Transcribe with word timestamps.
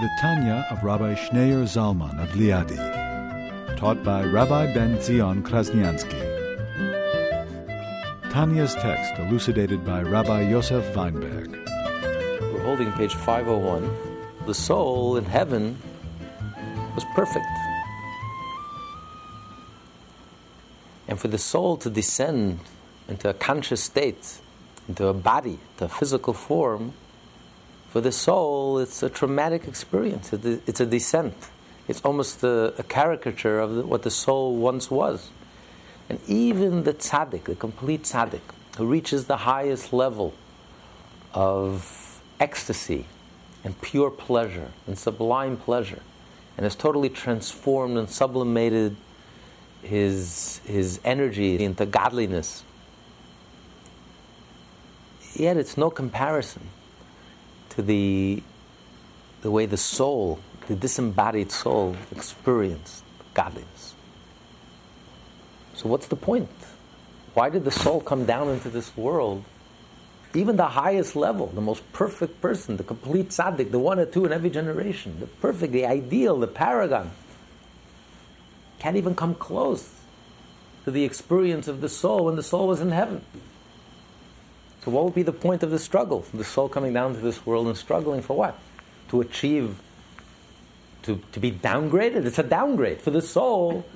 The 0.00 0.10
Tanya 0.20 0.66
of 0.72 0.82
Rabbi 0.82 1.14
Schneur 1.14 1.62
Zalman 1.62 2.20
of 2.20 2.30
Liadi, 2.30 2.76
taught 3.76 4.02
by 4.02 4.24
Rabbi 4.24 4.74
Ben 4.74 5.00
Zion 5.00 5.44
Krasniansky. 5.44 6.20
Tanya's 8.28 8.74
text 8.74 9.16
elucidated 9.20 9.84
by 9.84 10.02
Rabbi 10.02 10.50
Yosef 10.50 10.96
Weinberg. 10.96 11.52
We're 12.40 12.64
holding 12.64 12.90
page 12.94 13.14
501. 13.14 13.88
The 14.46 14.54
soul 14.54 15.16
in 15.16 15.26
heaven 15.26 15.78
was 16.96 17.04
perfect. 17.14 17.46
And 21.06 21.20
for 21.20 21.28
the 21.28 21.38
soul 21.38 21.76
to 21.76 21.88
descend 21.88 22.58
into 23.06 23.28
a 23.28 23.34
conscious 23.34 23.84
state, 23.84 24.40
into 24.88 25.06
a 25.06 25.14
body, 25.14 25.60
to 25.76 25.84
a 25.84 25.88
physical 25.88 26.32
form, 26.32 26.94
for 27.94 28.00
the 28.00 28.10
soul, 28.10 28.80
it's 28.80 29.04
a 29.04 29.08
traumatic 29.08 29.68
experience. 29.68 30.32
It's 30.32 30.80
a 30.80 30.84
descent. 30.86 31.36
It's 31.86 32.00
almost 32.00 32.42
a, 32.42 32.74
a 32.76 32.82
caricature 32.82 33.60
of 33.60 33.76
the, 33.76 33.82
what 33.86 34.02
the 34.02 34.10
soul 34.10 34.56
once 34.56 34.90
was. 34.90 35.30
And 36.08 36.18
even 36.26 36.82
the 36.82 36.92
tzaddik, 36.92 37.44
the 37.44 37.54
complete 37.54 38.02
tzaddik, 38.02 38.40
who 38.78 38.86
reaches 38.86 39.26
the 39.26 39.36
highest 39.36 39.92
level 39.92 40.34
of 41.34 42.20
ecstasy 42.40 43.06
and 43.62 43.80
pure 43.80 44.10
pleasure 44.10 44.72
and 44.88 44.98
sublime 44.98 45.56
pleasure, 45.56 46.02
and 46.56 46.64
has 46.64 46.74
totally 46.74 47.10
transformed 47.10 47.96
and 47.96 48.10
sublimated 48.10 48.96
his, 49.82 50.60
his 50.66 50.98
energy 51.04 51.62
into 51.62 51.86
godliness. 51.86 52.64
Yet 55.36 55.56
it's 55.56 55.76
no 55.76 55.90
comparison 55.90 56.70
to 57.74 57.82
the, 57.82 58.42
the 59.42 59.50
way 59.50 59.66
the 59.66 59.76
soul, 59.76 60.40
the 60.68 60.74
disembodied 60.74 61.50
soul, 61.50 61.96
experienced 62.10 63.04
godliness. 63.34 63.94
So, 65.74 65.88
what's 65.88 66.06
the 66.06 66.16
point? 66.16 66.48
Why 67.34 67.50
did 67.50 67.64
the 67.64 67.70
soul 67.70 68.00
come 68.00 68.24
down 68.26 68.48
into 68.48 68.70
this 68.70 68.96
world? 68.96 69.44
Even 70.34 70.56
the 70.56 70.66
highest 70.66 71.14
level, 71.14 71.46
the 71.48 71.60
most 71.60 71.92
perfect 71.92 72.40
person, 72.40 72.76
the 72.76 72.84
complete 72.84 73.28
tzaddik, 73.30 73.70
the 73.70 73.78
one 73.78 73.98
or 73.98 74.06
two 74.06 74.24
in 74.24 74.32
every 74.32 74.50
generation, 74.50 75.20
the 75.20 75.26
perfect, 75.26 75.72
the 75.72 75.86
ideal, 75.86 76.38
the 76.38 76.48
paragon, 76.48 77.10
can't 78.78 78.96
even 78.96 79.14
come 79.14 79.34
close 79.34 79.90
to 80.84 80.90
the 80.90 81.04
experience 81.04 81.68
of 81.68 81.80
the 81.80 81.88
soul 81.88 82.26
when 82.26 82.36
the 82.36 82.42
soul 82.42 82.68
was 82.68 82.80
in 82.80 82.90
heaven. 82.90 83.24
So, 84.84 84.90
what 84.90 85.04
would 85.04 85.14
be 85.14 85.22
the 85.22 85.32
point 85.32 85.62
of 85.62 85.70
the 85.70 85.78
struggle? 85.78 86.26
The 86.34 86.44
soul 86.44 86.68
coming 86.68 86.92
down 86.92 87.14
to 87.14 87.20
this 87.20 87.46
world 87.46 87.68
and 87.68 87.76
struggling 87.76 88.20
for 88.20 88.36
what? 88.36 88.58
To 89.08 89.22
achieve, 89.22 89.80
to, 91.04 91.20
to 91.32 91.40
be 91.40 91.50
downgraded? 91.50 92.26
It's 92.26 92.38
a 92.38 92.42
downgrade. 92.42 93.00
For 93.00 93.10
the 93.10 93.22
soul, 93.22 93.86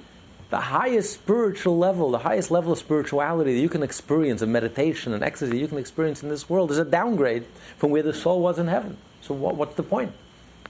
the 0.48 0.60
highest 0.60 1.12
spiritual 1.12 1.76
level, 1.76 2.10
the 2.10 2.18
highest 2.18 2.50
level 2.50 2.72
of 2.72 2.78
spirituality 2.78 3.52
that 3.52 3.60
you 3.60 3.68
can 3.68 3.82
experience, 3.82 4.40
of 4.40 4.48
meditation 4.48 5.12
and 5.12 5.22
ecstasy 5.22 5.58
you 5.58 5.68
can 5.68 5.76
experience 5.76 6.22
in 6.22 6.30
this 6.30 6.48
world, 6.48 6.70
is 6.70 6.78
a 6.78 6.86
downgrade 6.86 7.44
from 7.76 7.90
where 7.90 8.02
the 8.02 8.14
soul 8.14 8.40
was 8.40 8.58
in 8.58 8.68
heaven. 8.68 8.96
So, 9.20 9.34
what, 9.34 9.56
what's 9.56 9.74
the 9.74 9.82
point? 9.82 10.12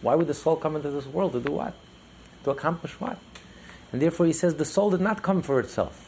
Why 0.01 0.17
would 0.17 0.27
the 0.27 0.35
soul 0.35 0.57
come 0.57 0.75
into 0.75 0.91
this 0.91 1.07
world? 1.07 1.33
To 1.33 1.41
do 1.41 1.53
what? 1.53 1.75
To 2.43 2.51
accomplish 2.51 2.93
what? 2.99 3.19
And 3.93 4.03
therefore, 4.03 4.27
he 4.27 4.33
says 4.33 4.57
the 4.57 4.65
soul 4.65 4.91
did 4.91 5.01
not 5.01 5.23
come 5.23 5.43
for 5.43 5.61
itself 5.61 6.08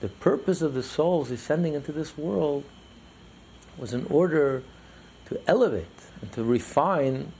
the 0.00 0.08
purpose 0.08 0.62
of 0.62 0.74
the 0.74 0.82
souls 0.82 1.28
descending 1.28 1.74
into 1.74 1.92
this 1.92 2.16
world 2.18 2.64
was 3.78 3.92
in 3.94 4.06
order 4.06 4.62
to 5.26 5.40
elevate 5.46 5.86
and 6.20 6.30
to 6.32 6.44
refine 6.44 7.32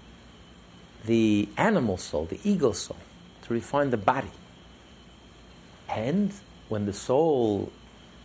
the 1.04 1.48
animal 1.56 1.96
soul, 1.96 2.24
the 2.24 2.40
ego 2.44 2.72
soul, 2.72 2.96
to 3.42 3.54
refine 3.54 3.90
the 3.90 3.96
body. 3.96 4.30
And 5.88 6.32
when 6.68 6.86
the 6.86 6.92
soul 6.92 7.70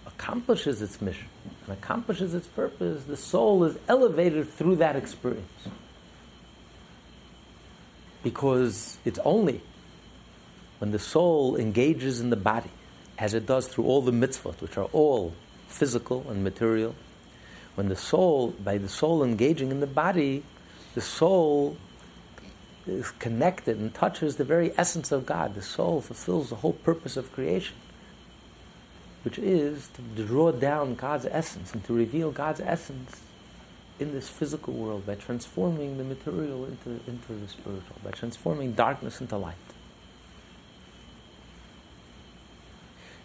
accomplishes 0.08 0.82
its 0.82 1.02
mission 1.02 1.28
and 1.66 1.78
accomplishes 1.78 2.34
its 2.34 2.48
purpose, 2.48 3.04
the 3.04 3.18
soul 3.18 3.64
is 3.66 3.78
elevated 3.88 4.50
through 4.50 4.78
that 4.78 4.96
experience. 4.96 5.68
Because 8.24 8.98
it's 9.06 9.20
only 9.20 9.62
when 10.80 10.92
the 10.92 11.00
soul 11.00 11.56
engages 11.56 12.20
in 12.20 12.30
the 12.30 12.36
body 12.36 12.70
as 13.22 13.36
it 13.36 13.46
does 13.46 13.68
through 13.68 13.86
all 13.86 14.02
the 14.02 14.12
mitzvot, 14.12 14.60
which 14.62 14.78
are 14.78 14.90
all 14.92 15.34
physical 15.68 16.26
and 16.28 16.44
material, 16.44 16.96
when 17.76 17.88
the 17.88 17.96
soul, 17.96 18.50
by 18.50 18.78
the 18.78 18.90
soul 18.90 19.24
engaging 19.24 19.70
in 19.70 19.80
the 19.80 19.88
body, 19.88 20.44
the 20.96 21.02
soul 21.02 21.78
is 22.88 23.12
connected 23.12 23.78
and 23.78 23.94
touches 23.94 24.36
the 24.36 24.44
very 24.44 24.74
essence 24.76 25.12
of 25.12 25.26
God. 25.26 25.54
The 25.54 25.62
soul 25.62 26.02
fulfills 26.02 26.50
the 26.50 26.58
whole 26.58 26.74
purpose 26.74 27.16
of 27.16 27.32
creation, 27.32 27.76
which 29.24 29.38
is 29.38 29.88
to 30.16 30.24
draw 30.26 30.52
down 30.52 30.96
God's 30.96 31.28
essence 31.28 31.74
and 31.74 31.84
to 31.86 31.94
reveal 31.94 32.32
God's 32.32 32.60
essence 32.60 33.22
in 34.00 34.14
this 34.14 34.28
physical 34.30 34.74
world 34.74 35.06
by 35.06 35.14
transforming 35.14 36.00
the 36.00 36.04
material 36.04 36.66
into, 36.66 37.00
into 37.08 37.34
the 37.34 37.48
spiritual, 37.48 37.98
by 38.04 38.10
transforming 38.10 38.72
darkness 38.74 39.22
into 39.22 39.38
light. 39.38 39.56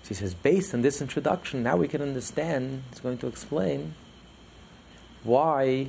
So 0.07 0.11
he 0.11 0.15
says, 0.15 0.35
based 0.35 0.73
on 0.73 0.83
this 0.83 1.03
introduction, 1.03 1.65
now 1.65 1.77
we 1.77 1.89
can 1.89 2.01
understand, 2.01 2.85
he's 2.91 3.01
going 3.01 3.19
to 3.19 3.27
explain 3.27 3.97
why 5.25 5.89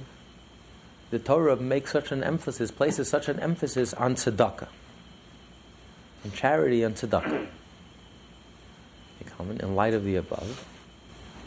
the 1.12 1.20
Torah 1.20 1.56
makes 1.56 1.92
such 1.92 2.12
an 2.12 2.24
emphasis, 2.24 2.72
places 2.72 3.08
such 3.08 3.30
an 3.30 3.40
emphasis 3.40 3.94
on 3.94 4.16
tzedakah, 4.16 4.70
and 6.24 6.34
charity 6.34 6.82
and 6.82 6.96
tzedakah. 6.96 7.46
A 9.22 9.24
comment 9.24 9.62
in 9.62 9.76
light 9.76 9.94
of 9.94 10.04
the 10.04 10.16
above. 10.16 10.66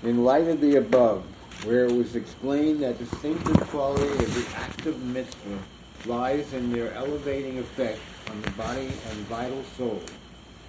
In 0.04 0.22
light 0.22 0.47
of 0.47 0.60
the 0.60 0.76
above, 0.76 1.25
where 1.64 1.86
it 1.86 1.92
was 1.92 2.14
explained 2.14 2.84
that 2.84 3.00
the 3.00 3.04
distinctive 3.04 3.69
quality 3.70 4.12
of 4.12 4.32
the 4.32 4.56
act 4.56 4.86
of 4.86 5.03
mitzvah 5.06 5.59
lies 6.06 6.53
in 6.53 6.70
their 6.70 6.92
elevating 6.92 7.59
effect 7.59 7.98
on 8.30 8.41
the 8.42 8.50
body 8.53 8.92
and 9.09 9.19
vital 9.26 9.64
soul 9.76 10.00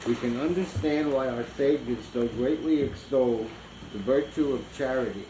we 0.07 0.15
can 0.15 0.39
understand 0.39 1.13
why 1.13 1.29
our 1.29 1.45
sages 1.55 2.03
so 2.11 2.27
greatly 2.29 2.81
extol 2.81 3.45
the 3.93 3.99
virtue 3.99 4.53
of 4.53 4.77
charity, 4.77 5.25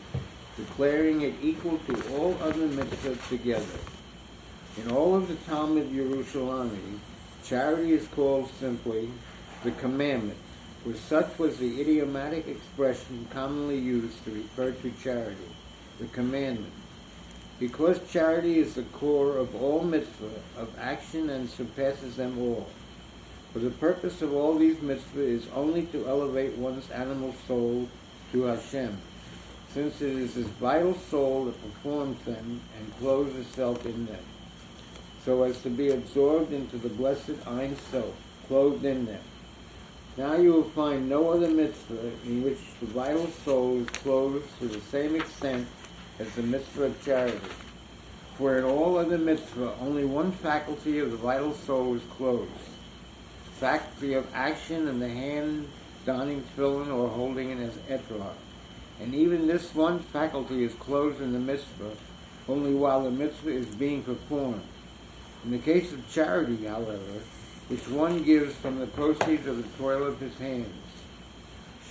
declaring 0.56 1.22
it 1.22 1.34
equal 1.42 1.78
to 1.80 2.18
all 2.18 2.38
other 2.42 2.68
mitzvahs 2.68 3.28
together. 3.28 3.80
In 4.78 4.90
all 4.90 5.16
of 5.16 5.28
the 5.28 5.36
Talmud 5.36 5.92
Yerushalmi, 5.92 7.00
charity 7.44 7.92
is 7.92 8.08
called 8.10 8.50
simply 8.60 9.10
the 9.64 9.72
commandment, 9.72 10.38
for 10.84 10.94
such 10.94 11.38
was 11.38 11.58
the 11.58 11.82
idiomatic 11.82 12.48
expression 12.48 13.28
commonly 13.32 13.78
used 13.78 14.24
to 14.24 14.32
refer 14.32 14.72
to 14.72 14.92
charity, 15.04 15.38
the 16.00 16.06
commandment. 16.08 16.74
Because 17.60 18.00
charity 18.10 18.58
is 18.58 18.76
the 18.76 18.84
core 18.84 19.38
of 19.38 19.54
all 19.62 19.84
mitzvah, 19.84 20.42
of 20.58 20.70
action 20.80 21.30
and 21.30 21.50
surpasses 21.50 22.16
them 22.16 22.40
all. 22.40 22.68
For 23.54 23.60
the 23.60 23.70
purpose 23.70 24.22
of 24.22 24.34
all 24.34 24.58
these 24.58 24.78
mitzvahs 24.78 25.18
is 25.18 25.48
only 25.54 25.86
to 25.88 26.08
elevate 26.08 26.58
one's 26.58 26.90
animal 26.90 27.36
soul 27.48 27.90
to 28.32 28.44
Hashem, 28.44 28.98
since 29.74 30.02
it 30.02 30.14
is 30.14 30.36
his 30.36 30.48
vital 30.48 30.94
soul 30.94 31.46
that 31.46 31.62
performs 31.62 32.24
them 32.24 32.62
and 32.78 32.98
clothes 33.00 33.36
itself 33.36 33.86
in 33.86 34.06
them, 34.06 34.24
so 35.26 35.44
as 35.44 35.62
to 35.64 35.70
be 35.70 35.90
absorbed 35.92 36.54
into 36.54 36.78
the 36.78 36.88
blessed 36.88 37.46
Ein 37.46 37.76
Sof, 37.92 38.14
clothed 38.48 38.86
in 38.86 39.06
them. 39.06 39.22
Now 40.16 40.36
you 40.36 40.54
will 40.54 40.70
find 40.70 41.10
no 41.10 41.32
other 41.32 41.50
mitzvah 41.50 42.12
in 42.26 42.44
which 42.44 42.60
the 42.80 42.86
vital 42.86 43.28
soul 43.44 43.82
is 43.82 43.90
clothed 43.90 44.48
to 44.60 44.70
the 44.70 44.80
same 44.80 45.18
extent 45.18 45.68
as 46.20 46.34
the 46.36 46.44
mitzvah 46.44 46.84
of 46.84 47.04
charity. 47.04 47.38
For 48.38 48.58
in 48.58 48.64
all 48.64 48.98
other 48.98 49.18
mitzvah, 49.18 49.74
only 49.82 50.06
one 50.06 50.32
faculty 50.32 51.00
of 51.00 51.12
the 51.12 51.18
vital 51.18 51.54
soul 51.54 51.96
is 51.96 52.04
closed 52.18 52.71
faculty 53.62 54.16
of 54.16 54.26
action 54.34 54.88
and 54.88 55.00
the 55.00 55.08
hand 55.08 55.68
donning 56.04 56.42
tefillin 56.42 56.92
or 56.92 57.08
holding 57.08 57.52
as 57.62 57.76
etrog. 57.88 58.34
And 59.00 59.14
even 59.14 59.46
this 59.46 59.76
one 59.76 60.00
faculty 60.00 60.64
is 60.64 60.74
closed 60.74 61.22
in 61.22 61.32
the 61.32 61.40
mitzvah 61.40 61.96
only 62.50 62.74
while 62.74 63.04
the 63.04 63.12
mitzvah 63.12 63.52
is 63.52 63.68
being 63.68 64.02
performed. 64.02 64.64
In 65.46 65.52
the 65.52 65.60
case 65.60 65.94
of 65.94 66.12
charity, 66.12 66.66
however, 66.66 67.22
which 67.68 67.88
one 67.88 68.24
gives 68.24 68.56
from 68.56 68.80
the 68.80 68.88
proceeds 68.88 69.46
of 69.46 69.58
the 69.58 69.78
toil 69.78 70.08
of 70.08 70.20
his 70.20 70.36
hands. 70.40 70.74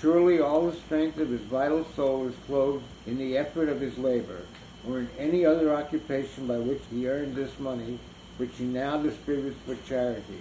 Surely 0.01 0.41
all 0.41 0.67
the 0.67 0.77
strength 0.77 1.19
of 1.19 1.29
his 1.29 1.41
vital 1.43 1.87
soul 1.95 2.27
is 2.27 2.35
clothed 2.47 2.83
in 3.07 3.17
the 3.17 3.37
effort 3.37 3.69
of 3.69 3.81
his 3.81 3.97
labor, 3.97 4.43
or 4.89 4.99
in 4.99 5.09
any 5.19 5.47
other 5.47 5.73
occupation 5.73 6.49
by 6.49 6.59
which 6.59 6.83
he 6.91 7.07
earned 7.07 7.37
this 7.37 7.57
money, 7.61 7.97
which 8.39 8.57
he 8.59 8.65
now 8.65 9.01
distributes 9.01 9.59
for 9.65 9.77
charity. 9.87 10.41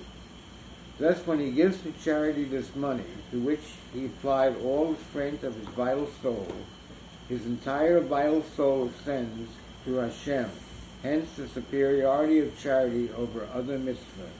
Thus, 1.00 1.26
when 1.26 1.40
he 1.40 1.52
gives 1.52 1.82
to 1.84 1.94
charity 2.04 2.44
this 2.44 2.76
money, 2.76 3.06
to 3.32 3.40
which 3.40 3.62
he 3.94 4.06
applied 4.06 4.58
all 4.58 4.92
the 4.92 5.04
strength 5.06 5.46
of 5.46 5.56
his 5.56 5.68
vital 5.70 6.10
soul, 6.22 6.48
his 7.30 7.46
entire 7.46 8.02
vital 8.02 8.44
soul 8.58 8.90
ascends 8.90 9.50
to 9.86 9.96
Hashem, 9.96 10.50
hence 11.02 11.30
the 11.38 11.48
superiority 11.48 12.40
of 12.40 12.60
charity 12.60 13.10
over 13.18 13.48
other 13.54 13.80
mitzvahs. 13.80 14.40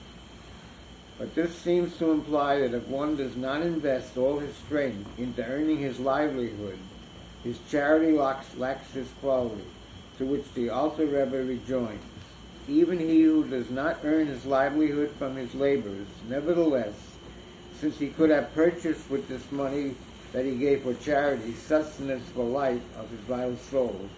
But 1.18 1.34
this 1.34 1.54
seems 1.54 1.96
to 1.96 2.10
imply 2.10 2.58
that 2.58 2.74
if 2.74 2.86
one 2.88 3.16
does 3.16 3.36
not 3.36 3.62
invest 3.62 4.18
all 4.18 4.38
his 4.38 4.54
strength 4.56 5.18
into 5.18 5.44
earning 5.44 5.78
his 5.78 5.98
livelihood, 5.98 6.78
his 7.42 7.58
charity 7.70 8.12
lacks, 8.12 8.54
lacks 8.56 8.90
his 8.92 9.08
quality, 9.22 9.64
to 10.18 10.26
which 10.26 10.52
the 10.52 10.68
Alter 10.68 11.06
Rebbe 11.06 11.42
rejoins. 11.42 12.02
Even 12.70 13.00
he 13.00 13.22
who 13.22 13.44
does 13.48 13.68
not 13.68 13.98
earn 14.04 14.28
his 14.28 14.46
livelihood 14.46 15.10
from 15.18 15.34
his 15.34 15.52
labors, 15.56 16.06
nevertheless, 16.28 16.94
since 17.80 17.98
he 17.98 18.10
could 18.10 18.30
have 18.30 18.54
purchased 18.54 19.10
with 19.10 19.26
this 19.26 19.50
money 19.50 19.96
that 20.32 20.44
he 20.44 20.54
gave 20.54 20.82
for 20.82 20.94
charity 20.94 21.52
sustenance 21.52 22.28
for 22.28 22.44
life 22.44 22.80
of 22.96 23.10
his 23.10 23.18
vital 23.20 23.56
soul, 23.56 24.08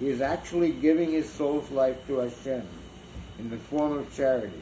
he 0.00 0.08
is 0.08 0.20
actually 0.20 0.72
giving 0.72 1.12
his 1.12 1.30
soul's 1.30 1.70
life 1.70 2.04
to 2.08 2.18
Hashem 2.18 2.66
in 3.38 3.48
the 3.48 3.58
form 3.58 3.92
of 3.92 4.12
charity. 4.16 4.60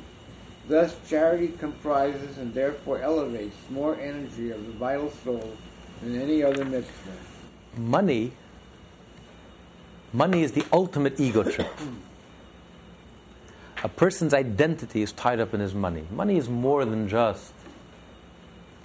Thus, 0.68 0.94
charity 1.08 1.48
comprises 1.58 2.36
and 2.36 2.52
therefore 2.52 3.00
elevates 3.00 3.56
more 3.70 3.98
energy 3.98 4.50
of 4.50 4.66
the 4.66 4.72
vital 4.72 5.10
soul 5.24 5.56
than 6.02 6.20
any 6.20 6.42
other 6.42 6.66
mitzvah. 6.66 7.12
Money, 7.78 8.32
money 10.12 10.42
is 10.42 10.52
the 10.52 10.66
ultimate 10.70 11.18
ego 11.18 11.42
trip. 11.42 11.70
A 13.84 13.88
person's 13.88 14.34
identity 14.34 15.02
is 15.02 15.12
tied 15.12 15.40
up 15.40 15.54
in 15.54 15.60
his 15.60 15.74
money. 15.74 16.04
Money 16.10 16.36
is 16.36 16.48
more 16.48 16.84
than 16.84 17.08
just, 17.08 17.52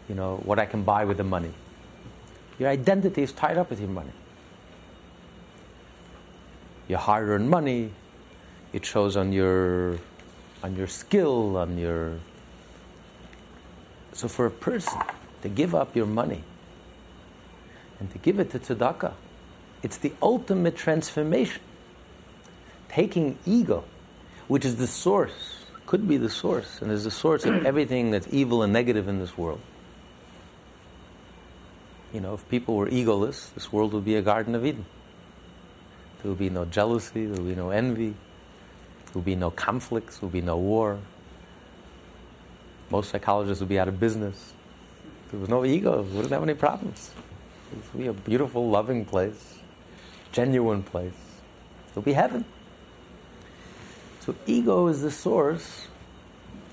you 0.07 0.15
know, 0.15 0.37
what 0.43 0.59
I 0.59 0.65
can 0.65 0.83
buy 0.83 1.05
with 1.05 1.17
the 1.17 1.23
money. 1.23 1.51
Your 2.59 2.69
identity 2.69 3.23
is 3.23 3.31
tied 3.31 3.57
up 3.57 3.69
with 3.69 3.79
your 3.79 3.89
money. 3.89 4.11
Your 6.87 6.99
hard-earned 6.99 7.49
money, 7.49 7.91
it 8.71 8.85
shows 8.85 9.17
on 9.17 9.33
your 9.33 9.97
on 10.63 10.75
your 10.75 10.87
skill, 10.87 11.57
on 11.57 11.77
your. 11.77 12.19
So 14.13 14.27
for 14.27 14.45
a 14.45 14.51
person 14.51 15.01
to 15.41 15.49
give 15.49 15.75
up 15.75 15.95
your 15.95 16.05
money 16.05 16.43
and 17.99 18.09
to 18.11 18.17
give 18.17 18.39
it 18.39 18.51
to 18.51 18.59
tzedakah, 18.59 19.13
it's 19.81 19.97
the 19.97 20.13
ultimate 20.21 20.75
transformation. 20.75 21.61
Taking 22.89 23.37
ego, 23.45 23.83
which 24.47 24.65
is 24.65 24.75
the 24.75 24.87
source, 24.87 25.65
could 25.85 26.07
be 26.07 26.17
the 26.17 26.29
source, 26.29 26.81
and 26.81 26.91
is 26.91 27.03
the 27.03 27.11
source 27.11 27.45
of 27.45 27.65
everything 27.65 28.11
that's 28.11 28.27
evil 28.31 28.63
and 28.63 28.73
negative 28.73 29.07
in 29.07 29.19
this 29.19 29.37
world. 29.37 29.61
You 32.13 32.21
know, 32.21 32.35
if 32.35 32.47
people 32.49 32.75
were 32.75 32.87
egoless, 32.87 33.53
this 33.53 33.71
world 33.71 33.93
would 33.93 34.05
be 34.05 34.15
a 34.15 34.21
Garden 34.21 34.53
of 34.53 34.65
Eden. 34.65 34.85
There 36.21 36.29
would 36.29 36.39
be 36.39 36.49
no 36.49 36.65
jealousy, 36.65 37.25
there 37.25 37.41
would 37.41 37.49
be 37.49 37.55
no 37.55 37.71
envy, 37.71 38.09
there 38.09 39.13
would 39.15 39.25
be 39.25 39.35
no 39.35 39.51
conflicts, 39.51 40.19
there 40.19 40.27
would 40.27 40.33
be 40.33 40.41
no 40.41 40.57
war. 40.57 40.99
Most 42.89 43.09
psychologists 43.09 43.61
would 43.61 43.69
be 43.69 43.79
out 43.79 43.87
of 43.87 43.99
business. 43.99 44.53
There 45.31 45.39
was 45.39 45.49
no 45.49 45.65
ego, 45.65 46.03
we 46.03 46.11
wouldn't 46.11 46.31
have 46.31 46.43
any 46.43 46.53
problems. 46.53 47.11
It 47.71 47.77
would 47.93 47.99
be 48.03 48.07
a 48.07 48.13
beautiful, 48.13 48.69
loving 48.69 49.03
place, 49.05 49.57
genuine 50.31 50.83
place. 50.83 51.13
It 51.89 51.95
will 51.95 52.03
be 52.03 52.13
heaven. 52.13 52.45
So, 54.25 54.33
ego 54.45 54.87
is 54.87 55.01
the 55.01 55.11
source 55.11 55.87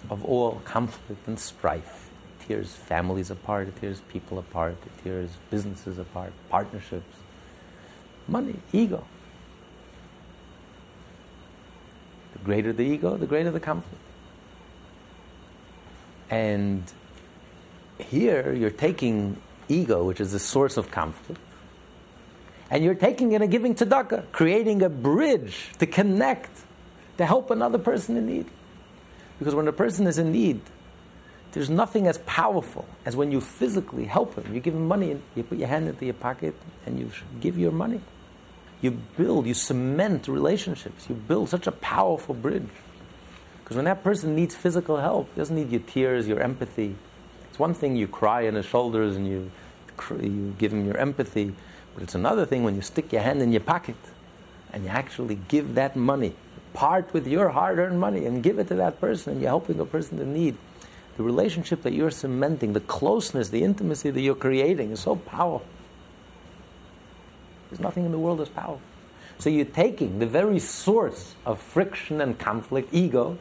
of 0.09 0.25
all 0.25 0.61
conflict 0.65 1.27
and 1.27 1.37
strife. 1.37 2.09
It 2.39 2.47
tears 2.47 2.73
families 2.73 3.31
apart, 3.31 3.67
it 3.67 3.81
tears 3.81 4.01
people 4.13 4.39
apart, 4.39 4.77
it 4.87 5.03
tears 5.03 5.31
businesses 5.51 5.99
apart, 5.99 6.33
partnerships. 6.49 7.17
Money, 8.29 8.55
ego. 8.73 9.05
The 12.35 12.39
greater 12.45 12.73
the 12.73 12.85
ego, 12.85 13.17
the 13.17 13.27
greater 13.27 13.51
the 13.51 13.59
conflict. 13.59 14.05
And 16.31 16.85
here 17.99 18.53
you're 18.53 18.71
taking 18.71 19.43
ego, 19.69 20.05
which 20.05 20.21
is 20.21 20.31
the 20.31 20.39
source 20.39 20.77
of 20.77 20.93
conflict, 20.93 21.41
and 22.71 22.85
you're 22.85 22.95
taking 22.95 23.33
it 23.33 23.43
and 23.43 23.51
giving 23.51 23.75
tzedakah, 23.75 24.31
creating 24.31 24.83
a 24.83 24.89
bridge 24.89 25.71
to 25.81 25.87
connect, 25.87 26.51
to 27.21 27.27
help 27.27 27.51
another 27.51 27.79
person 27.79 28.17
in 28.17 28.27
need. 28.27 28.47
Because 29.39 29.55
when 29.55 29.69
a 29.69 29.73
person 29.73 30.07
is 30.07 30.19
in 30.19 30.33
need, 30.33 30.61
there's 31.53 31.69
nothing 31.69 32.07
as 32.07 32.19
powerful 32.19 32.87
as 33.05 33.15
when 33.15 33.31
you 33.31 33.41
physically 33.41 34.07
help 34.07 34.35
him. 34.37 34.55
You 34.55 34.61
give 34.61 34.75
him 34.75 34.89
money, 34.89 35.11
and 35.13 35.23
you 35.35 35.43
put 35.43 35.59
your 35.59 35.69
hand 35.69 35.87
into 35.87 36.05
your 36.07 36.15
pocket, 36.15 36.55
and 36.87 36.99
you 36.99 37.11
give 37.41 37.59
your 37.59 37.73
money. 37.73 38.01
You 38.81 38.93
build, 38.93 39.47
you 39.47 39.53
cement 39.53 40.29
relationships. 40.29 41.09
You 41.09 41.15
build 41.15 41.51
such 41.51 41.67
a 41.67 41.73
powerful 41.73 42.35
bridge. 42.35 42.69
Because 43.63 43.77
when 43.77 43.85
that 43.85 44.03
person 44.03 44.35
needs 44.35 44.55
physical 44.55 44.97
help, 44.97 45.29
he 45.35 45.41
doesn't 45.41 45.55
need 45.55 45.71
your 45.71 45.83
tears, 45.83 46.27
your 46.27 46.41
empathy. 46.41 46.97
It's 47.51 47.59
one 47.59 47.75
thing 47.75 47.97
you 47.97 48.09
cry 48.09 48.49
on 48.49 48.55
his 48.55 48.65
shoulders 48.65 49.17
and 49.17 49.29
you, 49.29 49.51
you 50.23 50.55
give 50.59 50.73
him 50.73 50.87
your 50.87 50.97
empathy, 50.97 51.55
but 51.95 52.03
it's 52.03 52.15
another 52.15 52.47
thing 52.47 52.65
when 52.65 52.75
you 52.75 52.81
stick 52.81 53.13
your 53.13 53.21
hand 53.21 53.43
in 53.43 53.53
your 53.53 53.61
pocket 53.61 53.97
and 54.73 54.85
you 54.85 54.91
actually 54.91 55.39
give 55.49 55.75
that 55.75 55.97
money, 55.97 56.35
part 56.73 57.13
with 57.13 57.27
your 57.27 57.49
hard 57.49 57.79
earned 57.79 57.99
money 57.99 58.27
and 58.27 58.43
give 58.43 58.59
it 58.59 58.69
to 58.69 58.75
that 58.77 59.01
person 59.01 59.33
and 59.33 59.43
you're 59.43 59.51
helping 59.51 59.81
a 59.81 59.85
person 59.85 60.19
in 60.19 60.33
need. 60.33 60.57
The 61.17 61.23
relationship 61.23 61.83
that 61.83 61.93
you're 61.93 62.11
cementing, 62.11 62.73
the 62.73 62.81
closeness, 62.81 63.49
the 63.49 63.63
intimacy 63.63 64.11
that 64.11 64.21
you're 64.21 64.35
creating 64.35 64.91
is 64.93 65.01
so 65.01 65.17
powerful. 65.17 65.67
There's 67.69 67.81
nothing 67.81 68.05
in 68.05 68.13
the 68.13 68.19
world 68.19 68.41
as 68.41 68.49
powerful. 68.49 68.81
So 69.39 69.49
you're 69.49 69.65
taking 69.65 70.19
the 70.19 70.27
very 70.27 70.59
source 70.59 71.35
of 71.47 71.61
friction 71.61 72.21
and 72.21 72.39
conflict, 72.39 72.93
ego, 72.93 73.39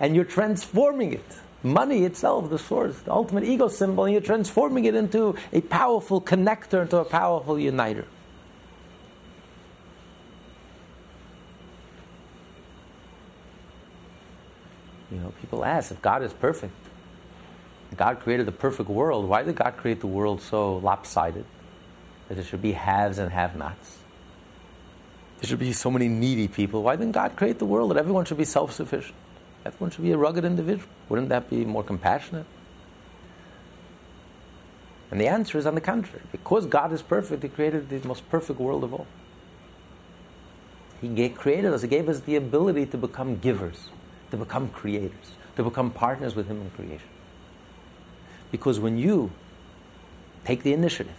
and 0.00 0.14
you're 0.14 0.24
transforming 0.24 1.12
it. 1.14 1.36
Money 1.62 2.04
itself, 2.04 2.50
the 2.50 2.58
source, 2.58 2.98
the 3.00 3.12
ultimate 3.12 3.42
ego 3.42 3.66
symbol, 3.66 4.04
and 4.04 4.12
you're 4.12 4.20
transforming 4.20 4.84
it 4.84 4.94
into 4.94 5.34
a 5.52 5.60
powerful 5.60 6.20
connector, 6.20 6.82
into 6.82 6.98
a 6.98 7.04
powerful 7.04 7.58
uniter. 7.58 8.06
People 15.48 15.64
ask 15.64 15.90
if 15.90 16.00
God 16.02 16.22
is 16.22 16.32
perfect. 16.32 16.74
God 17.96 18.20
created 18.20 18.46
the 18.46 18.52
perfect 18.52 18.88
world. 18.88 19.26
Why 19.26 19.42
did 19.42 19.56
God 19.56 19.76
create 19.76 20.00
the 20.00 20.06
world 20.06 20.42
so 20.42 20.76
lopsided? 20.76 21.46
that 22.28 22.34
there 22.34 22.44
should 22.44 22.62
be 22.62 22.72
haves 22.72 23.18
and 23.18 23.32
have 23.32 23.56
nots. 23.56 23.98
There 25.40 25.48
should 25.48 25.58
be 25.58 25.72
so 25.72 25.90
many 25.90 26.08
needy 26.08 26.48
people. 26.48 26.82
Why 26.82 26.96
didn't 26.96 27.12
God 27.12 27.36
create 27.36 27.58
the 27.58 27.64
world 27.64 27.90
that 27.90 27.96
everyone 27.96 28.24
should 28.24 28.38
be 28.38 28.44
self 28.44 28.72
sufficient? 28.72 29.14
Everyone 29.64 29.90
should 29.90 30.04
be 30.04 30.12
a 30.12 30.16
rugged 30.16 30.44
individual. 30.44 30.88
Wouldn't 31.08 31.30
that 31.30 31.50
be 31.50 31.64
more 31.64 31.82
compassionate? 31.82 32.46
And 35.10 35.20
the 35.20 35.26
answer 35.26 35.56
is 35.56 35.66
on 35.66 35.74
the 35.74 35.80
contrary. 35.80 36.22
Because 36.32 36.66
God 36.66 36.92
is 36.92 37.02
perfect, 37.02 37.42
He 37.42 37.48
created 37.48 37.88
the 37.88 38.06
most 38.06 38.28
perfect 38.28 38.60
world 38.60 38.84
of 38.84 38.92
all. 38.92 39.06
He 41.00 41.28
created 41.30 41.72
us, 41.72 41.82
He 41.82 41.88
gave 41.88 42.08
us 42.08 42.20
the 42.20 42.36
ability 42.36 42.86
to 42.86 42.98
become 42.98 43.38
givers, 43.38 43.88
to 44.32 44.36
become 44.36 44.68
creators, 44.68 45.32
to 45.58 45.64
become 45.64 45.90
partners 45.90 46.36
with 46.36 46.46
Him 46.46 46.60
in 46.60 46.70
creation. 46.70 47.08
Because 48.52 48.78
when 48.78 48.96
you 48.96 49.32
take 50.44 50.62
the 50.62 50.72
initiative, 50.72 51.18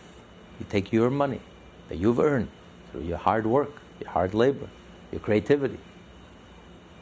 you 0.60 0.66
take 0.70 0.94
your 0.94 1.10
money 1.10 1.42
that 1.90 1.98
you've 1.98 2.22
earned 2.22 2.48
through 2.90 3.02
your 3.02 3.18
hard 3.18 3.46
work, 3.46 3.82
your 4.00 4.10
hard 4.10 4.34
labor, 4.34 4.70
your 5.12 5.20
creativity, 5.20 5.78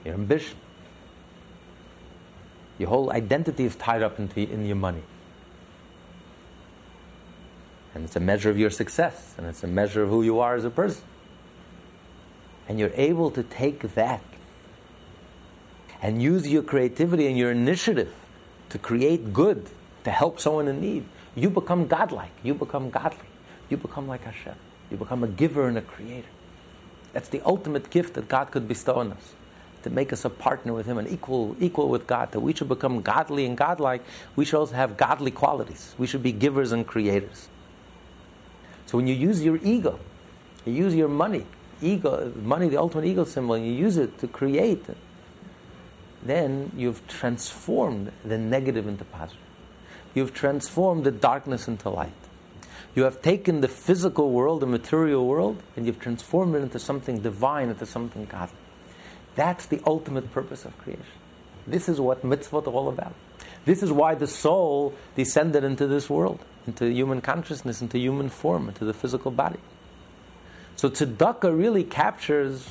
your 0.03 0.15
ambition. 0.15 0.57
Your 2.79 2.89
whole 2.89 3.11
identity 3.11 3.65
is 3.65 3.75
tied 3.75 4.01
up 4.01 4.17
into, 4.17 4.41
in 4.41 4.65
your 4.65 4.75
money. 4.75 5.03
And 7.93 8.03
it's 8.03 8.15
a 8.15 8.19
measure 8.19 8.49
of 8.49 8.57
your 8.57 8.71
success, 8.71 9.35
and 9.37 9.45
it's 9.45 9.63
a 9.63 9.67
measure 9.67 10.01
of 10.01 10.09
who 10.09 10.23
you 10.23 10.39
are 10.39 10.55
as 10.55 10.65
a 10.65 10.71
person. 10.71 11.03
And 12.67 12.79
you're 12.79 12.95
able 12.95 13.29
to 13.29 13.43
take 13.43 13.93
that 13.93 14.23
and 16.01 16.21
use 16.21 16.47
your 16.47 16.63
creativity 16.63 17.27
and 17.27 17.37
your 17.37 17.51
initiative 17.51 18.13
to 18.69 18.77
create 18.77 19.33
good, 19.33 19.69
to 20.03 20.11
help 20.11 20.39
someone 20.39 20.67
in 20.67 20.81
need. 20.81 21.05
You 21.35 21.49
become 21.49 21.87
godlike, 21.87 22.31
you 22.43 22.53
become 22.53 22.89
godly 22.89 23.27
you 23.69 23.77
become 23.77 24.07
like 24.07 24.23
Hashem. 24.23 24.55
You 24.89 24.97
become 24.97 25.23
a 25.23 25.27
giver 25.27 25.67
and 25.67 25.77
a 25.77 25.81
creator. 25.81 26.27
That's 27.13 27.29
the 27.29 27.41
ultimate 27.45 27.89
gift 27.89 28.13
that 28.13 28.27
God 28.27 28.51
could 28.51 28.67
bestow 28.67 28.95
on 28.95 29.11
us. 29.11 29.33
to 29.83 29.91
make 29.91 30.11
us 30.11 30.25
a 30.25 30.29
partner 30.29 30.73
with 30.73 30.85
Him 30.85 30.97
and 30.97 31.07
equal, 31.07 31.55
equal 31.59 31.87
with 31.87 32.07
God, 32.07 32.31
that 32.31 32.39
we 32.39 32.53
should 32.53 32.67
become 32.67 33.01
godly 33.01 33.45
and 33.45 33.55
godlike, 33.55 34.01
we 34.35 34.43
should 34.43 34.57
also 34.57 34.73
have 34.73 34.97
godly 34.97 35.31
qualities. 35.31 35.93
We 35.97 36.07
should 36.07 36.23
be 36.23 36.31
givers 36.31 36.71
and 36.71 36.85
creators. 36.85 37.47
So 38.87 38.97
when 38.97 39.07
you 39.07 39.13
use 39.13 39.43
your 39.43 39.59
ego, 39.63 39.99
you 40.65 40.73
use 40.73 40.95
your 40.95 41.07
money, 41.07 41.45
ego, 41.81 42.33
money, 42.41 42.67
the 42.67 42.77
ultimate 42.77 43.05
ego 43.05 43.23
symbol, 43.23 43.53
and 43.55 43.65
you 43.65 43.71
use 43.71 43.97
it 43.97 44.17
to 44.19 44.27
create, 44.27 44.83
then 46.23 46.71
you've 46.75 47.07
transformed 47.07 48.11
the 48.25 48.37
negative 48.37 48.87
into 48.87 49.05
positive. 49.05 49.41
You've 50.13 50.33
transformed 50.33 51.03
the 51.03 51.11
darkness 51.11 51.67
into 51.67 51.89
light. 51.89 52.11
You 52.95 53.03
have 53.03 53.21
taken 53.21 53.61
the 53.61 53.67
physical 53.67 54.31
world, 54.31 54.61
the 54.61 54.67
material 54.67 55.27
world, 55.27 55.61
and 55.75 55.85
you've 55.85 55.99
transformed 55.99 56.55
it 56.55 56.63
into 56.63 56.79
something 56.79 57.19
divine, 57.19 57.69
into 57.69 57.85
something 57.85 58.25
godly. 58.25 58.57
That's 59.35 59.67
the 59.67 59.81
ultimate 59.85 60.31
purpose 60.31 60.65
of 60.65 60.75
creation. 60.79 61.05
This 61.67 61.87
is 61.87 62.01
what 62.01 62.23
mitzvot 62.23 62.65
are 62.65 62.71
all 62.71 62.89
about. 62.89 63.13
This 63.65 63.83
is 63.83 63.91
why 63.91 64.15
the 64.15 64.25
soul 64.25 64.95
descended 65.15 65.63
into 65.63 65.85
this 65.85 66.09
world, 66.09 66.39
into 66.65 66.89
human 66.91 67.21
consciousness, 67.21 67.81
into 67.81 67.99
human 67.99 68.29
form, 68.29 68.69
into 68.69 68.85
the 68.85 68.93
physical 68.93 69.29
body. 69.29 69.59
So 70.77 70.89
tzedakah 70.89 71.55
really 71.55 71.83
captures 71.83 72.67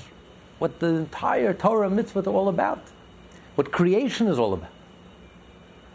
what 0.59 0.81
the 0.81 0.87
entire 0.87 1.53
Torah 1.53 1.91
mitzvot 1.91 2.27
are 2.27 2.31
all 2.31 2.49
about, 2.49 2.83
what 3.57 3.73
creation 3.73 4.29
is 4.29 4.39
all 4.39 4.53
about, 4.53 4.71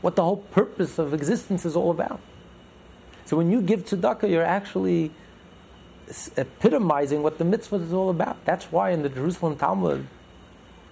what 0.02 0.16
the 0.16 0.24
whole 0.24 0.38
purpose 0.38 1.00
of 1.00 1.14
existence 1.14 1.66
is 1.66 1.76
all 1.76 1.92
about. 1.92 2.20
So 3.26 3.38
when 3.38 3.50
you 3.50 3.62
give 3.62 3.86
tzedakah, 3.86 4.30
you're 4.30 4.44
actually 4.44 5.12
epitomizing 6.36 7.24
what 7.24 7.38
the 7.38 7.46
mitzvah 7.46 7.78
is 7.78 7.94
all 7.94 8.10
about. 8.10 8.44
That's 8.44 8.66
why 8.66 8.90
in 8.90 9.04
the 9.04 9.10
Jerusalem 9.10 9.56
Talmud, 9.56 10.06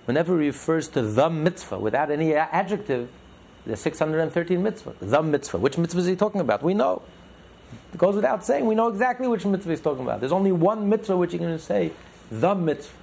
whenever 0.05 0.35
it 0.35 0.45
refers 0.45 0.87
to 0.89 1.01
the 1.01 1.29
mitzvah 1.29 1.79
without 1.79 2.09
any 2.09 2.33
adjective, 2.33 3.09
the 3.65 3.75
613 3.75 4.63
mitzvah, 4.63 4.95
the 5.01 5.21
mitzvah. 5.21 5.57
Which 5.57 5.77
mitzvah 5.77 5.99
is 5.99 6.05
he 6.07 6.15
talking 6.15 6.39
about? 6.39 6.63
We 6.63 6.73
know. 6.73 7.01
It 7.93 7.97
goes 7.97 8.15
without 8.15 8.45
saying. 8.45 8.65
We 8.65 8.75
know 8.75 8.87
exactly 8.87 9.27
which 9.27 9.45
mitzvah 9.45 9.71
he's 9.71 9.81
talking 9.81 10.03
about. 10.03 10.21
There's 10.21 10.31
only 10.31 10.51
one 10.51 10.87
mitzvah 10.87 11.17
which 11.17 11.31
going 11.31 11.51
to 11.51 11.59
say, 11.59 11.91
the 12.31 12.55
mitzvah. 12.55 12.95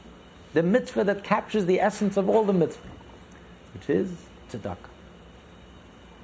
The 0.54 0.62
mitzvah 0.62 1.04
that 1.04 1.22
captures 1.22 1.66
the 1.66 1.80
essence 1.80 2.16
of 2.16 2.30
all 2.30 2.44
the 2.44 2.54
mitzvah, 2.54 2.88
which 3.76 3.90
is 3.90 4.10
tzedakah 4.50 4.76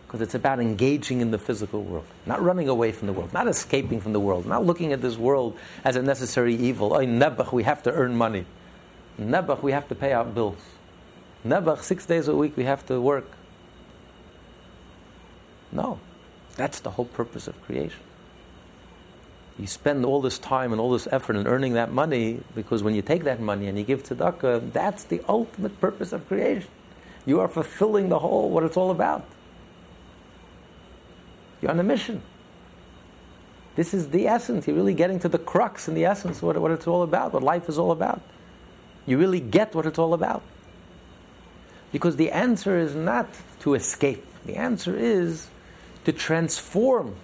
because 0.07 0.21
it's 0.21 0.35
about 0.35 0.61
engaging 0.61 1.23
in 1.23 1.31
the 1.31 1.39
physical 1.39 1.83
world, 1.83 2.05
not 2.27 2.43
running 2.43 2.69
away 2.69 2.93
from 2.93 3.07
the 3.07 3.15
world, 3.15 3.33
not 3.33 3.49
escaping 3.49 3.99
from 3.99 4.13
the 4.13 4.21
world, 4.21 4.45
not 4.45 4.63
looking 4.63 4.93
at 4.93 5.01
this 5.01 5.17
world 5.17 5.57
as 5.85 5.97
a 5.97 6.03
necessary 6.03 6.55
evil. 6.55 6.93
Oh, 6.93 6.99
Nebuch, 6.99 7.51
we 7.51 7.63
have 7.63 7.83
to 7.85 7.93
earn 7.93 8.15
money. 8.15 8.45
Nebuch, 9.19 9.63
we 9.63 9.73
have 9.73 9.89
to 9.89 9.95
pay 9.95 10.13
our 10.13 10.27
bills. 10.27 10.59
Nebuch, 11.47 11.83
six 11.83 12.05
days 12.05 12.29
a 12.29 12.37
week, 12.37 12.59
we 12.59 12.65
have 12.65 12.85
to 12.89 13.01
work. 13.01 13.25
No, 15.73 15.99
that's 16.57 16.81
the 16.81 16.91
whole 16.91 17.07
purpose 17.07 17.49
of 17.49 17.59
creation. 17.63 18.01
You 19.59 19.67
spend 19.67 20.05
all 20.05 20.21
this 20.21 20.39
time 20.39 20.73
and 20.73 20.81
all 20.81 20.93
this 20.93 21.09
effort 21.11 21.37
in 21.37 21.47
earning 21.47 21.73
that 21.73 21.91
money 21.91 22.41
because 22.55 22.83
when 22.83 22.95
you 22.95 23.01
take 23.01 23.25
that 23.25 23.41
money 23.41 23.67
and 23.67 23.79
you 23.79 23.85
give 23.85 24.03
tzedakah, 24.03 24.75
that's 24.75 25.05
the 25.05 25.23
ultimate 25.27 25.81
purpose 25.81 26.13
of 26.13 26.29
creation. 26.29 26.69
You 27.27 27.41
are 27.41 27.49
fulfilling 27.49 28.09
the 28.09 28.19
whole, 28.19 28.51
what 28.51 28.65
it's 28.65 28.77
all 28.77 28.91
about. 28.91 29.25
You're 31.61 31.71
on 31.71 31.79
a 31.79 31.85
mission. 31.85 32.23
This 33.77 33.95
is 33.95 34.09
the 34.09 34.27
essence. 34.27 34.67
You're 34.67 34.77
really 34.77 34.95
getting 34.95 35.21
to 35.21 35.29
the 35.29 35.39
crux 35.39 35.89
and 35.89 35.97
the 35.97 36.05
essence, 36.05 36.43
what, 36.43 36.59
what 36.59 36.73
it's 36.73 36.87
all 36.87 37.03
about, 37.03 37.33
what 37.33 37.43
life 37.43 37.69
is 37.69 37.79
all 37.79 37.93
about. 37.93 38.21
You 39.07 39.19
really 39.19 39.41
get 39.41 39.75
what 39.75 39.87
it's 39.87 39.99
all 39.99 40.15
about. 40.15 40.43
Because 41.93 42.17
the 42.17 42.31
answer 42.31 42.79
is 42.79 42.95
not 42.95 43.29
to 43.61 43.75
escape, 43.75 44.25
the 44.45 44.57
answer 44.57 44.97
is 44.97 45.49
to 46.05 46.13
transform 46.13 47.15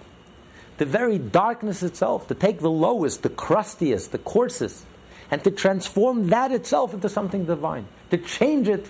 the 0.77 0.85
very 0.85 1.17
darkness 1.17 1.83
itself, 1.83 2.27
to 2.29 2.35
take 2.35 2.59
the 2.59 2.69
lowest, 2.69 3.23
the 3.23 3.29
crustiest, 3.29 4.11
the 4.11 4.17
coarsest, 4.17 4.85
and 5.29 5.43
to 5.43 5.51
transform 5.51 6.27
that 6.27 6.51
itself 6.51 6.93
into 6.93 7.09
something 7.09 7.45
divine, 7.45 7.85
to 8.11 8.17
change 8.17 8.69
it 8.69 8.87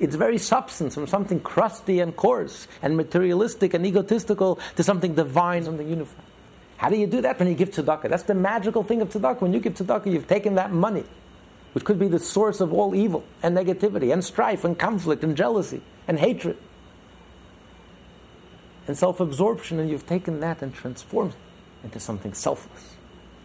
its 0.00 0.14
very 0.16 0.38
substance 0.38 0.94
from 0.94 1.06
something 1.06 1.38
crusty 1.40 2.00
and 2.00 2.16
coarse 2.16 2.66
and 2.82 2.96
materialistic 2.96 3.74
and 3.74 3.86
egotistical 3.86 4.58
to 4.76 4.82
something 4.82 5.14
divine, 5.14 5.62
something 5.62 5.88
unified. 5.88 6.24
How 6.78 6.88
do 6.88 6.96
you 6.96 7.06
do 7.06 7.20
that 7.20 7.38
when 7.38 7.46
you 7.46 7.54
give 7.54 7.70
tzedakah? 7.70 8.08
That's 8.08 8.22
the 8.22 8.34
magical 8.34 8.82
thing 8.82 9.02
of 9.02 9.10
tzedakah. 9.10 9.42
When 9.42 9.52
you 9.52 9.60
give 9.60 9.74
tzedakah, 9.74 10.10
you've 10.10 10.26
taken 10.26 10.54
that 10.54 10.72
money, 10.72 11.04
which 11.74 11.84
could 11.84 11.98
be 11.98 12.08
the 12.08 12.18
source 12.18 12.62
of 12.62 12.72
all 12.72 12.94
evil 12.94 13.22
and 13.42 13.54
negativity 13.54 14.10
and 14.10 14.24
strife 14.24 14.64
and 14.64 14.78
conflict 14.78 15.22
and 15.22 15.36
jealousy 15.36 15.82
and 16.08 16.18
hatred 16.18 16.56
and 18.86 18.96
self 18.96 19.20
absorption, 19.20 19.78
and 19.78 19.90
you've 19.90 20.06
taken 20.06 20.40
that 20.40 20.62
and 20.62 20.74
transformed 20.74 21.32
it 21.32 21.84
into 21.84 22.00
something 22.00 22.32
selfless, 22.32 22.96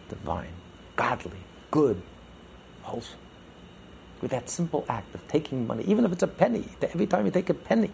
divine, 0.08 0.52
godly, 0.96 1.38
good, 1.70 2.00
wholesome 2.82 3.18
with 4.26 4.32
that 4.32 4.50
simple 4.50 4.84
act 4.88 5.14
of 5.14 5.28
taking 5.28 5.68
money, 5.68 5.84
even 5.86 6.04
if 6.04 6.10
it's 6.10 6.24
a 6.24 6.26
penny, 6.26 6.64
every 6.82 7.06
time 7.06 7.24
you 7.26 7.30
take 7.30 7.48
a 7.48 7.54
penny. 7.54 7.92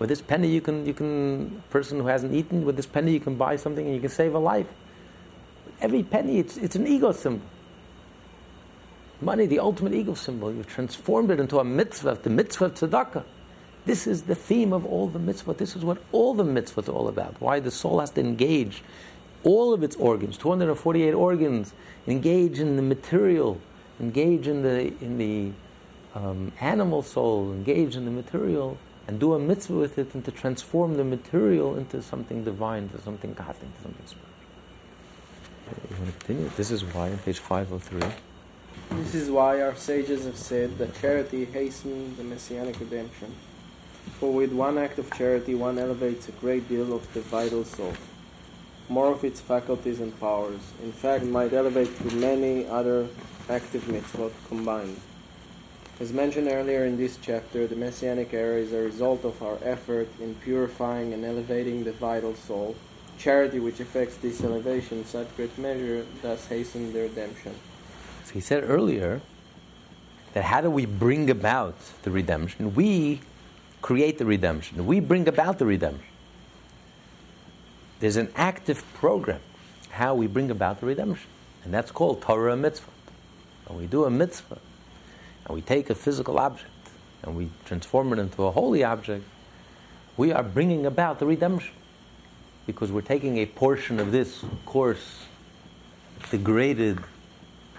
With 0.00 0.08
this 0.08 0.20
penny, 0.20 0.48
you 0.48 0.60
can, 0.60 0.84
you 0.84 0.92
can, 0.92 1.62
person 1.70 2.00
who 2.00 2.08
hasn't 2.08 2.34
eaten, 2.34 2.64
with 2.64 2.74
this 2.74 2.86
penny, 2.86 3.12
you 3.12 3.20
can 3.20 3.36
buy 3.36 3.54
something 3.54 3.86
and 3.86 3.94
you 3.94 4.00
can 4.00 4.10
save 4.10 4.34
a 4.34 4.40
life. 4.40 4.66
Every 5.80 6.02
penny, 6.02 6.40
it's, 6.40 6.56
it's 6.56 6.74
an 6.74 6.88
ego 6.88 7.12
symbol. 7.12 7.46
Money, 9.20 9.46
the 9.46 9.60
ultimate 9.60 9.92
ego 9.92 10.14
symbol. 10.14 10.52
You've 10.52 10.66
transformed 10.66 11.30
it 11.30 11.38
into 11.38 11.60
a 11.60 11.64
mitzvah, 11.64 12.18
the 12.20 12.30
mitzvah 12.30 12.64
of 12.64 12.74
tzedakah. 12.74 13.22
This 13.86 14.08
is 14.08 14.22
the 14.24 14.34
theme 14.34 14.72
of 14.72 14.84
all 14.84 15.06
the 15.06 15.20
mitzvah. 15.20 15.54
This 15.54 15.76
is 15.76 15.84
what 15.84 15.98
all 16.10 16.34
the 16.34 16.42
mitzvahs 16.42 16.88
are 16.88 16.92
all 16.92 17.06
about. 17.06 17.40
Why 17.40 17.60
the 17.60 17.70
soul 17.70 18.00
has 18.00 18.10
to 18.12 18.20
engage 18.20 18.82
all 19.44 19.72
of 19.72 19.84
its 19.84 19.94
organs, 19.94 20.36
248 20.38 21.12
organs, 21.12 21.72
engage 22.08 22.58
in 22.58 22.74
the 22.74 22.82
material 22.82 23.60
engage 24.00 24.48
in 24.48 24.62
the, 24.62 24.92
in 25.02 25.18
the 25.18 25.52
um, 26.14 26.52
animal 26.60 27.02
soul, 27.02 27.52
engage 27.52 27.96
in 27.96 28.04
the 28.04 28.10
material, 28.10 28.78
and 29.06 29.18
do 29.18 29.34
a 29.34 29.38
mitzvah 29.38 29.74
with 29.74 29.98
it, 29.98 30.14
and 30.14 30.24
to 30.24 30.30
transform 30.30 30.94
the 30.96 31.04
material 31.04 31.76
into 31.76 32.02
something 32.02 32.44
divine, 32.44 32.84
into 32.84 33.00
something 33.00 33.32
godly, 33.34 33.66
into 33.66 33.82
something 33.82 34.06
spiritual. 34.06 34.28
You 35.90 35.96
want 35.96 36.18
to 36.18 36.26
continue? 36.26 36.50
This 36.56 36.70
is 36.70 36.84
why, 36.84 37.10
on 37.10 37.18
page 37.18 37.38
503. 37.38 38.00
This 38.90 39.14
is 39.14 39.30
why 39.30 39.62
our 39.62 39.74
sages 39.74 40.24
have 40.26 40.36
said 40.36 40.78
that 40.78 40.94
charity 41.00 41.44
hastens 41.46 42.16
the 42.16 42.24
messianic 42.24 42.78
redemption. 42.78 43.34
For 44.18 44.32
with 44.32 44.52
one 44.52 44.78
act 44.78 44.98
of 44.98 45.10
charity, 45.12 45.54
one 45.54 45.78
elevates 45.78 46.28
a 46.28 46.32
great 46.32 46.68
deal 46.68 46.92
of 46.92 47.12
the 47.14 47.20
vital 47.20 47.64
soul, 47.64 47.94
more 48.88 49.12
of 49.12 49.24
its 49.24 49.40
faculties 49.40 50.00
and 50.00 50.18
powers. 50.20 50.60
In 50.82 50.92
fact, 50.92 51.24
might 51.24 51.52
elevate 51.52 51.96
to 51.98 52.14
many 52.16 52.66
other 52.66 53.08
active 53.48 53.82
mitzvot 53.84 54.32
combined. 54.48 55.00
As 56.00 56.12
mentioned 56.12 56.48
earlier 56.48 56.84
in 56.84 56.96
this 56.96 57.18
chapter, 57.20 57.66
the 57.66 57.76
Messianic 57.76 58.32
era 58.34 58.58
is 58.58 58.72
a 58.72 58.78
result 58.78 59.24
of 59.24 59.40
our 59.42 59.58
effort 59.62 60.08
in 60.20 60.34
purifying 60.36 61.12
and 61.12 61.24
elevating 61.24 61.84
the 61.84 61.92
vital 61.92 62.34
soul. 62.34 62.74
Charity, 63.18 63.60
which 63.60 63.78
affects 63.78 64.16
this 64.16 64.42
elevation 64.42 64.98
in 64.98 65.04
such 65.04 65.28
great 65.36 65.56
measure, 65.58 66.04
thus 66.22 66.46
hastens 66.46 66.92
the 66.92 67.02
redemption. 67.02 67.54
So 68.24 68.32
he 68.32 68.40
said 68.40 68.64
earlier 68.64 69.20
that 70.32 70.44
how 70.44 70.60
do 70.60 70.70
we 70.70 70.86
bring 70.86 71.30
about 71.30 71.76
the 72.02 72.10
redemption? 72.10 72.74
We 72.74 73.20
create 73.80 74.18
the 74.18 74.24
redemption. 74.24 74.86
We 74.86 74.98
bring 74.98 75.28
about 75.28 75.58
the 75.58 75.66
redemption. 75.66 76.11
There's 78.02 78.16
an 78.16 78.32
active 78.34 78.82
program 78.94 79.38
how 79.90 80.16
we 80.16 80.26
bring 80.26 80.50
about 80.50 80.80
the 80.80 80.86
redemption, 80.86 81.30
and 81.62 81.72
that's 81.72 81.92
called 81.92 82.20
Torah 82.20 82.56
mitzvah. 82.56 82.90
When 83.68 83.78
we 83.78 83.86
do 83.86 84.04
a 84.04 84.10
mitzvah, 84.10 84.58
and 85.46 85.54
we 85.54 85.62
take 85.62 85.88
a 85.88 85.94
physical 85.94 86.40
object, 86.40 86.68
and 87.22 87.36
we 87.36 87.50
transform 87.64 88.12
it 88.12 88.18
into 88.18 88.42
a 88.42 88.50
holy 88.50 88.82
object, 88.82 89.24
we 90.16 90.32
are 90.32 90.42
bringing 90.42 90.84
about 90.84 91.20
the 91.20 91.26
redemption. 91.26 91.74
Because 92.66 92.90
we're 92.90 93.02
taking 93.02 93.38
a 93.38 93.46
portion 93.46 94.00
of 94.00 94.10
this 94.10 94.44
coarse, 94.66 95.20
degraded, 96.28 96.98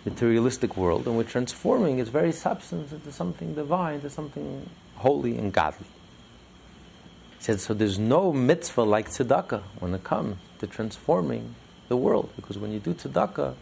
materialistic 0.06 0.78
world, 0.78 1.06
and 1.06 1.18
we're 1.18 1.24
transforming 1.24 2.00
its 2.00 2.10
very 2.10 2.32
substance 2.32 2.94
into 2.94 3.12
something 3.12 3.56
divine, 3.56 3.96
into 3.96 4.10
something 4.10 4.70
holy 4.96 5.38
and 5.38 5.52
godly. 5.52 5.88
He 7.44 7.48
said, 7.48 7.60
so 7.60 7.74
there's 7.74 8.00
no 8.00 8.32
mitzvah 8.32 8.84
like 8.84 9.10
tzedakah 9.10 9.64
when 9.82 9.94
it 9.94 10.06
comes 10.06 10.38
to 10.60 10.68
transforming 10.68 11.56
the 11.90 11.98
world. 11.98 12.30
Because 12.38 12.58
when 12.58 12.72
you 12.72 12.80
do 12.80 12.94
tzedakah, 12.94 13.56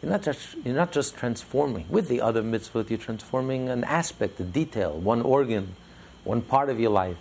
you're 0.00 0.12
not 0.12 0.22
just, 0.22 0.54
you're 0.64 0.72
not 0.72 0.92
just 0.92 1.16
transforming. 1.16 1.84
With 1.88 2.06
the 2.06 2.20
other 2.20 2.44
mitzvot, 2.44 2.90
you're 2.90 2.96
transforming 2.96 3.70
an 3.70 3.82
aspect, 3.82 4.38
a 4.38 4.44
detail, 4.44 4.96
one 4.96 5.20
organ, 5.20 5.74
one 6.22 6.42
part 6.42 6.68
of 6.68 6.78
your 6.78 6.92
life. 6.92 7.16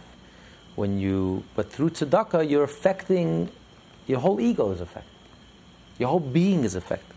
When 0.75 0.99
you, 0.99 1.45
but 1.55 1.71
through 1.71 1.89
tzedakah, 1.89 2.47
you're 2.47 2.61
affecting, 2.61 3.49
your 4.05 4.19
whole 4.19 4.39
ego 4.39 4.69
is 4.69 4.81
affected. 4.81 5.09
Your 5.97 6.09
whole 6.09 6.19
being 6.19 6.63
is 6.63 6.75
affected. 6.75 7.15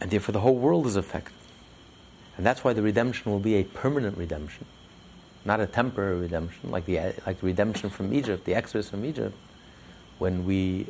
And 0.00 0.10
therefore 0.10 0.32
the 0.32 0.40
whole 0.40 0.56
world 0.56 0.86
is 0.86 0.96
affected. 0.96 1.34
And 2.38 2.46
that's 2.46 2.64
why 2.64 2.72
the 2.72 2.80
redemption 2.80 3.30
will 3.30 3.40
be 3.40 3.56
a 3.56 3.64
permanent 3.64 4.16
redemption, 4.16 4.64
not 5.44 5.60
a 5.60 5.66
temporary 5.66 6.20
redemption, 6.20 6.70
like 6.70 6.86
the, 6.86 7.14
like 7.26 7.42
redemption 7.42 7.90
from 7.90 8.12
Egypt, 8.14 8.44
the 8.44 8.54
exodus 8.54 8.90
from 8.90 9.04
Egypt, 9.04 9.36
when 10.18 10.44
we 10.46 10.86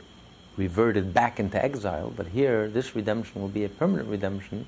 reverted 0.57 1.13
back 1.13 1.41
into 1.41 1.63
exile. 1.63 2.13
But 2.15 2.29
here, 2.29 2.69
this 2.69 2.95
redemption 2.95 3.41
will 3.41 3.49
be 3.49 3.65
a 3.65 3.69
permanent 3.69 4.09
redemption 4.09 4.67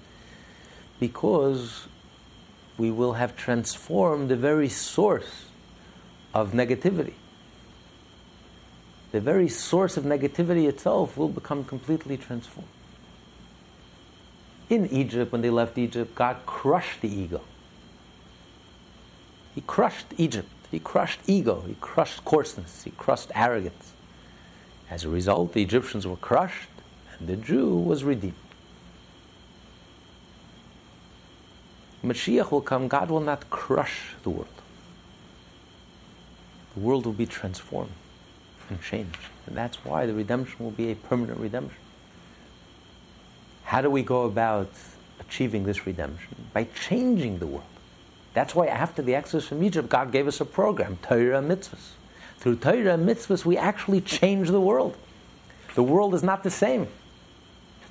because 0.98 1.86
we 2.78 2.90
will 2.90 3.14
have 3.14 3.36
transformed 3.36 4.28
the 4.28 4.36
very 4.36 4.68
source 4.68 5.46
of 6.34 6.52
negativity. 6.52 7.14
The 9.12 9.20
very 9.20 9.48
source 9.48 9.96
of 9.96 10.04
negativity 10.04 10.68
itself 10.68 11.16
will 11.16 11.28
become 11.28 11.64
completely 11.64 12.16
transformed. 12.16 12.68
In 14.68 14.88
Egypt, 14.88 15.30
when 15.32 15.42
they 15.42 15.50
left 15.50 15.78
Egypt, 15.78 16.14
God 16.14 16.38
crushed 16.44 17.00
the 17.00 17.08
ego. 17.08 17.40
He 19.56 19.62
crushed 19.62 20.06
Egypt. 20.18 20.50
He 20.70 20.78
crushed 20.78 21.20
ego. 21.26 21.64
He 21.66 21.75
crushed 21.80 22.25
coarseness. 22.26 22.84
He 22.84 22.90
crushed 22.90 23.32
arrogance. 23.34 23.94
As 24.90 25.02
a 25.04 25.08
result, 25.08 25.54
the 25.54 25.62
Egyptians 25.62 26.06
were 26.06 26.16
crushed 26.16 26.68
and 27.18 27.26
the 27.26 27.36
Jew 27.36 27.75
was 27.75 28.04
redeemed. 28.04 28.34
Mashiach 32.04 32.50
will 32.50 32.60
come, 32.60 32.86
God 32.86 33.10
will 33.10 33.20
not 33.20 33.48
crush 33.48 34.14
the 34.22 34.30
world. 34.30 34.46
The 36.75 36.80
world 36.80 37.06
will 37.06 37.14
be 37.14 37.26
transformed 37.26 37.92
and 38.68 38.80
changed. 38.82 39.16
And 39.46 39.56
that's 39.56 39.82
why 39.86 40.04
the 40.04 40.12
redemption 40.12 40.62
will 40.62 40.70
be 40.72 40.92
a 40.92 40.94
permanent 40.94 41.40
redemption. 41.40 41.80
How 43.64 43.80
do 43.80 43.88
we 43.88 44.02
go 44.02 44.25
about 44.25 44.70
achieving 45.18 45.64
this 45.64 45.86
redemption? 45.86 46.36
By 46.52 46.64
changing 46.64 47.38
the 47.38 47.46
world. 47.46 47.75
That's 48.36 48.54
why 48.54 48.66
after 48.66 49.00
the 49.00 49.14
exodus 49.14 49.48
from 49.48 49.62
Egypt, 49.62 49.88
God 49.88 50.12
gave 50.12 50.28
us 50.28 50.42
a 50.42 50.44
program, 50.44 50.98
Torah 51.00 51.38
and 51.38 51.50
mitzvahs. 51.50 51.92
Through 52.36 52.56
Torah 52.56 52.92
and 52.92 53.08
mitzvahs, 53.08 53.46
we 53.46 53.56
actually 53.56 54.02
change 54.02 54.50
the 54.50 54.60
world. 54.60 54.94
The 55.74 55.82
world 55.82 56.14
is 56.14 56.22
not 56.22 56.42
the 56.42 56.50
same. 56.50 56.88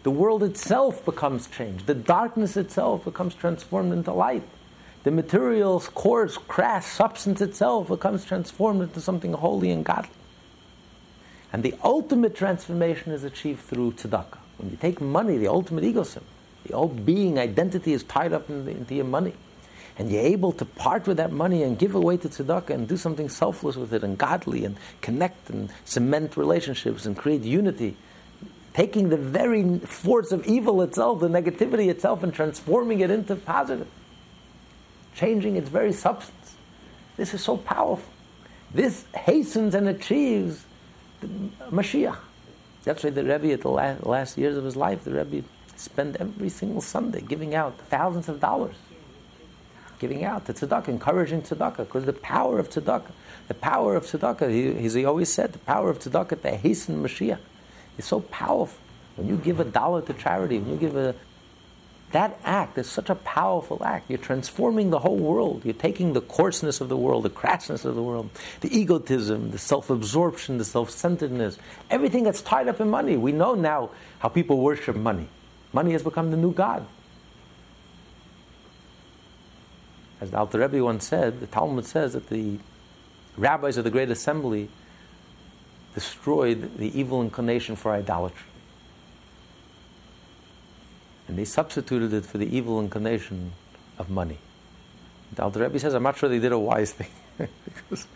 The 0.03 0.11
world 0.11 0.43
itself 0.43 1.03
becomes 1.03 1.47
changed. 1.47 1.87
The 1.87 1.95
darkness 1.95 2.57
itself 2.57 3.05
becomes 3.05 3.33
transformed 3.33 3.91
into 3.91 4.13
light. 4.13 4.43
The 5.01 5.09
material, 5.09 5.79
coarse, 5.79 6.37
crass 6.37 6.85
substance 6.85 7.41
itself 7.41 7.87
becomes 7.87 8.23
transformed 8.23 8.83
into 8.83 9.01
something 9.01 9.33
holy 9.33 9.71
and 9.71 9.83
godly. 9.83 10.11
And 11.53 11.63
the 11.63 11.73
ultimate 11.83 12.35
transformation 12.35 13.11
is 13.11 13.23
achieved 13.23 13.61
through 13.61 13.93
tzedakah. 13.93 14.37
When 14.59 14.69
you 14.69 14.77
take 14.77 15.01
money, 15.01 15.39
the 15.39 15.47
ultimate 15.47 15.85
egoism, 15.85 16.23
the 16.67 16.73
old 16.73 17.03
being 17.03 17.39
identity 17.39 17.93
is 17.93 18.03
tied 18.03 18.31
up 18.31 18.47
in 18.47 18.65
the, 18.65 18.71
into 18.71 18.93
your 18.93 19.05
money 19.05 19.33
and 19.97 20.11
you're 20.11 20.21
able 20.21 20.51
to 20.53 20.65
part 20.65 21.07
with 21.07 21.17
that 21.17 21.31
money 21.31 21.63
and 21.63 21.79
give 21.79 21.95
away 21.95 22.17
to 22.17 22.27
tzedakah 22.27 22.71
and 22.71 22.87
do 22.87 22.97
something 22.97 23.29
selfless 23.29 23.75
with 23.75 23.93
it 23.93 24.03
and 24.03 24.17
godly 24.17 24.65
and 24.65 24.75
connect 25.01 25.49
and 25.49 25.69
cement 25.85 26.35
relationships 26.35 27.05
and 27.05 27.15
create 27.15 27.43
unity, 27.43 27.95
taking 28.73 29.09
the 29.09 29.17
very 29.17 29.79
force 29.79 30.31
of 30.31 30.45
evil 30.45 30.81
itself, 30.81 31.21
the 31.21 31.29
negativity 31.29 31.89
itself, 31.89 32.23
and 32.23 32.33
transforming 32.33 32.99
it 32.99 33.09
into 33.09 33.35
positive, 33.37 33.87
changing 35.15 35.55
its 35.55 35.69
very 35.69 35.93
substance. 35.93 36.55
This 37.15 37.33
is 37.33 37.41
so 37.41 37.55
powerful. 37.55 38.11
This 38.73 39.05
hastens 39.15 39.73
and 39.75 39.87
achieves 39.87 40.65
the 41.21 41.27
Mashiach. 41.71 42.17
That's 42.83 43.03
why 43.03 43.11
the 43.11 43.23
Rebbe, 43.23 43.53
at 43.53 43.61
the 43.61 43.69
last, 43.69 44.05
last 44.05 44.37
years 44.37 44.57
of 44.57 44.65
his 44.65 44.75
life, 44.75 45.05
the 45.05 45.11
Rebbe 45.11 45.47
spent 45.77 46.17
every 46.17 46.49
single 46.49 46.81
Sunday 46.81 47.21
giving 47.21 47.55
out 47.55 47.77
thousands 47.89 48.27
of 48.27 48.41
dollars 48.41 48.75
giving 50.07 50.24
out 50.24 50.45
the 50.45 50.53
tzedakah, 50.53 50.88
encouraging 50.89 51.41
tzedakah, 51.41 51.77
because 51.77 52.05
the 52.05 52.13
power 52.13 52.59
of 52.59 52.69
tzedakah, 52.69 53.12
the 53.47 53.55
power 53.55 53.95
of 53.95 54.05
tzedakah, 54.05 54.50
he, 54.51 54.89
he 54.89 55.05
always 55.05 55.33
said, 55.33 55.51
the 55.51 55.59
power 55.59 55.89
of 55.89 55.97
tzedakah 55.97 56.39
to 56.41 56.55
hasten 56.55 57.01
Mashiach 57.03 57.39
is 57.97 58.06
so 58.06 58.19
powerful. 58.19 58.77
When 59.15 59.27
you 59.27 59.38
give 59.38 59.60
a 59.60 59.65
dollar 59.65 60.01
to 60.03 60.13
charity, 60.13 60.60
when 60.60 60.73
you 60.73 60.77
give 60.77 60.95
a 60.95 61.15
that 62.12 62.39
act 62.45 62.77
is 62.77 62.88
such 62.88 63.10
a 63.10 63.15
powerful 63.15 63.84
act. 63.84 64.10
You're 64.10 64.19
transforming 64.19 64.89
the 64.89 64.99
whole 64.99 65.17
world. 65.17 65.65
You're 65.65 65.73
taking 65.73 66.13
the 66.13 66.21
coarseness 66.21 66.80
of 66.80 66.88
the 66.88 66.95
world, 66.95 67.23
the 67.23 67.30
crassness 67.30 67.84
of 67.84 67.95
the 67.95 68.03
world, 68.03 68.30
the 68.62 68.73
egotism, 68.73 69.51
the 69.51 69.58
self 69.58 69.89
absorption, 69.89 70.58
the 70.58 70.63
self 70.63 70.91
centeredness, 70.91 71.58
everything 71.89 72.23
that's 72.23 72.41
tied 72.41 72.69
up 72.69 72.80
in 72.80 72.89
money. 72.89 73.17
We 73.17 73.34
know 73.34 73.56
now 73.56 73.89
how 74.19 74.30
people 74.30 74.60
worship 74.60 74.95
money. 74.95 75.27
Money 75.73 75.91
has 75.91 76.03
become 76.03 76.32
the 76.32 76.38
new 76.38 76.53
God. 76.53 76.86
As 80.21 80.32
the 80.32 80.38
Alter 80.38 80.60
Rebbe 80.60 80.84
once 80.84 81.08
said, 81.08 81.39
the 81.39 81.47
Talmud 81.47 81.86
says 81.86 82.13
that 82.13 82.30
the 82.30 82.58
rabbis 83.38 83.78
of 83.78 83.84
the 83.84 83.91
Great 83.91 84.10
Assembly 84.10 84.69
destroyed 85.93 86.78
the 86.78 86.97
evil 86.97 87.21
inclination 87.21 87.75
for 87.75 87.91
idolatry. 87.91 88.47
And 91.28 91.38
they 91.38 91.45
substituted 91.45 92.13
it 92.13 92.25
for 92.25 92.38
the 92.38 92.56
evil 92.56 92.80
inclination 92.80 93.51
of 93.97 94.10
money. 94.10 94.38
The 95.34 95.43
Alter 95.43 95.62
Rebbe 95.62 95.80
says, 95.80 95.93
I'm 95.93 96.04
not 96.04 96.17
sure 96.17 96.30
they 96.30 96.39
did 96.39 96.51
a 96.51 96.60
wise 96.60 96.93
thing 96.93 97.10
because, 97.65 98.08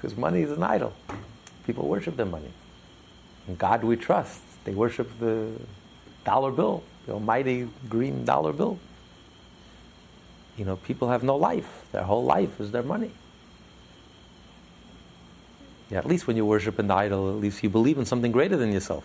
because 0.00 0.16
money 0.16 0.42
is 0.42 0.52
an 0.52 0.62
idol. 0.62 0.94
People 1.66 1.88
worship 1.88 2.16
their 2.16 2.26
money. 2.26 2.50
God 3.58 3.82
we 3.84 3.96
trust. 3.96 4.40
They 4.64 4.72
worship 4.72 5.10
the 5.18 5.50
dollar 6.24 6.52
bill, 6.52 6.82
the 7.06 7.12
almighty 7.12 7.68
green 7.88 8.24
dollar 8.24 8.52
bill 8.52 8.78
you 10.62 10.66
know, 10.66 10.76
people 10.76 11.08
have 11.08 11.24
no 11.24 11.34
life. 11.34 11.86
Their 11.90 12.04
whole 12.04 12.22
life 12.22 12.60
is 12.60 12.70
their 12.70 12.84
money. 12.84 13.10
Yeah, 15.90 15.98
at 15.98 16.06
least 16.06 16.28
when 16.28 16.36
you 16.36 16.46
worship 16.46 16.78
an 16.78 16.88
idol, 16.88 17.30
at 17.30 17.40
least 17.40 17.64
you 17.64 17.68
believe 17.68 17.98
in 17.98 18.04
something 18.04 18.30
greater 18.30 18.56
than 18.56 18.70
yourself. 18.70 19.02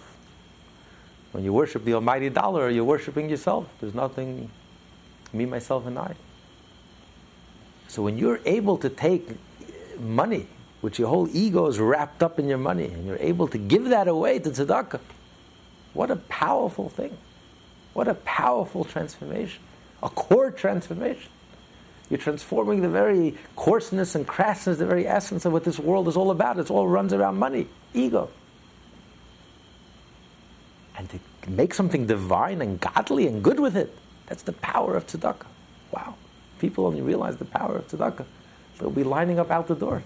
When 1.32 1.44
you 1.44 1.52
worship 1.52 1.84
the 1.84 1.96
almighty 1.96 2.30
dollar, 2.30 2.70
you're 2.70 2.84
worshiping 2.84 3.28
yourself. 3.28 3.68
There's 3.80 3.96
nothing, 3.96 4.52
me, 5.34 5.48
myself, 5.48 5.88
and 5.88 5.98
I. 5.98 6.14
So 7.88 8.04
when 8.04 8.20
you're 8.20 8.40
able 8.46 8.78
to 8.78 8.90
take 8.90 9.28
money, 10.00 10.46
which 10.82 11.00
your 11.00 11.08
whole 11.08 11.28
ego 11.36 11.66
is 11.66 11.80
wrapped 11.80 12.22
up 12.22 12.38
in 12.38 12.48
your 12.48 12.60
money, 12.60 12.86
and 12.86 13.08
you're 13.08 13.18
able 13.18 13.48
to 13.48 13.58
give 13.58 13.86
that 13.86 14.08
away 14.08 14.38
to 14.38 14.52
tzedakah, 14.52 15.00
what 15.96 16.12
a 16.12 16.18
powerful 16.18 16.90
thing. 16.90 17.18
What 17.96 18.08
a 18.08 18.14
powerful 18.14 18.86
transformation. 18.86 19.64
A 20.04 20.10
core 20.12 20.52
transformation. 20.52 21.32
You're 22.10 22.20
transforming 22.20 22.82
the 22.82 22.90
very 22.90 23.36
coarseness 23.56 24.16
and 24.16 24.26
crassness, 24.26 24.78
the 24.78 24.86
very 24.86 25.08
essence 25.08 25.46
of 25.46 25.52
what 25.52 25.64
this 25.64 25.78
world 25.78 26.08
is 26.08 26.16
all 26.16 26.32
about. 26.32 26.58
It 26.58 26.72
all 26.72 26.88
runs 26.88 27.12
around 27.12 27.38
money, 27.38 27.68
ego. 27.94 28.30
And 30.98 31.10
to 31.10 31.20
make 31.50 31.74
something 31.74 32.08
divine 32.08 32.62
and 32.62 32.80
godly 32.80 33.28
and 33.28 33.44
good 33.44 33.60
with 33.60 33.76
it, 33.76 33.94
that's 34.26 34.44
the 34.44 34.54
power 34.54 34.96
of 34.96 35.06
tzedakah. 35.06 35.46
Wow. 35.92 36.16
People 36.60 36.86
only 36.86 37.02
realize 37.02 37.38
the 37.38 37.46
power 37.46 37.78
of 37.78 37.88
tzedakah. 37.88 38.26
They'll 38.80 38.90
be 38.90 39.04
lining 39.04 39.40
up 39.40 39.52
out 39.52 39.68
the 39.68 39.76
door 39.76 40.04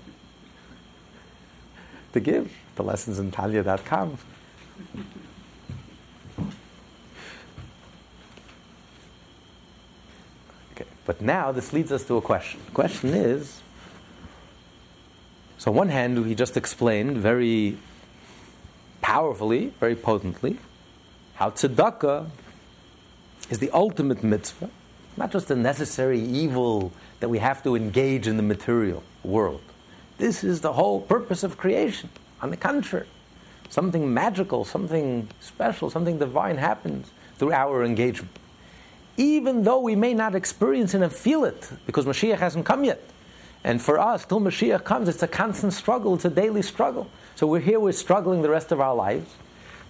to 2.13 2.19
give. 2.19 2.51
The 2.75 2.83
lessons 2.83 3.19
in 3.19 3.31
Tanya.com. 3.31 4.17
But 11.05 11.21
now 11.21 11.51
this 11.51 11.73
leads 11.73 11.91
us 11.91 12.03
to 12.05 12.17
a 12.17 12.21
question. 12.21 12.59
The 12.65 12.71
question 12.71 13.09
is 13.13 13.61
so, 15.61 15.69
on 15.69 15.77
one 15.77 15.89
hand, 15.89 16.25
he 16.25 16.33
just 16.33 16.57
explained 16.57 17.17
very 17.17 17.77
powerfully, 19.03 19.71
very 19.79 19.95
potently, 19.95 20.57
how 21.35 21.51
tzedakah 21.51 22.31
is 23.51 23.59
the 23.59 23.69
ultimate 23.69 24.23
mitzvah, 24.23 24.71
not 25.17 25.31
just 25.31 25.51
a 25.51 25.55
necessary 25.55 26.19
evil 26.19 26.91
that 27.19 27.29
we 27.29 27.37
have 27.37 27.61
to 27.61 27.75
engage 27.75 28.27
in 28.27 28.37
the 28.37 28.43
material 28.43 29.03
world. 29.23 29.61
This 30.17 30.43
is 30.43 30.61
the 30.61 30.73
whole 30.73 30.99
purpose 30.99 31.43
of 31.43 31.57
creation. 31.57 32.09
On 32.41 32.49
the 32.49 32.57
contrary, 32.57 33.05
something 33.69 34.11
magical, 34.11 34.65
something 34.65 35.27
special, 35.41 35.91
something 35.91 36.17
divine 36.17 36.57
happens 36.57 37.11
through 37.37 37.53
our 37.53 37.83
engagement 37.83 38.35
even 39.17 39.63
though 39.63 39.79
we 39.79 39.95
may 39.95 40.13
not 40.13 40.35
experience 40.35 40.93
it 40.93 41.01
and 41.01 41.11
feel 41.11 41.45
it, 41.45 41.69
because 41.85 42.05
Mashiach 42.05 42.39
hasn't 42.39 42.65
come 42.65 42.83
yet. 42.83 43.01
And 43.63 43.81
for 43.81 43.99
us, 43.99 44.25
till 44.25 44.39
Mashiach 44.39 44.83
comes, 44.83 45.07
it's 45.07 45.21
a 45.21 45.27
constant 45.27 45.73
struggle, 45.73 46.15
it's 46.15 46.25
a 46.25 46.29
daily 46.29 46.61
struggle. 46.61 47.07
So 47.35 47.47
we're 47.47 47.59
here, 47.59 47.79
we're 47.79 47.91
struggling 47.91 48.41
the 48.41 48.49
rest 48.49 48.71
of 48.71 48.81
our 48.81 48.95
lives. 48.95 49.35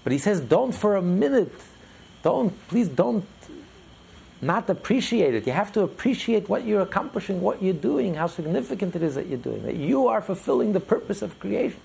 But 0.03 0.11
he 0.11 0.17
says, 0.17 0.41
don't 0.41 0.73
for 0.73 0.95
a 0.95 1.01
minute, 1.01 1.53
don't, 2.23 2.51
please 2.67 2.87
don't 2.87 3.25
not 4.41 4.69
appreciate 4.69 5.35
it. 5.35 5.45
You 5.45 5.53
have 5.53 5.71
to 5.73 5.81
appreciate 5.81 6.49
what 6.49 6.65
you're 6.65 6.81
accomplishing, 6.81 7.41
what 7.41 7.61
you're 7.61 7.73
doing, 7.73 8.15
how 8.15 8.27
significant 8.27 8.95
it 8.95 9.03
is 9.03 9.15
that 9.15 9.27
you're 9.27 9.37
doing, 9.37 9.63
that 9.63 9.75
you 9.75 10.07
are 10.07 10.21
fulfilling 10.21 10.73
the 10.73 10.79
purpose 10.79 11.21
of 11.21 11.39
creation. 11.39 11.79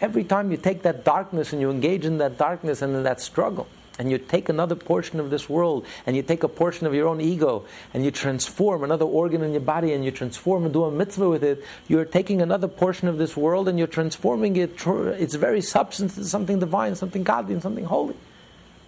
Every 0.00 0.24
time 0.24 0.50
you 0.50 0.56
take 0.56 0.82
that 0.82 1.04
darkness 1.04 1.52
and 1.52 1.60
you 1.60 1.70
engage 1.70 2.04
in 2.04 2.18
that 2.18 2.38
darkness 2.38 2.82
and 2.82 2.96
in 2.96 3.02
that 3.02 3.20
struggle, 3.20 3.68
and 3.98 4.10
you 4.10 4.18
take 4.18 4.48
another 4.48 4.74
portion 4.74 5.20
of 5.20 5.30
this 5.30 5.48
world, 5.48 5.86
and 6.06 6.16
you 6.16 6.22
take 6.22 6.42
a 6.42 6.48
portion 6.48 6.86
of 6.86 6.94
your 6.94 7.08
own 7.08 7.20
ego, 7.20 7.64
and 7.92 8.04
you 8.04 8.10
transform 8.10 8.84
another 8.84 9.04
organ 9.04 9.42
in 9.42 9.52
your 9.52 9.60
body, 9.60 9.92
and 9.92 10.04
you 10.04 10.10
transform 10.10 10.64
and 10.64 10.72
do 10.72 10.84
a 10.84 10.90
mitzvah 10.90 11.28
with 11.28 11.44
it, 11.44 11.62
you're 11.88 12.04
taking 12.04 12.40
another 12.40 12.68
portion 12.68 13.08
of 13.08 13.18
this 13.18 13.36
world 13.36 13.68
and 13.68 13.78
you're 13.78 13.86
transforming 13.86 14.56
it, 14.56 14.86
its 14.86 15.34
very 15.34 15.60
substance 15.60 16.16
into 16.16 16.28
something 16.28 16.58
divine, 16.58 16.94
something 16.94 17.22
godly, 17.22 17.54
and 17.54 17.62
something 17.62 17.84
holy. 17.84 18.16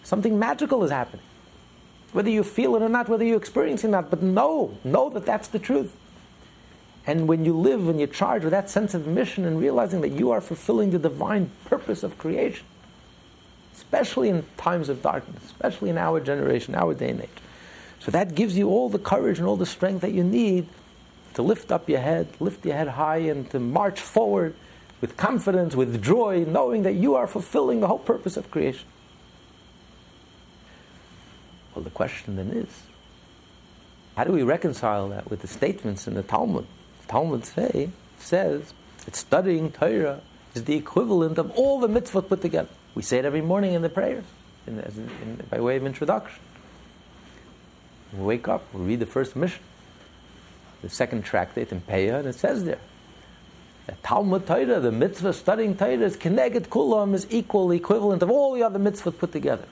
Something 0.03 0.39
magical 0.39 0.85
is 0.85 0.91
happening. 0.91 1.25
Whether 2.13 2.31
you 2.31 2.45
feel 2.45 2.77
it 2.77 2.83
or 2.83 2.89
not, 2.89 3.09
whether 3.09 3.25
you're 3.25 3.39
experiencing 3.39 3.91
that, 3.93 4.11
but 4.11 4.23
know, 4.23 4.77
know 4.85 5.11
that 5.11 5.27
that's 5.27 5.49
the 5.49 5.59
truth. 5.59 5.95
And 7.07 7.29
when 7.29 7.45
you 7.45 7.59
live 7.59 7.89
and 7.89 7.99
you're 7.99 8.09
charged 8.09 8.45
with 8.45 8.53
that 8.53 8.71
sense 8.71 8.95
of 8.95 9.07
mission 9.07 9.45
and 9.45 9.61
realizing 9.61 10.01
that 10.03 10.11
you 10.11 10.31
are 10.31 10.41
fulfilling 10.41 10.91
the 10.91 10.99
divine 10.99 11.51
purpose 11.65 12.03
of 12.03 12.17
creation, 12.17 12.65
especially 13.75 14.29
in 14.29 14.45
times 14.57 14.89
of 14.89 15.03
darkness, 15.03 15.43
especially 15.47 15.91
in 15.91 15.99
our 15.99 16.21
generation, 16.21 16.75
our 16.75 16.95
day 16.95 17.11
and 17.11 17.23
age. 17.23 17.29
So 18.01 18.11
that 18.11 18.35
gives 18.35 18.57
you 18.57 18.69
all 18.69 18.89
the 18.89 18.99
courage 18.99 19.39
and 19.39 19.49
all 19.49 19.57
the 19.57 19.67
strength 19.67 20.03
that 20.03 20.13
you 20.13 20.23
need 20.23 20.67
to 21.35 21.43
lift 21.43 21.73
up 21.73 21.89
your 21.89 22.01
head, 22.01 22.29
lift 22.39 22.65
your 22.65 22.75
head 22.75 22.89
high, 22.89 23.19
and 23.19 23.51
to 23.51 23.59
march 23.59 24.01
forward 24.01 24.55
with 25.01 25.17
confidence, 25.17 25.75
with 25.75 26.03
joy, 26.03 26.45
knowing 26.47 26.83
that 26.85 26.95
you 26.95 27.15
are 27.15 27.27
fulfilling 27.27 27.81
the 27.81 27.89
whole 27.89 27.99
purpose 27.99 28.37
of 28.37 28.51
creation. 28.51 28.87
Well, 31.75 31.83
the 31.83 31.91
question 31.91 32.37
then 32.37 32.51
is 32.51 32.69
how 34.17 34.25
do 34.25 34.33
we 34.33 34.43
reconcile 34.43 35.09
that 35.09 35.29
with 35.29 35.41
the 35.41 35.49
statements 35.49 36.07
in 36.07 36.15
the 36.15 36.23
Talmud? 36.23 36.67
The 37.03 37.09
Talmud 37.09 37.45
say, 37.45 37.91
says 38.19 38.73
that 39.05 39.17
studying 39.17 39.73
Torah 39.73 40.21
is 40.55 40.65
the 40.65 40.77
equivalent 40.77 41.37
of 41.37 41.51
all 41.53 41.81
the 41.81 41.89
mitzvot 41.89 42.29
put 42.29 42.41
together. 42.41 42.69
We 42.95 43.03
say 43.03 43.19
it 43.19 43.25
every 43.25 43.41
morning 43.41 43.75
in 43.75 43.83
the 43.83 43.89
prayers, 43.89 44.25
in, 44.67 44.79
in, 44.79 45.43
by 45.51 45.61
way 45.61 45.77
of 45.77 45.85
introduction. 45.85 46.41
We 48.13 48.25
wake 48.25 48.49
up, 48.49 48.63
we 48.73 48.83
read 48.83 49.01
the 49.01 49.07
first 49.07 49.35
Mishnah, 49.35 49.59
the 50.83 50.89
second 50.89 51.25
tractate 51.25 51.73
in 51.73 51.81
Peah, 51.81 52.21
and 52.21 52.29
it 52.29 52.35
says 52.35 52.65
there 52.65 52.79
that 53.87 54.03
Talmud 54.03 54.47
Torah, 54.47 54.81
the 54.81 54.93
mitzvah 54.93 55.33
studying 55.33 55.77
Torah, 55.77 55.99
is 55.99 56.17
Keneged 56.17 56.69
Kulam, 56.69 57.15
is 57.15 57.27
equal, 57.31 57.71
equivalent 57.71 58.23
of 58.23 58.31
all 58.31 58.55
the 58.55 58.63
other 58.63 58.79
mitzvot 58.79 59.19
put 59.19 59.33
together. 59.33 59.67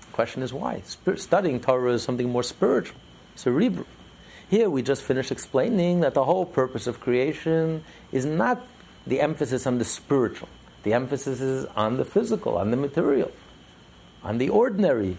The 0.00 0.12
question 0.12 0.42
is 0.42 0.52
why? 0.52 0.82
studying 1.16 1.60
Torah 1.60 1.92
is 1.92 2.02
something 2.02 2.28
more 2.28 2.42
spiritual, 2.42 2.98
cerebral. 3.34 3.86
Here 4.48 4.68
we 4.70 4.82
just 4.82 5.02
finished 5.02 5.32
explaining 5.32 6.00
that 6.00 6.14
the 6.14 6.24
whole 6.24 6.44
purpose 6.44 6.86
of 6.86 7.00
creation 7.00 7.84
is 8.12 8.24
not 8.26 8.64
the 9.06 9.20
emphasis 9.20 9.66
on 9.66 9.78
the 9.78 9.84
spiritual. 9.84 10.48
The 10.86 10.94
emphasis 10.94 11.40
is 11.40 11.66
on 11.74 11.96
the 11.96 12.04
physical, 12.04 12.56
on 12.58 12.70
the 12.70 12.76
material, 12.76 13.32
on 14.22 14.38
the 14.38 14.50
ordinary, 14.50 15.16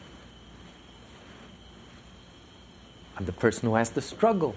on 3.18 3.26
the 3.26 3.34
person 3.34 3.68
who 3.68 3.76
has 3.76 3.90
to 3.90 4.00
struggle, 4.00 4.56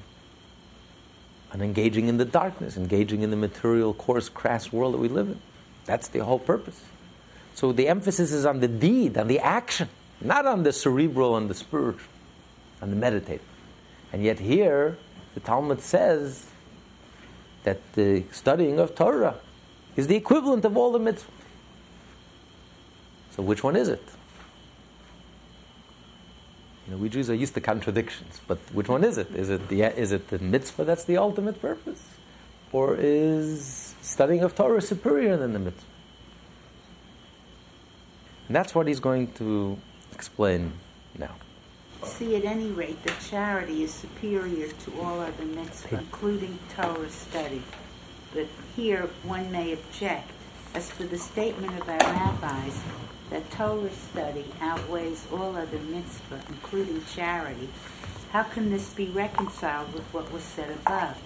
on 1.52 1.62
engaging 1.62 2.06
in 2.06 2.18
the 2.18 2.24
darkness, 2.24 2.76
engaging 2.76 3.22
in 3.22 3.30
the 3.30 3.36
material, 3.36 3.92
coarse, 3.92 4.28
crass 4.28 4.72
world 4.72 4.94
that 4.94 4.98
we 4.98 5.08
live 5.08 5.26
in. 5.26 5.40
That's 5.84 6.06
the 6.06 6.24
whole 6.24 6.38
purpose. 6.38 6.80
So 7.56 7.72
the 7.72 7.88
emphasis 7.88 8.30
is 8.30 8.46
on 8.46 8.60
the 8.60 8.68
deed, 8.68 9.18
on 9.18 9.26
the 9.26 9.40
action, 9.40 9.88
not 10.20 10.46
on 10.46 10.62
the 10.62 10.72
cerebral 10.72 11.36
and 11.36 11.50
the 11.50 11.54
spiritual, 11.54 12.06
on 12.80 12.90
the 12.90 12.96
meditative. 12.96 13.42
And 14.12 14.22
yet 14.22 14.38
here, 14.38 14.96
the 15.34 15.40
Talmud 15.40 15.80
says 15.80 16.46
that 17.64 17.80
the 17.94 18.22
studying 18.30 18.78
of 18.78 18.94
Torah 18.94 19.40
is 20.00 20.06
the 20.06 20.16
equivalent 20.16 20.64
of 20.64 20.76
all 20.76 20.90
the 20.92 20.98
mitzvahs. 20.98 21.26
So 23.32 23.42
which 23.42 23.62
one 23.62 23.76
is 23.76 23.88
it? 23.88 24.02
You 26.86 26.92
know, 26.92 26.96
we 26.96 27.08
Jews 27.08 27.28
are 27.30 27.34
used 27.34 27.54
to 27.54 27.60
contradictions, 27.60 28.40
but 28.48 28.58
which 28.72 28.88
one 28.88 29.04
is 29.04 29.18
it? 29.18 29.28
Is 29.36 29.50
it 29.50 29.68
the, 29.68 29.82
is 29.82 30.10
it 30.12 30.28
the 30.28 30.38
mitzvah 30.38 30.84
that's 30.84 31.04
the 31.04 31.18
ultimate 31.18 31.60
purpose? 31.60 32.02
Or 32.72 32.96
is 32.98 33.94
studying 34.00 34.42
of 34.42 34.54
Torah 34.54 34.80
superior 34.80 35.36
than 35.36 35.52
the 35.52 35.58
mitzvah? 35.58 35.86
And 38.48 38.56
that's 38.56 38.74
what 38.74 38.88
he's 38.88 39.00
going 39.00 39.32
to 39.34 39.78
explain 40.12 40.72
now. 41.16 41.34
See, 42.02 42.34
at 42.36 42.44
any 42.44 42.70
rate, 42.70 43.00
that 43.04 43.20
charity 43.20 43.82
is 43.84 43.92
superior 43.92 44.68
to 44.68 45.00
all 45.00 45.20
other 45.20 45.44
mitzvahs, 45.44 45.92
including 45.92 46.58
Torah 46.74 47.10
study. 47.10 47.62
But 48.32 48.46
here 48.76 49.10
one 49.24 49.50
may 49.50 49.72
object, 49.72 50.30
as 50.74 50.90
for 50.90 51.02
the 51.02 51.18
statement 51.18 51.80
of 51.80 51.88
our 51.88 51.98
rabbis 51.98 52.78
that 53.30 53.50
Torah 53.50 53.90
study 53.90 54.44
outweighs 54.60 55.26
all 55.32 55.56
other 55.56 55.78
mitzvah, 55.78 56.40
including 56.48 57.04
charity, 57.12 57.68
how 58.30 58.44
can 58.44 58.70
this 58.70 58.90
be 58.90 59.06
reconciled 59.06 59.92
with 59.92 60.04
what 60.12 60.32
was 60.32 60.42
said 60.42 60.70
above? 60.70 61.16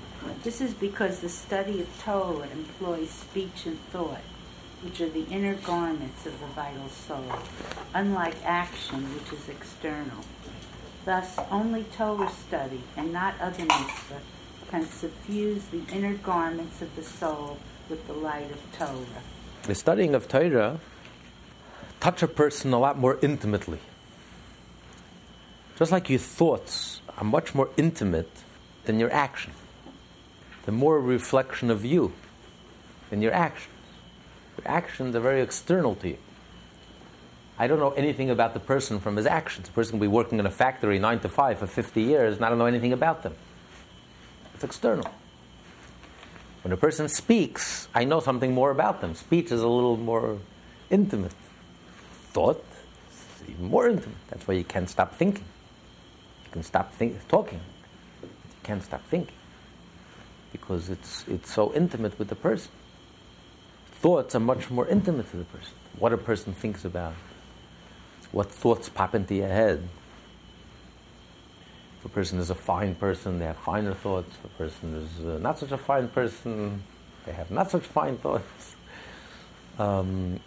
This 0.42 0.62
is 0.62 0.72
because 0.72 1.20
the 1.20 1.28
study 1.28 1.82
of 1.82 2.02
Torah 2.02 2.48
employs 2.48 3.10
speech 3.10 3.66
and 3.66 3.78
thought, 3.90 4.22
which 4.82 5.02
are 5.02 5.10
the 5.10 5.26
inner 5.26 5.54
garments 5.54 6.24
of 6.24 6.40
the 6.40 6.46
vital 6.46 6.88
soul, 6.88 7.38
unlike 7.92 8.36
action, 8.44 9.02
which 9.14 9.38
is 9.38 9.48
external. 9.50 10.24
Thus, 11.04 11.38
only 11.50 11.84
Torah 11.84 12.30
study 12.30 12.82
and 12.96 13.12
not 13.12 13.34
other 13.38 13.64
mitzvah 13.64 14.20
can 14.74 14.88
suffuse 14.88 15.62
the 15.66 15.82
inner 15.94 16.14
garments 16.14 16.82
of 16.82 16.96
the 16.96 17.02
soul 17.02 17.58
with 17.88 18.04
the 18.08 18.12
light 18.12 18.50
of 18.50 18.58
Torah. 18.76 19.22
The 19.62 19.74
studying 19.76 20.16
of 20.16 20.26
Torah 20.26 20.80
touch 22.00 22.24
a 22.24 22.26
person 22.26 22.72
a 22.72 22.78
lot 22.80 22.98
more 22.98 23.16
intimately. 23.22 23.78
Just 25.78 25.92
like 25.92 26.10
your 26.10 26.18
thoughts 26.18 27.02
are 27.16 27.22
much 27.22 27.54
more 27.54 27.70
intimate 27.76 28.32
than 28.84 28.98
your 28.98 29.12
action. 29.12 29.52
They're 30.64 30.74
more 30.74 31.00
reflection 31.00 31.70
of 31.70 31.84
you 31.84 32.12
than 33.10 33.22
your 33.22 33.32
actions. 33.32 33.70
Your 34.58 34.66
actions 34.66 35.14
are 35.14 35.20
very 35.20 35.40
external 35.40 35.94
to 35.96 36.08
you. 36.08 36.18
I 37.60 37.68
don't 37.68 37.78
know 37.78 37.92
anything 37.92 38.28
about 38.28 38.54
the 38.54 38.60
person 38.60 38.98
from 38.98 39.14
his 39.14 39.26
actions. 39.26 39.68
A 39.68 39.70
person 39.70 39.92
can 39.92 40.00
be 40.00 40.08
working 40.08 40.40
in 40.40 40.46
a 40.46 40.50
factory 40.50 40.98
nine 40.98 41.20
to 41.20 41.28
five 41.28 41.60
for 41.60 41.68
50 41.68 42.02
years, 42.02 42.34
and 42.34 42.44
I 42.44 42.48
don't 42.48 42.58
know 42.58 42.66
anything 42.66 42.92
about 42.92 43.22
them. 43.22 43.36
It's 44.64 44.76
external. 44.76 45.10
When 46.62 46.72
a 46.72 46.76
person 46.78 47.10
speaks, 47.10 47.86
I 47.94 48.04
know 48.04 48.20
something 48.20 48.54
more 48.54 48.70
about 48.70 49.02
them. 49.02 49.14
Speech 49.14 49.52
is 49.52 49.60
a 49.60 49.68
little 49.68 49.98
more 49.98 50.38
intimate. 50.88 51.34
Thought 52.32 52.64
is 53.10 53.50
even 53.50 53.66
more 53.66 53.88
intimate. 53.88 54.16
That's 54.30 54.48
why 54.48 54.54
you 54.54 54.64
can't 54.64 54.88
stop 54.88 55.16
thinking. 55.16 55.44
You 56.46 56.50
can 56.50 56.62
stop 56.62 56.94
think- 56.94 57.28
talking, 57.28 57.60
but 58.22 58.30
you 58.30 58.62
can't 58.62 58.82
stop 58.82 59.02
thinking 59.10 59.34
because 60.50 60.88
it's, 60.88 61.26
it's 61.28 61.52
so 61.52 61.74
intimate 61.74 62.18
with 62.18 62.28
the 62.28 62.34
person. 62.34 62.72
Thoughts 63.96 64.34
are 64.34 64.40
much 64.40 64.70
more 64.70 64.88
intimate 64.88 65.30
to 65.32 65.36
the 65.36 65.44
person. 65.44 65.74
What 65.98 66.14
a 66.14 66.16
person 66.16 66.54
thinks 66.54 66.86
about, 66.86 67.12
what 68.32 68.50
thoughts 68.50 68.88
pop 68.88 69.14
into 69.14 69.34
your 69.34 69.48
head, 69.48 69.86
a 72.04 72.08
person 72.08 72.38
is 72.38 72.50
a 72.50 72.54
fine 72.54 72.94
person, 72.94 73.38
they 73.38 73.46
have 73.46 73.56
finer 73.58 73.94
thoughts. 73.94 74.30
If 74.36 74.44
a 74.44 74.48
person 74.58 74.94
is 74.94 75.26
uh, 75.26 75.38
not 75.38 75.58
such 75.58 75.72
a 75.72 75.78
fine 75.78 76.08
person, 76.08 76.82
they 77.24 77.32
have 77.32 77.50
not 77.50 77.70
such 77.70 77.84
fine 77.84 78.18
thoughts. 78.18 78.76
Um, 79.76 80.38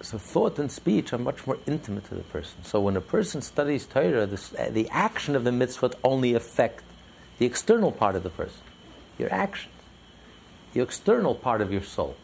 so 0.00 0.16
thought 0.16 0.58
and 0.58 0.72
speech 0.72 1.12
are 1.12 1.18
much 1.18 1.46
more 1.46 1.58
intimate 1.66 2.04
to 2.08 2.14
the 2.14 2.22
person. 2.22 2.64
So 2.64 2.80
when 2.80 2.96
a 2.96 3.00
person 3.02 3.42
studies 3.42 3.86
Torah, 3.86 4.26
the 4.26 4.88
action 4.90 5.36
of 5.36 5.44
the 5.44 5.50
mitzvot 5.50 5.94
only 6.04 6.32
affect 6.32 6.82
the 7.38 7.44
external 7.44 7.92
part 7.92 8.14
of 8.14 8.22
the 8.22 8.30
person, 8.30 8.60
your 9.18 9.32
actions, 9.32 9.74
the 10.72 10.80
external 10.80 11.34
part 11.34 11.60
of 11.60 11.72
your 11.72 11.82
soul. 11.82 12.16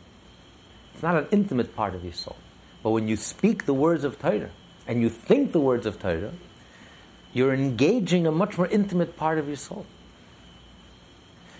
It's 0.94 1.02
not 1.02 1.16
an 1.16 1.26
intimate 1.30 1.74
part 1.74 1.94
of 1.94 2.04
your 2.04 2.12
soul. 2.12 2.36
But 2.82 2.90
when 2.90 3.08
you 3.08 3.16
speak 3.16 3.66
the 3.66 3.74
words 3.74 4.04
of 4.04 4.18
Torah 4.18 4.50
and 4.86 5.00
you 5.00 5.08
think 5.08 5.52
the 5.52 5.60
words 5.60 5.86
of 5.86 6.00
Torah, 6.00 6.32
you're 7.32 7.54
engaging 7.54 8.26
a 8.26 8.32
much 8.32 8.58
more 8.58 8.66
intimate 8.66 9.16
part 9.16 9.38
of 9.38 9.46
your 9.46 9.56
soul. 9.56 9.86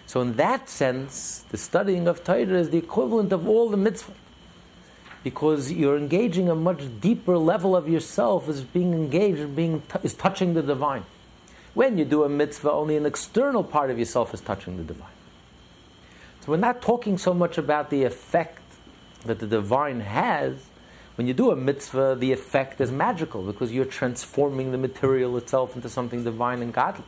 So, 0.07 0.21
in 0.21 0.35
that 0.37 0.69
sense, 0.69 1.45
the 1.51 1.57
studying 1.57 2.07
of 2.07 2.23
Torah 2.23 2.59
is 2.59 2.71
the 2.71 2.79
equivalent 2.79 3.33
of 3.33 3.49
all 3.49 3.71
the 3.71 3.79
mitzvah. 3.79 4.13
Because 5.25 5.73
you're 5.73 5.97
engaging 5.97 6.49
a 6.51 6.55
much 6.55 6.83
deeper 7.01 7.39
level 7.39 7.77
of 7.77 7.89
yourself 7.89 8.49
is 8.49 8.63
being 8.63 8.93
engaged, 8.93 9.55
being 9.55 9.81
t- 9.83 10.01
is 10.03 10.15
touching 10.15 10.55
the 10.55 10.63
divine. 10.63 11.05
When 11.75 11.97
you 11.97 12.05
do 12.05 12.25
a 12.25 12.29
mitzvah, 12.29 12.73
only 12.73 12.97
an 12.97 13.07
external 13.07 13.65
part 13.65 13.91
of 13.91 13.99
yourself 13.99 14.35
is 14.35 14.41
touching 14.41 14.77
the 14.77 14.83
divine. 14.83 15.09
So 16.41 16.51
we're 16.51 16.59
not 16.59 16.83
talking 16.83 17.17
so 17.19 17.33
much 17.33 17.57
about 17.57 17.89
the 17.89 18.03
effect 18.03 18.61
that 19.25 19.39
the 19.39 19.47
divine 19.47 20.01
has, 20.01 20.57
when 21.17 21.27
you 21.27 21.35
do 21.35 21.51
a 21.51 21.57
mitzvah, 21.57 22.17
the 22.19 22.33
effect 22.33 22.81
is 22.81 22.91
magical 22.91 23.43
because 23.43 23.73
you're 23.73 23.85
transforming 23.85 24.73
the 24.73 24.79
material 24.79 25.37
itself 25.37 25.77
into 25.77 25.89
something 25.89 26.25
divine 26.25 26.63
and 26.63 26.73
godly. 26.73 27.05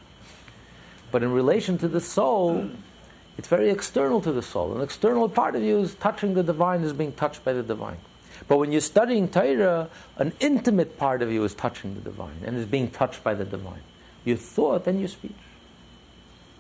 But 1.11 1.23
in 1.23 1.33
relation 1.33 1.79
to 1.79 1.89
the 1.89 2.01
soul, 2.01 2.71
it's 3.39 3.49
very 3.49 3.71
external 3.71 4.21
to 4.21 4.33
the 4.33 4.43
soul. 4.43 4.77
An 4.77 4.83
external 4.83 5.29
part 5.29 5.57
of 5.57 5.63
you 5.63 5.79
is 5.81 5.95
touching 5.95 6.35
the 6.35 6.43
divine, 6.43 6.83
is 6.83 6.93
being 6.93 7.13
touched 7.13 7.45
by 7.45 7.53
the 7.53 7.63
divine. 7.63 7.99
But 8.49 8.59
when 8.59 8.73
you're 8.73 8.81
studying 8.81 9.29
Torah, 9.29 9.89
an 10.19 10.33
intimate 10.41 10.99
part 10.99 11.23
of 11.23 11.31
you 11.31 11.45
is 11.45 11.55
touching 11.55 11.95
the 11.95 12.01
divine 12.01 12.43
and 12.45 12.57
is 12.57 12.67
being 12.67 12.91
touched 12.91 13.25
by 13.25 13.35
the 13.35 13.45
divine. 13.45 13.83
Your 14.25 14.37
thought 14.37 14.87
and 14.87 14.99
your 14.99 15.09
speech. 15.09 15.33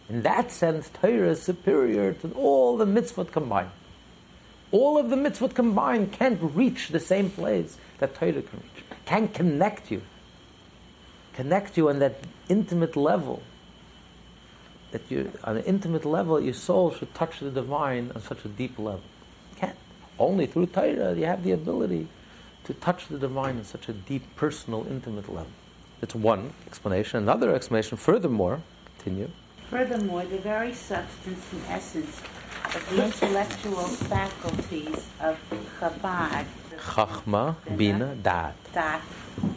In 0.09 0.22
that 0.22 0.50
sense, 0.50 0.90
Torah 0.90 1.30
is 1.30 1.42
superior 1.42 2.12
to 2.14 2.30
all 2.33 2.76
the 2.76 2.87
mitzvot 2.87 3.33
combined. 3.33 3.70
All 4.75 4.99
of 4.99 5.09
the 5.09 5.15
mitzvot 5.15 5.55
combined 5.55 6.11
can't 6.11 6.41
reach 6.43 6.89
the 6.89 6.99
same 6.99 7.31
place 7.31 7.79
that 7.99 8.17
Torah 8.17 8.43
can 8.43 8.61
reach, 8.61 8.85
can 9.05 9.29
connect 9.29 9.93
you. 9.93 10.03
Connect 11.35 11.77
you 11.77 11.91
on 11.91 12.01
that 12.01 12.17
intimate 12.49 12.97
level. 12.97 13.41
That 14.91 15.03
you, 15.09 15.31
on 15.45 15.59
an 15.59 15.63
intimate 15.63 16.05
level, 16.05 16.41
your 16.41 16.55
soul 16.55 16.91
should 16.93 17.15
touch 17.15 17.39
the 17.39 17.53
divine 17.53 18.11
on 18.17 18.23
such 18.23 18.45
a 18.45 18.49
deep 18.49 18.77
level. 18.77 19.05
Can't. 19.55 19.77
Only 20.19 20.47
through 20.47 20.67
Torah 20.67 21.15
you 21.15 21.27
have 21.27 21.45
the 21.45 21.53
ability 21.53 22.09
to 22.65 22.75
touch 22.75 23.07
the 23.07 23.19
divine 23.19 23.59
on 23.59 23.65
such 23.65 23.89
a 23.89 23.93
deep, 23.93 24.25
personal, 24.35 24.89
intimate 24.91 25.29
level. 25.29 25.53
That's 26.01 26.17
one 26.17 26.53
explanation. 26.67 27.23
Another 27.23 27.55
explanation, 27.55 27.97
furthermore, 27.97 28.61
continue. 28.99 29.31
Furthermore, 29.71 30.25
the 30.25 30.39
very 30.39 30.75
substance 30.75 31.45
and 31.53 31.63
essence 31.69 32.21
of 32.75 32.91
the 32.91 33.05
intellectual 33.05 33.85
faculties 33.85 35.07
of 35.21 35.39
Chabad, 35.79 36.47
the 36.71 36.77
Chachma, 36.77 37.57
Bina, 37.77 38.17
Dat. 38.17 38.55
dat 38.73 39.03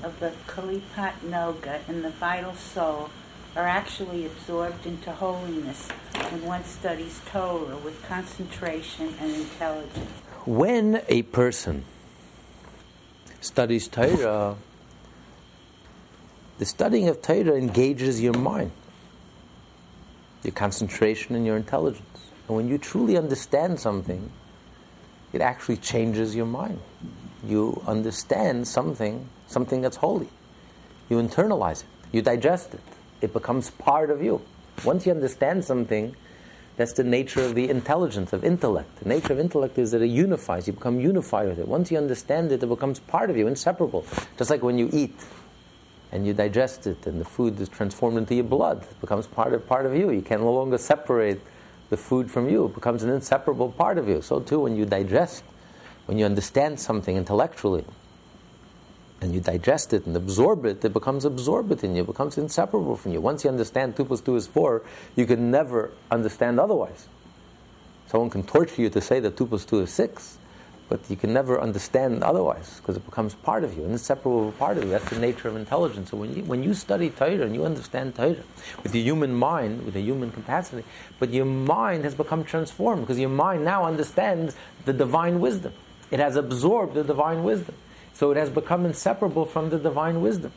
of 0.03 0.19
the 0.19 0.31
Kalipat 0.47 1.13
Noga 1.23 1.79
in 1.87 2.03
the 2.03 2.11
vital 2.11 2.53
soul 2.53 3.09
are 3.55 3.67
actually 3.67 4.25
absorbed 4.25 4.85
into 4.85 5.11
holiness 5.11 5.87
when 6.29 6.45
one 6.45 6.63
studies 6.63 7.19
Torah 7.31 7.77
with 7.77 8.03
concentration 8.07 9.15
and 9.19 9.33
intelligence. 9.33 10.11
When 10.45 11.01
a 11.07 11.23
person 11.23 11.85
studies 13.41 13.87
Torah, 13.87 14.57
the 16.59 16.65
studying 16.65 17.07
of 17.09 17.21
Torah 17.23 17.55
engages 17.55 18.21
your 18.21 18.33
mind, 18.33 18.71
your 20.43 20.53
concentration, 20.53 21.35
and 21.35 21.45
your 21.45 21.57
intelligence. 21.57 22.26
And 22.47 22.55
when 22.55 22.67
you 22.67 22.77
truly 22.77 23.17
understand 23.17 23.79
something, 23.79 24.31
it 25.33 25.41
actually 25.41 25.77
changes 25.77 26.35
your 26.35 26.45
mind. 26.45 26.79
You 27.43 27.81
understand 27.85 28.67
something, 28.67 29.27
something 29.47 29.81
that's 29.81 29.97
holy. 29.97 30.29
You 31.09 31.17
internalize 31.17 31.81
it, 31.81 31.89
you 32.11 32.21
digest 32.21 32.73
it, 32.73 32.81
it 33.21 33.33
becomes 33.33 33.69
part 33.71 34.09
of 34.09 34.21
you. 34.21 34.41
Once 34.83 35.05
you 35.05 35.11
understand 35.11 35.65
something, 35.65 36.15
that's 36.75 36.93
the 36.93 37.03
nature 37.03 37.41
of 37.41 37.55
the 37.55 37.69
intelligence, 37.69 38.33
of 38.33 38.43
intellect. 38.43 38.99
The 38.99 39.09
nature 39.09 39.33
of 39.33 39.39
intellect 39.39 39.77
is 39.79 39.91
that 39.91 40.01
it 40.01 40.07
unifies, 40.07 40.67
you 40.67 40.73
become 40.73 40.99
unified 40.99 41.49
with 41.49 41.59
it. 41.59 41.67
Once 41.67 41.91
you 41.91 41.97
understand 41.97 42.51
it, 42.51 42.61
it 42.61 42.67
becomes 42.67 42.99
part 42.99 43.29
of 43.29 43.37
you, 43.37 43.47
inseparable. 43.47 44.05
Just 44.37 44.49
like 44.49 44.61
when 44.61 44.77
you 44.77 44.89
eat 44.93 45.15
and 46.11 46.25
you 46.25 46.33
digest 46.33 46.85
it 46.87 47.07
and 47.07 47.19
the 47.19 47.25
food 47.25 47.59
is 47.59 47.67
transformed 47.67 48.17
into 48.17 48.35
your 48.35 48.43
blood, 48.43 48.83
it 48.83 49.01
becomes 49.01 49.25
part 49.27 49.53
of, 49.53 49.67
part 49.67 49.85
of 49.85 49.95
you. 49.95 50.11
You 50.11 50.21
can 50.21 50.41
no 50.41 50.53
longer 50.53 50.77
separate 50.77 51.41
the 51.89 51.97
food 51.97 52.29
from 52.29 52.49
you, 52.49 52.65
it 52.65 52.75
becomes 52.75 53.03
an 53.03 53.09
inseparable 53.09 53.71
part 53.71 53.97
of 53.97 54.07
you. 54.07 54.21
So, 54.21 54.39
too, 54.39 54.59
when 54.59 54.75
you 54.75 54.85
digest, 54.85 55.43
when 56.05 56.17
you 56.17 56.25
understand 56.25 56.79
something 56.79 57.15
intellectually, 57.15 57.85
and 59.21 59.33
you 59.33 59.39
digest 59.39 59.93
it 59.93 60.05
and 60.05 60.15
absorb 60.15 60.65
it, 60.65 60.83
it 60.85 60.93
becomes 60.93 61.25
absorbed 61.25 61.83
in 61.83 61.95
you, 61.95 62.03
it 62.03 62.07
becomes 62.07 62.37
inseparable 62.37 62.95
from 62.95 63.13
you. 63.13 63.21
Once 63.21 63.43
you 63.43 63.49
understand 63.49 63.95
2 63.95 64.05
plus 64.05 64.21
2 64.21 64.35
is 64.35 64.47
4, 64.47 64.83
you 65.15 65.25
can 65.25 65.49
never 65.49 65.91
understand 66.11 66.59
otherwise. 66.59 67.07
Someone 68.07 68.29
can 68.29 68.43
torture 68.43 68.81
you 68.81 68.89
to 68.89 69.01
say 69.01 69.19
that 69.19 69.35
2 69.35 69.45
plus 69.47 69.65
2 69.65 69.81
is 69.81 69.93
6, 69.93 70.37
but 70.89 71.01
you 71.09 71.15
can 71.15 71.33
never 71.33 71.59
understand 71.59 72.23
otherwise 72.23 72.79
because 72.79 72.95
it 72.95 73.05
becomes 73.05 73.35
part 73.35 73.63
of 73.63 73.77
you, 73.77 73.83
an 73.83 73.91
inseparable 73.91 74.53
part 74.53 74.77
of 74.77 74.83
you. 74.83 74.89
That's 74.91 75.09
the 75.09 75.19
nature 75.19 75.49
of 75.49 75.55
intelligence. 75.55 76.11
So 76.11 76.17
when 76.17 76.33
you, 76.33 76.43
when 76.43 76.63
you 76.63 76.73
study 76.73 77.09
Torah 77.09 77.41
and 77.41 77.53
you 77.53 77.65
understand 77.65 78.15
Torah 78.15 78.43
with 78.83 78.95
your 78.95 79.03
human 79.03 79.33
mind, 79.33 79.85
with 79.85 79.95
a 79.97 80.01
human 80.01 80.31
capacity, 80.31 80.83
but 81.19 81.31
your 81.31 81.45
mind 81.45 82.05
has 82.05 82.15
become 82.15 82.43
transformed 82.43 83.01
because 83.01 83.19
your 83.19 83.29
mind 83.29 83.65
now 83.65 83.83
understands 83.83 84.55
the 84.85 84.93
divine 84.93 85.41
wisdom. 85.41 85.73
It 86.09 86.19
has 86.19 86.37
absorbed 86.37 86.93
the 86.93 87.03
divine 87.03 87.43
wisdom. 87.43 87.75
So 88.13 88.31
it 88.31 88.37
has 88.37 88.49
become 88.49 88.85
inseparable 88.85 89.45
from 89.45 89.69
the 89.69 89.77
divine 89.77 90.21
wisdom. 90.21 90.53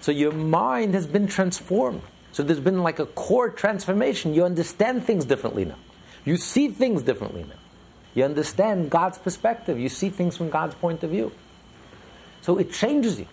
So 0.00 0.12
your 0.12 0.32
mind 0.32 0.94
has 0.94 1.06
been 1.06 1.26
transformed. 1.26 2.02
So 2.32 2.42
there's 2.42 2.60
been 2.60 2.82
like 2.82 2.98
a 2.98 3.06
core 3.06 3.50
transformation. 3.50 4.32
You 4.32 4.44
understand 4.44 5.04
things 5.04 5.24
differently 5.24 5.64
now. 5.64 5.78
You 6.24 6.36
see 6.36 6.68
things 6.68 7.02
differently 7.02 7.44
now. 7.44 7.56
You 8.14 8.24
understand 8.24 8.90
God's 8.90 9.18
perspective. 9.18 9.78
You 9.78 9.88
see 9.88 10.10
things 10.10 10.36
from 10.36 10.50
God's 10.50 10.74
point 10.74 11.02
of 11.02 11.10
view. 11.10 11.32
So 12.42 12.58
it 12.58 12.72
changes 12.72 13.18
you. 13.18 13.26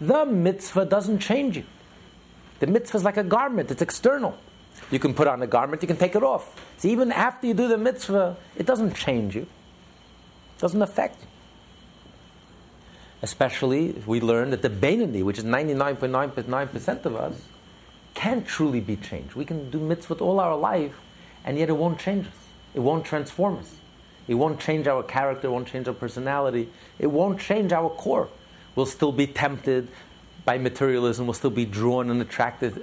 The 0.00 0.26
mitzvah 0.26 0.84
doesn't 0.84 1.20
change 1.20 1.56
you. 1.56 1.64
The 2.58 2.66
mitzvah 2.66 2.98
is 2.98 3.04
like 3.04 3.16
a 3.16 3.24
garment, 3.24 3.70
it's 3.70 3.82
external. 3.82 4.36
You 4.90 4.98
can 4.98 5.14
put 5.14 5.26
on 5.26 5.42
a 5.42 5.46
garment, 5.46 5.82
you 5.82 5.88
can 5.88 5.96
take 5.96 6.14
it 6.14 6.22
off. 6.22 6.54
So 6.78 6.88
even 6.88 7.12
after 7.12 7.46
you 7.46 7.54
do 7.54 7.68
the 7.68 7.78
mitzvah, 7.78 8.36
it 8.56 8.66
doesn't 8.66 8.94
change 8.94 9.34
you, 9.34 9.42
it 9.42 10.60
doesn't 10.60 10.80
affect 10.80 11.20
you. 11.20 11.28
Especially 13.22 13.90
if 13.90 14.06
we 14.06 14.20
learn 14.20 14.50
that 14.50 14.62
the 14.62 14.70
Beinoni, 14.70 15.22
which 15.22 15.38
is 15.38 15.44
99.9% 15.44 17.04
of 17.04 17.16
us, 17.16 17.42
can't 18.14 18.46
truly 18.46 18.80
be 18.80 18.96
changed. 18.96 19.34
We 19.34 19.44
can 19.44 19.70
do 19.70 19.78
mitzvah 19.78 20.14
all 20.14 20.40
our 20.40 20.56
life, 20.56 20.94
and 21.44 21.58
yet 21.58 21.68
it 21.68 21.76
won't 21.76 21.98
change 21.98 22.26
us. 22.26 22.32
It 22.74 22.80
won't 22.80 23.04
transform 23.04 23.58
us. 23.58 23.76
It 24.28 24.34
won't 24.34 24.60
change 24.60 24.86
our 24.86 25.02
character, 25.02 25.48
it 25.48 25.50
won't 25.50 25.68
change 25.68 25.88
our 25.88 25.94
personality, 25.94 26.68
it 26.98 27.06
won't 27.06 27.40
change 27.40 27.72
our 27.72 27.88
core. 27.90 28.28
We'll 28.74 28.86
still 28.86 29.12
be 29.12 29.26
tempted 29.26 29.88
by 30.44 30.58
materialism, 30.58 31.26
we'll 31.26 31.34
still 31.34 31.50
be 31.50 31.64
drawn 31.64 32.10
and 32.10 32.20
attracted 32.20 32.82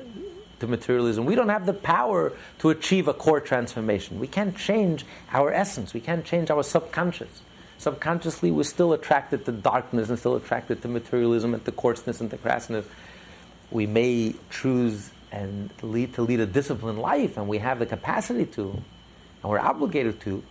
to 0.59 0.67
materialism. 0.67 1.25
We 1.25 1.35
don't 1.35 1.49
have 1.49 1.65
the 1.65 1.73
power 1.73 2.33
to 2.59 2.69
achieve 2.69 3.07
a 3.07 3.13
core 3.13 3.41
transformation. 3.41 4.19
We 4.19 4.27
can't 4.27 4.55
change 4.57 5.05
our 5.31 5.51
essence, 5.51 5.93
we 5.93 5.99
can't 5.99 6.25
change 6.25 6.49
our 6.49 6.63
subconscious. 6.63 7.41
Subconsciously, 7.77 8.49
we're 8.49 8.63
still 8.63 8.93
attracted 8.93 9.43
to 9.45 9.51
darkness 9.51 10.09
and 10.09 10.17
still 10.17 10.35
attracted 10.35 10.81
to 10.83 10.87
materialism 10.87 11.53
and 11.53 11.65
to 11.65 11.71
coarseness 11.71 12.21
and 12.21 12.29
to 12.29 12.37
crassness. 12.37 12.85
We 13.71 13.87
may 13.87 14.35
choose 14.49 15.11
and 15.33 15.69
lead 15.81 16.13
to 16.13 16.21
lead 16.21 16.39
a 16.39 16.45
disciplined 16.45 16.99
life, 16.99 17.35
and 17.35 17.49
we 17.49 17.57
have 17.57 17.79
the 17.79 17.85
capacity 17.85 18.45
to, 18.45 18.69
and 18.71 19.51
we're 19.51 19.59
obligated 19.59 20.21
to, 20.21 20.43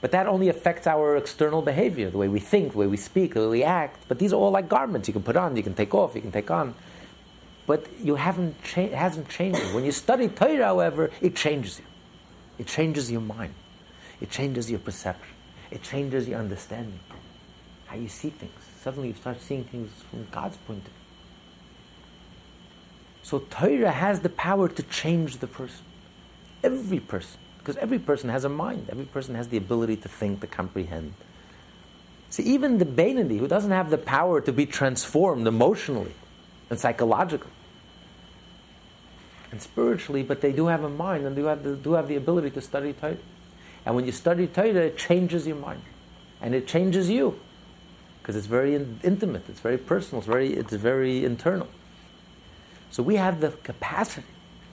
but 0.00 0.12
that 0.12 0.26
only 0.26 0.48
affects 0.48 0.86
our 0.86 1.16
external 1.16 1.60
behavior, 1.60 2.10
the 2.10 2.18
way 2.18 2.28
we 2.28 2.40
think, 2.40 2.72
the 2.72 2.78
way 2.78 2.86
we 2.86 2.96
speak, 2.96 3.34
the 3.34 3.40
way 3.40 3.46
we 3.46 3.62
act. 3.62 4.02
But 4.08 4.18
these 4.18 4.32
are 4.32 4.36
all 4.36 4.50
like 4.50 4.68
garments 4.68 5.08
you 5.08 5.12
can 5.12 5.22
put 5.22 5.36
on, 5.36 5.56
you 5.56 5.62
can 5.62 5.74
take 5.74 5.94
off, 5.94 6.14
you 6.14 6.22
can 6.22 6.32
take 6.32 6.50
on. 6.50 6.74
But 7.66 7.86
you 8.02 8.16
haven't 8.16 8.62
cha- 8.64 8.80
it 8.80 8.94
hasn't 8.94 9.28
changed. 9.28 9.60
When 9.74 9.84
you 9.84 9.92
study 9.92 10.28
Torah, 10.28 10.64
however, 10.64 11.10
it 11.20 11.36
changes 11.36 11.78
you. 11.78 11.84
It 12.58 12.66
changes 12.66 13.10
your 13.10 13.20
mind. 13.20 13.54
It 14.20 14.30
changes 14.30 14.70
your 14.70 14.80
perception. 14.80 15.34
It 15.70 15.82
changes 15.82 16.26
your 16.26 16.38
understanding. 16.38 16.98
How 17.86 17.96
you 17.96 18.08
see 18.08 18.30
things. 18.30 18.52
Suddenly 18.82 19.08
you 19.08 19.14
start 19.14 19.40
seeing 19.40 19.64
things 19.64 19.90
from 20.10 20.26
God's 20.30 20.56
point 20.58 20.78
of 20.78 20.84
view. 20.84 20.92
So 23.22 23.38
Torah 23.50 23.92
has 23.92 24.20
the 24.20 24.30
power 24.30 24.68
to 24.68 24.82
change 24.84 25.38
the 25.38 25.46
person. 25.46 25.84
Every 26.64 27.00
person. 27.00 27.38
Because 27.60 27.76
every 27.76 27.98
person 27.98 28.30
has 28.30 28.44
a 28.44 28.48
mind. 28.48 28.88
Every 28.90 29.04
person 29.04 29.34
has 29.34 29.48
the 29.48 29.58
ability 29.58 29.96
to 29.96 30.08
think, 30.08 30.40
to 30.40 30.46
comprehend. 30.46 31.12
See, 32.30 32.42
even 32.44 32.78
the 32.78 32.86
Beinoni, 32.86 33.38
who 33.38 33.46
doesn't 33.46 33.70
have 33.70 33.90
the 33.90 33.98
power 33.98 34.40
to 34.40 34.52
be 34.52 34.64
transformed 34.64 35.46
emotionally 35.46 36.14
and 36.70 36.80
psychologically 36.80 37.50
and 39.50 39.60
spiritually, 39.60 40.22
but 40.22 40.40
they 40.40 40.52
do 40.52 40.68
have 40.68 40.84
a 40.84 40.88
mind 40.88 41.26
and 41.26 41.36
they 41.36 41.42
do 41.42 41.48
have 41.48 41.62
the, 41.62 41.76
do 41.76 41.92
have 41.92 42.08
the 42.08 42.16
ability 42.16 42.50
to 42.50 42.60
study 42.60 42.94
Torah. 42.94 43.16
And 43.84 43.94
when 43.94 44.06
you 44.06 44.12
study 44.12 44.46
Torah, 44.46 44.86
it 44.86 44.96
changes 44.96 45.46
your 45.46 45.56
mind. 45.56 45.82
And 46.40 46.54
it 46.54 46.66
changes 46.66 47.10
you. 47.10 47.38
Because 48.22 48.36
it's 48.36 48.46
very 48.46 48.74
in- 48.74 49.00
intimate, 49.02 49.42
it's 49.48 49.60
very 49.60 49.78
personal, 49.78 50.20
it's 50.20 50.28
very, 50.28 50.54
it's 50.54 50.72
very 50.72 51.24
internal. 51.24 51.68
So 52.90 53.02
we 53.02 53.16
have 53.16 53.40
the 53.40 53.50
capacity 53.50 54.26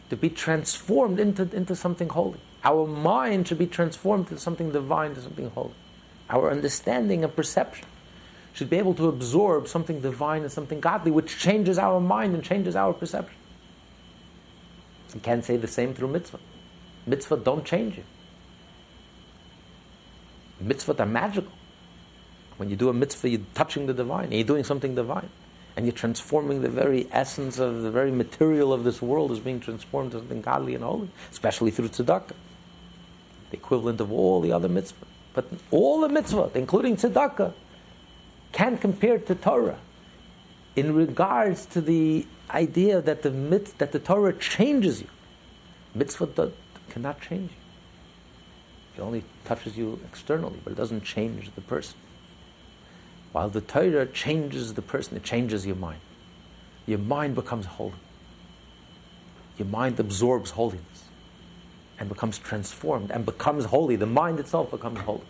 to 0.09 0.15
be 0.15 0.29
transformed 0.29 1.19
into, 1.19 1.43
into 1.55 1.75
something 1.75 2.09
holy. 2.09 2.39
Our 2.67 2.85
mind 2.85 3.47
should 3.47 3.59
be 3.59 3.65
transformed 3.65 4.27
into 4.29 4.41
something 4.41 4.73
divine, 4.73 5.15
to 5.15 5.21
something 5.21 5.49
holy. 5.51 5.71
Our 6.29 6.51
understanding 6.51 7.23
and 7.23 7.33
perception 7.33 7.87
should 8.51 8.69
be 8.69 8.75
able 8.75 8.93
to 8.95 9.07
absorb 9.07 9.69
something 9.69 10.01
divine 10.01 10.41
and 10.41 10.51
something 10.51 10.81
godly, 10.81 11.09
which 11.09 11.39
changes 11.39 11.79
our 11.79 12.01
mind 12.01 12.35
and 12.35 12.43
changes 12.43 12.75
our 12.75 12.91
perception. 12.91 13.37
You 15.13 15.21
can't 15.21 15.45
say 15.45 15.55
the 15.55 15.67
same 15.67 15.93
through 15.93 16.09
mitzvah. 16.09 16.39
Mitzvah 17.05 17.37
don't 17.37 17.63
change 17.63 17.95
you. 17.95 18.03
Mitzvah 20.59 21.01
are 21.01 21.05
magical. 21.05 21.53
When 22.57 22.69
you 22.69 22.75
do 22.75 22.89
a 22.89 22.93
mitzvah, 22.93 23.29
you're 23.29 23.41
touching 23.53 23.85
the 23.85 23.93
divine, 23.93 24.25
and 24.25 24.33
you're 24.33 24.43
doing 24.43 24.65
something 24.65 24.93
divine. 24.93 25.29
And 25.77 25.85
you're 25.85 25.93
transforming 25.93 26.63
the 26.63 26.69
very 26.69 27.07
essence 27.13 27.59
of 27.59 27.83
the 27.83 27.91
very 27.91 28.11
material 28.11 28.73
of 28.73 28.83
this 28.83 29.01
world 29.01 29.31
is 29.31 29.39
being 29.39 29.61
transformed 29.61 30.11
to 30.11 30.17
something 30.17 30.41
godly 30.41 30.75
and 30.75 30.83
holy, 30.83 31.09
especially 31.31 31.71
through 31.71 31.89
tzedakah. 31.89 32.33
The 33.51 33.57
equivalent 33.57 34.01
of 34.01 34.11
all 34.11 34.41
the 34.41 34.51
other 34.51 34.67
mitzvah. 34.67 35.05
But 35.33 35.45
all 35.71 36.01
the 36.01 36.09
mitzvah, 36.09 36.51
including 36.55 36.97
tzedakah, 36.97 37.53
can't 38.51 38.81
compare 38.81 39.19
to 39.19 39.35
Torah 39.35 39.77
in 40.75 40.93
regards 40.95 41.65
to 41.67 41.81
the 41.81 42.25
idea 42.51 43.01
that 43.01 43.21
the 43.21 43.31
mit, 43.31 43.77
that 43.77 43.91
the 43.91 43.99
Torah 43.99 44.33
changes 44.33 45.01
you. 45.01 45.07
Mitzvah 45.93 46.51
cannot 46.89 47.21
change 47.21 47.51
you. 47.51 47.57
It 48.95 49.01
only 49.05 49.23
touches 49.45 49.77
you 49.77 49.99
externally, 50.05 50.59
but 50.63 50.73
it 50.73 50.75
doesn't 50.75 51.03
change 51.03 51.51
the 51.53 51.61
person. 51.61 51.97
While 53.31 53.49
the 53.49 53.61
Torah 53.61 54.07
changes 54.07 54.73
the 54.73 54.81
person, 54.81 55.17
it 55.17 55.23
changes 55.23 55.65
your 55.67 55.75
mind. 55.75 55.99
Your 56.87 56.97
mind 56.97 57.35
becomes 57.35 57.65
holy. 57.65 57.93
Your 59.57 59.67
mind 59.67 59.99
absorbs 59.99 60.51
holiness 60.51 60.96
and 61.99 62.09
becomes 62.09 62.37
transformed 62.37 63.11
and 63.11 63.25
becomes 63.25 63.65
holy. 63.65 63.95
The 63.95 64.05
mind 64.05 64.39
itself 64.39 64.71
becomes 64.71 64.99
holy. 64.99 65.25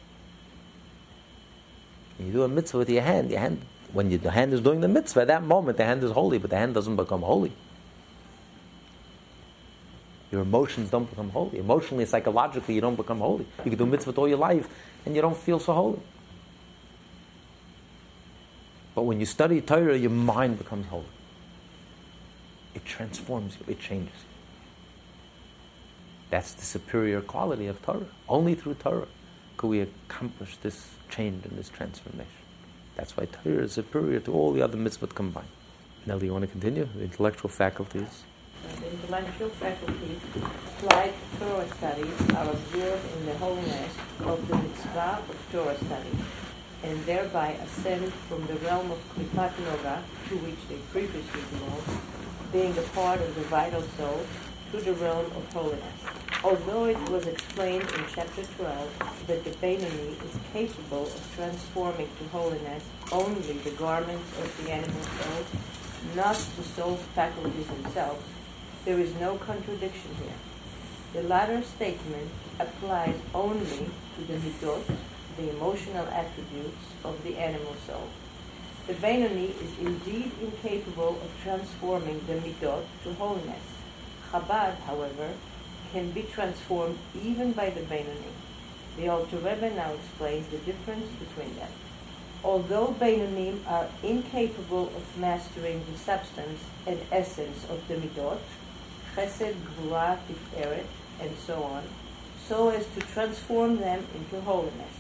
You 2.20 2.32
do 2.32 2.44
a 2.44 2.48
mitzvah 2.48 2.80
with 2.80 2.90
your 2.90 3.04
hand, 3.04 3.30
your 3.30 3.40
hand 3.40 3.62
when 3.94 4.12
you, 4.12 4.18
the 4.18 4.32
hand 4.32 4.54
is 4.54 4.62
doing 4.62 4.82
the 4.82 4.88
mitzvah, 4.88 5.22
at 5.22 5.28
that 5.28 5.44
moment 5.44 5.78
the 5.78 5.86
hand 5.86 6.04
is 6.04 6.12
holy, 6.12 6.38
but 6.38 6.50
the 6.50 6.58
hand 6.58 6.74
doesn't 6.74 6.96
become 6.96 7.22
holy. 7.22 7.52
Your 10.32 10.42
emotions 10.42 10.90
don't 10.90 11.10
become 11.10 11.30
holy. 11.30 11.58
Emotionally, 11.58 12.06
psychologically, 12.06 12.76
you 12.76 12.82
don't 12.82 12.98
become 12.98 13.20
holy. 13.20 13.46
You 13.64 13.72
can 13.72 13.78
do 13.78 13.86
mitzvah 13.86 14.12
all 14.12 14.28
your 14.28 14.38
life 14.38 14.68
and 15.06 15.16
you 15.16 15.22
don't 15.22 15.38
feel 15.38 15.60
so 15.60 15.74
holy. 15.74 16.00
But 18.94 19.04
when 19.04 19.20
you 19.20 19.26
study 19.26 19.62
Torah, 19.62 19.98
your 19.98 20.10
mind 20.10 20.58
becomes 20.58 20.88
holy. 20.88 21.06
It 22.76 22.84
transforms 22.84 23.56
you, 23.60 23.72
it 23.72 23.80
changes 23.80 24.14
you. 24.14 24.37
That's 26.30 26.54
the 26.54 26.66
superior 26.66 27.22
quality 27.22 27.68
of 27.68 27.82
Torah. 27.82 28.06
Only 28.28 28.56
through 28.56 28.76
Torah 28.76 29.08
could 29.56 29.68
we 29.68 29.80
accomplish 29.82 30.58
this 30.58 30.90
change 31.10 31.46
and 31.46 31.58
this 31.58 31.70
transformation. 31.70 32.32
That's 32.96 33.16
why 33.16 33.26
Torah 33.26 33.64
is 33.64 33.74
superior 33.74 34.20
to 34.22 34.34
all 34.34 34.52
the 34.52 34.62
other 34.62 34.78
mitzvot 34.78 35.16
combined. 35.16 35.48
Nelly, 36.06 36.28
you 36.28 36.34
want 36.34 36.44
to 36.44 36.52
continue? 36.52 36.88
The 36.96 37.04
intellectual 37.04 37.50
faculties. 37.50 38.24
The 38.80 38.92
intellectual 38.92 39.50
faculties 39.50 40.20
applied 40.36 41.14
to 41.14 41.46
Torah 41.46 41.68
studies 41.78 42.36
are 42.36 42.50
observed 42.50 43.18
in 43.18 43.26
the 43.26 43.38
holiness 43.38 43.94
of 44.26 44.48
the 44.48 44.56
mitzvah 44.58 45.24
of 45.30 45.48
Torah 45.52 45.78
study, 45.78 46.10
and 46.84 47.06
thereby 47.06 47.52
ascend 47.52 48.12
from 48.28 48.46
the 48.48 48.56
realm 48.56 48.92
of 48.92 49.00
Klipat 49.16 49.52
Noga, 49.64 50.02
to 50.30 50.36
which 50.38 50.60
they 50.68 50.78
previously 50.92 51.42
belonged, 51.52 52.02
being 52.52 52.78
a 52.78 52.88
part 52.94 53.22
of 53.22 53.34
the 53.36 53.42
vital 53.42 53.82
soul, 53.98 54.26
to 54.72 54.78
the 54.78 54.94
realm 54.96 55.26
of 55.26 55.54
holiness. 55.54 56.00
Although 56.44 56.86
it 56.86 57.10
was 57.10 57.26
explained 57.26 57.84
in 57.84 58.04
chapter 58.14 58.44
12 58.44 59.26
that 59.28 59.44
the 59.44 59.52
Beinoni 59.52 60.22
is 60.24 60.40
capable 60.52 61.04
of 61.04 61.36
transforming 61.36 62.10
to 62.20 62.28
holiness 62.30 62.84
only 63.12 63.54
the 63.54 63.72
garments 63.72 64.30
of 64.40 64.64
the 64.66 64.72
animal 64.72 65.02
soul, 65.02 65.46
not 66.16 66.36
the 66.58 66.64
soul 66.64 66.98
faculties 67.16 67.68
themselves, 67.68 68.24
there 68.84 69.00
is 69.00 69.14
no 69.16 69.38
contradiction 69.38 70.12
here. 70.22 70.40
The 71.14 71.28
latter 71.28 71.62
statement 71.64 72.30
applies 72.60 73.16
only 73.34 73.90
to 74.16 74.22
the 74.28 74.34
midot, 74.34 74.84
the 75.38 75.50
emotional 75.50 76.08
attributes 76.08 76.86
of 77.06 77.24
the 77.24 77.38
animal 77.38 77.76
soul. 77.86 78.10
The 78.88 78.94
Beinoni 78.94 79.50
is 79.50 79.80
indeed 79.80 80.32
incapable 80.42 81.20
of 81.24 81.32
transforming 81.42 82.22
the 82.28 82.34
midot 82.34 82.84
to 83.04 83.14
holiness. 83.14 83.77
Chabad, 84.32 84.78
however, 84.80 85.34
can 85.92 86.12
be 86.12 86.24
transformed 86.24 86.98
even 87.24 87.54
by 87.54 87.70
the 87.70 87.82
Beinoni. 87.82 88.34
The 88.98 89.08
Alter 89.08 89.38
Rebbe 89.38 89.70
now 89.76 89.94
explains 89.94 90.48
the 90.48 90.58
difference 90.58 91.08
between 91.20 91.56
them. 91.56 91.72
Although 92.44 92.96
Beinonim 93.00 93.60
are 93.68 93.88
incapable 94.04 94.88
of 94.88 95.18
mastering 95.18 95.84
the 95.92 95.98
substance 95.98 96.62
and 96.86 97.00
essence 97.12 97.66
of 97.70 97.88
the 97.88 97.96
Midot, 97.96 98.40
Chesed, 99.16 99.56
Gvura, 99.56 100.18
Tiferet, 100.28 100.86
and 101.22 101.36
so 101.38 101.64
on, 101.64 101.84
so 102.48 102.70
as 102.70 102.86
to 102.96 103.02
transform 103.02 103.78
them 103.78 104.06
into 104.16 104.42
holiness. 104.42 104.96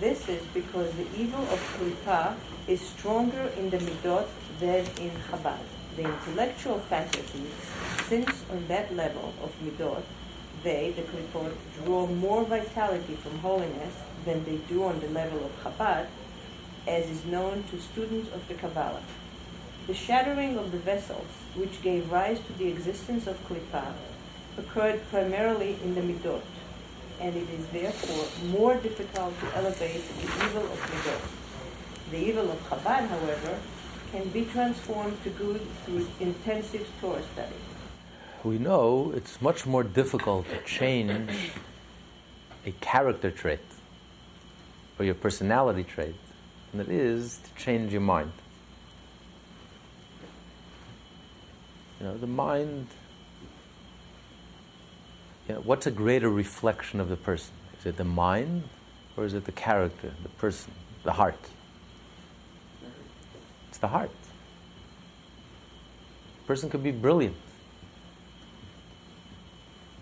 This 0.00 0.28
is 0.28 0.42
because 0.54 0.92
the 0.92 1.06
evil 1.16 1.42
of 1.42 1.60
Klippa 1.78 2.34
is 2.66 2.80
stronger 2.80 3.50
in 3.56 3.70
the 3.70 3.78
Midot 3.78 4.26
than 4.60 4.84
in 5.00 5.12
Chabad 5.30 5.75
the 5.96 6.04
intellectual 6.04 6.78
faculties, 6.78 7.54
since 8.06 8.44
on 8.50 8.66
that 8.68 8.94
level 8.94 9.32
of 9.42 9.52
midot, 9.62 10.02
they, 10.62 10.92
the 10.96 11.02
Klipot, 11.02 11.54
draw 11.84 12.06
more 12.06 12.44
vitality 12.44 13.14
from 13.14 13.38
holiness 13.38 13.94
than 14.24 14.44
they 14.44 14.56
do 14.68 14.84
on 14.84 15.00
the 15.00 15.08
level 15.08 15.44
of 15.44 15.52
Chabad, 15.62 16.06
as 16.86 17.08
is 17.08 17.24
known 17.24 17.64
to 17.70 17.80
students 17.80 18.32
of 18.32 18.46
the 18.48 18.54
Kabbalah. 18.54 19.02
The 19.86 19.94
shattering 19.94 20.58
of 20.58 20.72
the 20.72 20.78
vessels, 20.78 21.28
which 21.54 21.82
gave 21.82 22.10
rise 22.10 22.40
to 22.40 22.52
the 22.54 22.68
existence 22.68 23.26
of 23.26 23.36
Klippa, 23.48 23.92
occurred 24.58 25.00
primarily 25.10 25.78
in 25.84 25.94
the 25.94 26.00
midot, 26.00 26.42
and 27.20 27.36
it 27.36 27.48
is 27.50 27.66
therefore 27.68 28.26
more 28.50 28.74
difficult 28.76 29.38
to 29.40 29.56
elevate 29.56 30.02
the 30.20 30.44
evil 30.44 30.64
of 30.64 30.78
midot. 30.90 32.10
The 32.10 32.18
evil 32.18 32.50
of 32.50 32.58
Chabad, 32.68 33.08
however, 33.08 33.58
can 34.12 34.28
be 34.28 34.44
transformed 34.44 35.22
to 35.24 35.30
good 35.30 35.60
through 35.84 36.06
intensive 36.20 36.88
Torah 37.00 37.22
study? 37.32 37.54
We 38.44 38.58
know 38.58 39.12
it's 39.14 39.40
much 39.42 39.66
more 39.66 39.82
difficult 39.82 40.48
to 40.50 40.60
change 40.62 41.52
a 42.64 42.72
character 42.80 43.30
trait 43.30 43.60
or 44.98 45.04
your 45.04 45.14
personality 45.14 45.84
trait 45.84 46.14
than 46.70 46.80
it 46.80 46.88
is 46.88 47.38
to 47.38 47.62
change 47.62 47.92
your 47.92 48.00
mind. 48.00 48.32
You 52.00 52.06
know, 52.06 52.16
the 52.16 52.26
mind, 52.26 52.88
you 55.48 55.54
know, 55.54 55.60
what's 55.60 55.86
a 55.86 55.90
greater 55.90 56.28
reflection 56.28 57.00
of 57.00 57.08
the 57.08 57.16
person? 57.16 57.54
Is 57.80 57.86
it 57.86 57.96
the 57.96 58.04
mind 58.04 58.64
or 59.16 59.24
is 59.24 59.34
it 59.34 59.44
the 59.44 59.52
character, 59.52 60.12
the 60.22 60.28
person, 60.30 60.72
the 61.04 61.12
heart? 61.12 61.38
It's 63.76 63.82
the 63.82 63.88
heart. 63.88 64.10
A 66.42 66.46
person 66.46 66.70
could 66.70 66.82
be 66.82 66.92
brilliant, 66.92 67.36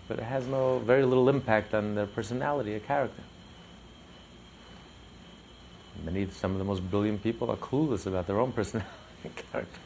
but 0.07 0.17
it 0.17 0.23
has 0.23 0.47
no 0.47 0.79
very 0.79 1.03
little 1.03 1.27
impact 1.27 1.73
on 1.73 1.93
their 1.93 2.05
personality 2.05 2.73
or 2.73 2.79
character. 2.79 3.21
Many, 6.05 6.29
some 6.29 6.53
of 6.53 6.57
the 6.57 6.63
most 6.63 6.89
brilliant 6.89 7.21
people 7.21 7.51
are 7.51 7.57
clueless 7.57 8.05
about 8.05 8.27
their 8.27 8.39
own 8.39 8.53
personality 8.53 8.89
and 9.25 9.35
character. 9.35 9.79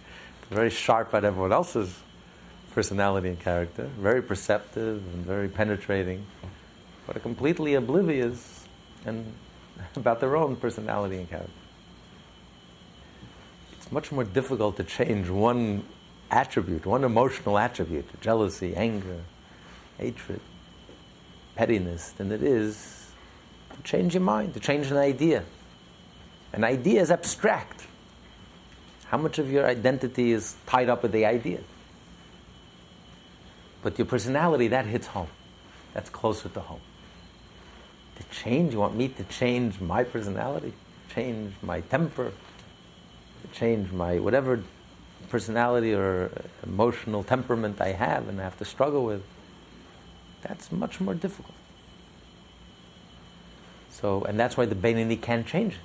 They're 0.49 0.55
very 0.55 0.69
sharp 0.69 1.11
at 1.15 1.25
everyone 1.25 1.51
else's 1.51 1.91
personality 2.75 3.29
and 3.29 3.39
character, 3.39 3.89
very 3.97 4.21
perceptive 4.21 4.97
and 5.15 5.25
very 5.25 5.49
penetrating, 5.49 6.27
but 7.07 7.17
are 7.17 7.21
completely 7.21 7.73
oblivious 7.73 8.67
and 9.07 9.33
about 9.95 10.19
their 10.19 10.37
own 10.37 10.57
personality 10.57 11.17
and 11.17 11.27
character 11.27 11.51
much 13.91 14.11
more 14.11 14.23
difficult 14.23 14.77
to 14.77 14.83
change 14.83 15.29
one 15.29 15.83
attribute, 16.31 16.85
one 16.85 17.03
emotional 17.03 17.57
attribute, 17.57 18.05
jealousy, 18.21 18.75
anger, 18.75 19.21
hatred, 19.97 20.41
pettiness, 21.55 22.11
than 22.11 22.31
it 22.31 22.43
is 22.43 23.11
to 23.75 23.81
change 23.83 24.13
your 24.13 24.23
mind, 24.23 24.53
to 24.53 24.59
change 24.59 24.91
an 24.91 24.97
idea. 24.97 25.43
An 26.53 26.63
idea 26.63 27.01
is 27.01 27.11
abstract. 27.11 27.87
How 29.05 29.17
much 29.17 29.39
of 29.39 29.51
your 29.51 29.65
identity 29.65 30.31
is 30.31 30.55
tied 30.67 30.89
up 30.89 31.03
with 31.03 31.11
the 31.11 31.25
idea? 31.25 31.61
But 33.81 33.97
your 33.97 34.05
personality, 34.05 34.67
that 34.67 34.85
hits 34.85 35.07
home. 35.07 35.29
That's 35.93 36.09
closer 36.09 36.49
to 36.49 36.59
home. 36.59 36.81
To 38.17 38.23
change, 38.41 38.73
you 38.73 38.79
want 38.79 38.95
me 38.95 39.07
to 39.07 39.23
change 39.23 39.79
my 39.79 40.03
personality, 40.03 40.73
change 41.13 41.53
my 41.61 41.81
temper, 41.81 42.33
change 43.47 43.91
my 43.91 44.19
whatever 44.19 44.61
personality 45.29 45.93
or 45.93 46.31
emotional 46.63 47.23
temperament 47.23 47.79
I 47.81 47.91
have 47.91 48.27
and 48.27 48.39
I 48.39 48.43
have 48.43 48.57
to 48.57 48.65
struggle 48.65 49.05
with, 49.05 49.23
that's 50.41 50.71
much 50.71 50.99
more 50.99 51.13
difficult. 51.13 51.55
So, 53.91 54.23
and 54.23 54.39
that's 54.39 54.55
why 54.55 54.65
the 54.65 54.75
Beinoni 54.75 55.21
can't 55.21 55.45
change 55.45 55.73
it. 55.73 55.79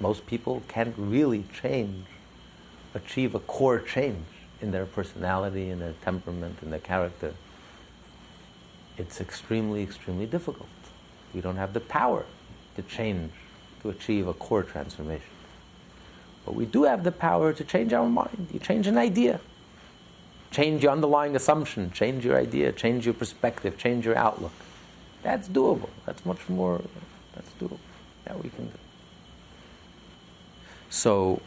Most 0.00 0.26
people 0.26 0.62
can't 0.68 0.94
really 0.96 1.44
change, 1.52 2.06
achieve 2.94 3.34
a 3.34 3.40
core 3.40 3.80
change 3.80 4.24
in 4.60 4.70
their 4.70 4.86
personality, 4.86 5.70
in 5.70 5.78
their 5.78 5.94
temperament, 6.02 6.58
in 6.62 6.70
their 6.70 6.80
character. 6.80 7.34
It's 8.96 9.20
extremely, 9.20 9.82
extremely 9.82 10.26
difficult. 10.26 10.68
We 11.34 11.40
don't 11.40 11.56
have 11.56 11.74
the 11.74 11.80
power 11.80 12.24
to 12.76 12.82
change, 12.82 13.32
to 13.82 13.90
achieve 13.90 14.26
a 14.26 14.34
core 14.34 14.62
transformation. 14.62 15.37
But 16.48 16.54
we 16.54 16.64
do 16.64 16.84
have 16.84 17.04
the 17.04 17.12
power 17.12 17.52
to 17.52 17.62
change 17.62 17.92
our 17.92 18.08
mind. 18.08 18.48
You 18.50 18.58
change 18.58 18.86
an 18.86 18.96
idea, 18.96 19.38
change 20.50 20.82
your 20.82 20.92
underlying 20.92 21.36
assumption, 21.36 21.90
change 21.90 22.24
your 22.24 22.38
idea, 22.38 22.72
change 22.72 23.04
your 23.04 23.12
perspective, 23.12 23.76
change 23.76 24.06
your 24.06 24.16
outlook. 24.16 24.52
That's 25.22 25.46
doable. 25.46 25.90
That's 26.06 26.24
much 26.24 26.48
more, 26.48 26.80
that's 27.34 27.50
doable. 27.60 27.76
That 28.24 28.42
we 28.42 28.48
can 28.48 28.64
do. 28.64 28.78
So 30.88 31.42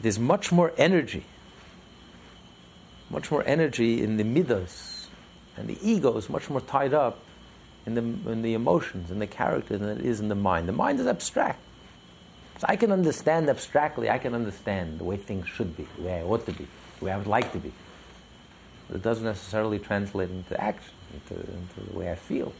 there's 0.00 0.20
much 0.20 0.52
more 0.52 0.72
energy, 0.78 1.24
much 3.10 3.32
more 3.32 3.42
energy 3.48 4.00
in 4.00 4.16
the 4.16 4.22
midas, 4.22 5.08
and 5.56 5.66
the 5.66 5.76
ego 5.82 6.16
is 6.16 6.30
much 6.30 6.48
more 6.48 6.60
tied 6.60 6.94
up 6.94 7.18
in 7.84 7.94
the, 7.94 8.30
in 8.30 8.42
the 8.42 8.54
emotions 8.54 9.10
and 9.10 9.20
the 9.20 9.26
character 9.26 9.76
than 9.76 9.98
it 9.98 10.06
is 10.06 10.20
in 10.20 10.28
the 10.28 10.36
mind. 10.36 10.68
The 10.68 10.72
mind 10.72 11.00
is 11.00 11.08
abstract. 11.08 11.58
So 12.58 12.66
I 12.68 12.74
can 12.74 12.90
understand 12.90 13.48
abstractly, 13.48 14.10
I 14.10 14.18
can 14.18 14.34
understand 14.34 14.98
the 14.98 15.04
way 15.04 15.16
things 15.16 15.46
should 15.48 15.76
be, 15.76 15.86
the 15.96 16.02
way 16.02 16.20
I 16.20 16.22
ought 16.22 16.44
to 16.46 16.52
be, 16.52 16.66
the 16.98 17.04
way 17.04 17.12
I 17.12 17.16
would 17.16 17.28
like 17.28 17.52
to 17.52 17.58
be. 17.58 17.72
But 18.88 18.96
it 18.96 19.02
doesn't 19.02 19.24
necessarily 19.24 19.78
translate 19.78 20.30
into 20.30 20.60
action, 20.60 20.94
into, 21.14 21.40
into 21.40 21.92
the 21.92 21.96
way 21.96 22.10
I 22.10 22.16
feel. 22.16 22.52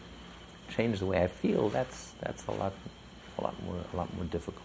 Change 0.68 1.01
the 1.01 1.07
way 1.07 1.22
I 1.24 1.26
feel, 1.26 1.68
that's, 1.68 2.12
that's 2.20 2.46
a, 2.46 2.53
lot, 2.53 2.74
a, 3.38 3.42
lot 3.42 3.61
more, 3.64 3.76
a 3.92 3.96
lot 3.96 4.14
more 4.14 4.26
difficult. 4.26 4.62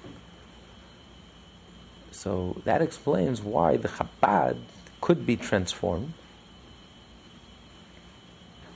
So 2.12 2.62
that 2.66 2.84
explains 2.84 3.42
why 3.42 3.78
the 3.78 3.88
Chabad 3.88 4.58
could 5.02 5.26
be 5.26 5.36
transformed, 5.36 6.14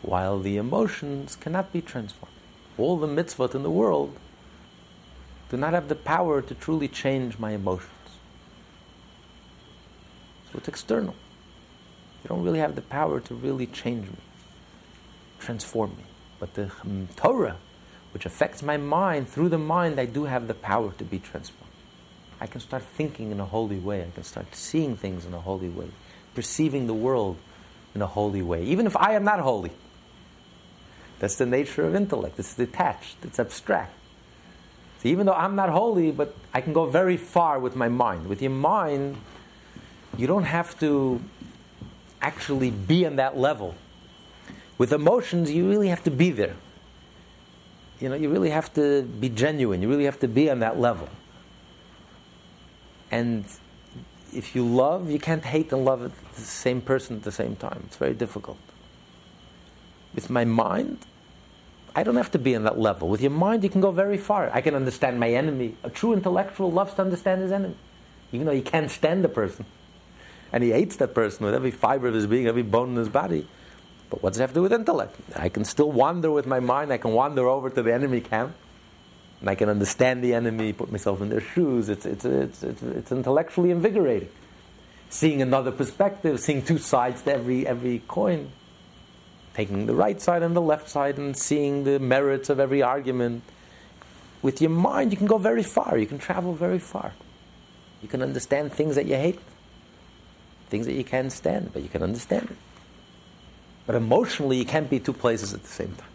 while 0.01 0.39
the 0.39 0.57
emotions 0.57 1.35
cannot 1.35 1.71
be 1.71 1.81
transformed. 1.81 2.33
All 2.79 2.97
the 2.97 3.07
mitzvot 3.07 3.53
in 3.53 3.61
the 3.61 3.69
world 3.69 4.17
do 5.49 5.57
not 5.57 5.73
have 5.73 5.87
the 5.87 5.95
power 5.95 6.41
to 6.41 6.55
truly 6.55 6.87
change 6.87 7.39
my 7.39 7.51
emotions. 7.51 7.91
So 10.51 10.57
it's 10.57 10.67
external. 10.67 11.15
They 12.23 12.29
don't 12.29 12.43
really 12.43 12.59
have 12.59 12.75
the 12.75 12.81
power 12.81 13.19
to 13.21 13.35
really 13.35 13.67
change 13.67 14.07
me, 14.07 14.17
transform 15.39 15.91
me. 15.91 16.03
But 16.39 16.53
the 16.53 16.67
hmm, 16.67 17.05
Torah, 17.15 17.57
which 18.13 18.25
affects 18.25 18.61
my 18.61 18.77
mind, 18.77 19.29
through 19.29 19.49
the 19.49 19.57
mind, 19.57 19.99
I 19.99 20.05
do 20.05 20.25
have 20.25 20.47
the 20.47 20.53
power 20.53 20.91
to 20.97 21.03
be 21.03 21.19
transformed. 21.19 21.71
I 22.39 22.47
can 22.47 22.61
start 22.61 22.83
thinking 22.83 23.31
in 23.31 23.39
a 23.39 23.45
holy 23.45 23.79
way. 23.79 24.03
I 24.03 24.11
can 24.11 24.23
start 24.23 24.53
seeing 24.53 24.95
things 24.95 25.25
in 25.25 25.33
a 25.33 25.39
holy 25.39 25.69
way, 25.69 25.87
perceiving 26.35 26.87
the 26.87 26.93
world 26.93 27.37
in 27.95 28.01
a 28.01 28.07
holy 28.07 28.41
way, 28.41 28.63
even 28.63 28.85
if 28.85 28.95
I 28.95 29.13
am 29.13 29.23
not 29.23 29.39
holy. 29.39 29.71
That's 31.19 31.35
the 31.35 31.47
nature 31.47 31.85
of 31.85 31.95
intellect. 31.95 32.37
It's 32.37 32.53
detached, 32.53 33.17
it's 33.23 33.39
abstract. 33.39 33.96
So 35.01 35.09
even 35.09 35.25
though 35.25 35.33
I'm 35.33 35.55
not 35.55 35.69
holy, 35.69 36.11
but 36.11 36.35
I 36.53 36.61
can 36.61 36.73
go 36.73 36.85
very 36.85 37.17
far 37.17 37.59
with 37.59 37.75
my 37.75 37.87
mind. 37.87 38.27
With 38.27 38.41
your 38.41 38.51
mind, 38.51 39.17
you 40.17 40.25
don't 40.27 40.45
have 40.45 40.79
to 40.79 41.21
actually 42.21 42.71
be 42.71 43.05
on 43.05 43.17
that 43.17 43.37
level. 43.37 43.75
With 44.77 44.91
emotions, 44.91 45.51
you 45.51 45.69
really 45.69 45.89
have 45.89 46.03
to 46.03 46.11
be 46.11 46.31
there. 46.31 46.55
You 47.99 48.09
know, 48.09 48.15
you 48.15 48.29
really 48.29 48.49
have 48.51 48.73
to 48.73 49.03
be 49.03 49.29
genuine. 49.29 49.81
You 49.81 49.89
really 49.89 50.05
have 50.05 50.19
to 50.19 50.27
be 50.27 50.49
on 50.49 50.59
that 50.59 50.79
level. 50.79 51.09
And 53.09 53.45
if 54.33 54.55
you 54.55 54.65
love, 54.65 55.09
you 55.09 55.19
can't 55.19 55.45
hate 55.45 55.71
and 55.71 55.85
love 55.85 56.11
the 56.35 56.41
same 56.41 56.81
person 56.81 57.17
at 57.17 57.23
the 57.23 57.31
same 57.31 57.55
time. 57.55 57.83
It's 57.87 57.97
very 57.97 58.13
difficult. 58.13 58.57
With 60.13 60.29
my 60.29 60.45
mind, 60.45 60.99
I 61.97 62.03
don't 62.03 62.17
have 62.17 62.29
to 62.33 62.37
be 62.37 62.55
on 62.55 62.63
that 62.65 62.77
level. 62.77 63.09
With 63.09 63.21
your 63.21 63.31
mind, 63.31 63.63
you 63.63 63.71
can 63.71 63.81
go 63.81 63.89
very 63.89 64.19
far. 64.19 64.51
I 64.53 64.61
can 64.61 64.75
understand 64.75 65.19
my 65.19 65.31
enemy. 65.31 65.75
A 65.81 65.89
true 65.89 66.13
intellectual 66.13 66.71
loves 66.71 66.93
to 66.93 67.01
understand 67.01 67.41
his 67.41 67.51
enemy, 67.51 67.75
even 68.31 68.45
though 68.45 68.53
he 68.53 68.61
can't 68.61 68.91
stand 68.91 69.23
the 69.23 69.29
person. 69.29 69.65
And 70.53 70.63
he 70.63 70.69
hates 70.69 70.97
that 70.97 71.15
person 71.15 71.43
with 71.43 71.55
every 71.55 71.71
fiber 71.71 72.07
of 72.07 72.13
his 72.13 72.27
being, 72.27 72.45
every 72.45 72.61
bone 72.61 72.91
in 72.91 72.97
his 72.97 73.09
body. 73.09 73.47
But 74.11 74.21
what 74.21 74.33
does 74.33 74.39
it 74.39 74.43
have 74.43 74.51
to 74.51 74.53
do 74.53 74.61
with 74.61 74.73
intellect? 74.73 75.15
I 75.35 75.49
can 75.49 75.65
still 75.65 75.91
wander 75.91 76.29
with 76.29 76.45
my 76.45 76.59
mind. 76.59 76.93
I 76.93 76.99
can 76.99 77.13
wander 77.13 77.47
over 77.47 77.71
to 77.71 77.81
the 77.81 77.91
enemy 77.91 78.21
camp. 78.21 78.53
And 79.39 79.49
I 79.49 79.55
can 79.55 79.67
understand 79.67 80.23
the 80.23 80.35
enemy, 80.35 80.73
put 80.73 80.91
myself 80.91 81.19
in 81.19 81.29
their 81.29 81.41
shoes. 81.41 81.89
It's, 81.89 82.05
it's, 82.05 82.25
it's, 82.25 82.61
it's, 82.61 82.83
it's 82.83 83.11
intellectually 83.11 83.71
invigorating. 83.71 84.29
Seeing 85.09 85.41
another 85.41 85.71
perspective, 85.71 86.39
seeing 86.41 86.61
two 86.61 86.77
sides 86.77 87.23
to 87.23 87.33
every, 87.33 87.65
every 87.65 88.03
coin. 88.07 88.51
Taking 89.57 89.87
the 89.87 89.95
right 89.95 90.21
side 90.21 90.43
and 90.43 90.55
the 90.55 90.61
left 90.61 90.87
side 90.87 91.17
and 91.17 91.35
seeing 91.35 91.83
the 91.83 91.97
merits 91.97 92.51
of 92.51 92.59
every 92.59 92.83
argument. 92.83 93.41
With 94.43 94.61
your 94.61 94.69
mind, 94.69 95.11
you 95.11 95.17
can 95.17 95.25
go 95.25 95.39
very 95.39 95.63
far. 95.63 95.97
You 95.97 96.05
can 96.05 96.19
travel 96.19 96.53
very 96.53 96.77
far. 96.77 97.13
You 98.03 98.07
can 98.07 98.21
understand 98.21 98.71
things 98.71 98.93
that 98.93 99.07
you 99.07 99.15
hate, 99.15 99.39
things 100.69 100.85
that 100.85 100.93
you 100.93 101.03
can't 101.03 101.31
stand, 101.31 101.73
but 101.73 101.81
you 101.81 101.89
can 101.89 102.03
understand 102.03 102.51
it. 102.51 102.57
But 103.87 103.95
emotionally, 103.95 104.57
you 104.57 104.65
can't 104.65 104.91
be 104.91 104.99
two 104.99 105.11
places 105.11 105.55
at 105.55 105.63
the 105.63 105.69
same 105.69 105.95
time. 105.95 106.09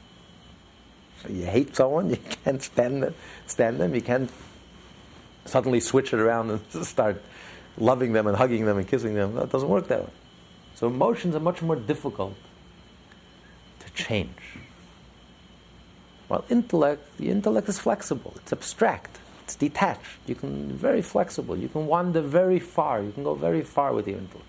So 1.20 1.30
you 1.30 1.46
hate 1.46 1.74
someone, 1.74 2.10
you 2.10 2.18
can't 2.44 2.62
stand 2.62 3.02
them, 3.02 3.14
stand 3.48 3.80
them, 3.80 3.92
you 3.92 4.02
can't 4.02 4.30
suddenly 5.46 5.80
switch 5.80 6.12
it 6.12 6.20
around 6.20 6.48
and 6.52 6.60
start 6.86 7.20
loving 7.76 8.12
them 8.12 8.28
and 8.28 8.36
hugging 8.36 8.66
them 8.66 8.78
and 8.78 8.86
kissing 8.86 9.14
them. 9.14 9.34
That 9.34 9.50
doesn't 9.50 9.68
work 9.68 9.88
that 9.88 10.04
way. 10.04 10.10
So 10.76 10.86
emotions 10.86 11.34
are 11.34 11.40
much 11.40 11.60
more 11.60 11.74
difficult 11.74 12.36
change. 13.94 14.36
While 16.28 16.44
intellect, 16.48 17.18
the 17.18 17.30
intellect 17.30 17.68
is 17.68 17.78
flexible, 17.78 18.32
it's 18.36 18.52
abstract, 18.52 19.18
it's 19.44 19.54
detached. 19.54 20.18
You 20.26 20.34
can 20.34 20.72
very 20.72 21.02
flexible, 21.02 21.56
you 21.56 21.68
can 21.68 21.86
wander 21.86 22.20
very 22.20 22.58
far, 22.58 23.02
you 23.02 23.12
can 23.12 23.24
go 23.24 23.34
very 23.34 23.62
far 23.62 23.92
with 23.92 24.08
your 24.08 24.18
intellect. 24.18 24.46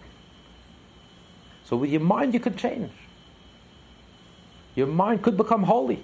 So 1.66 1.78
with 1.78 1.90
your 1.90 2.02
mind 2.02 2.34
you 2.34 2.40
can 2.40 2.56
change. 2.56 2.92
Your 4.76 4.88
mind 4.88 5.22
could 5.22 5.38
become 5.38 5.64
holy, 5.64 6.04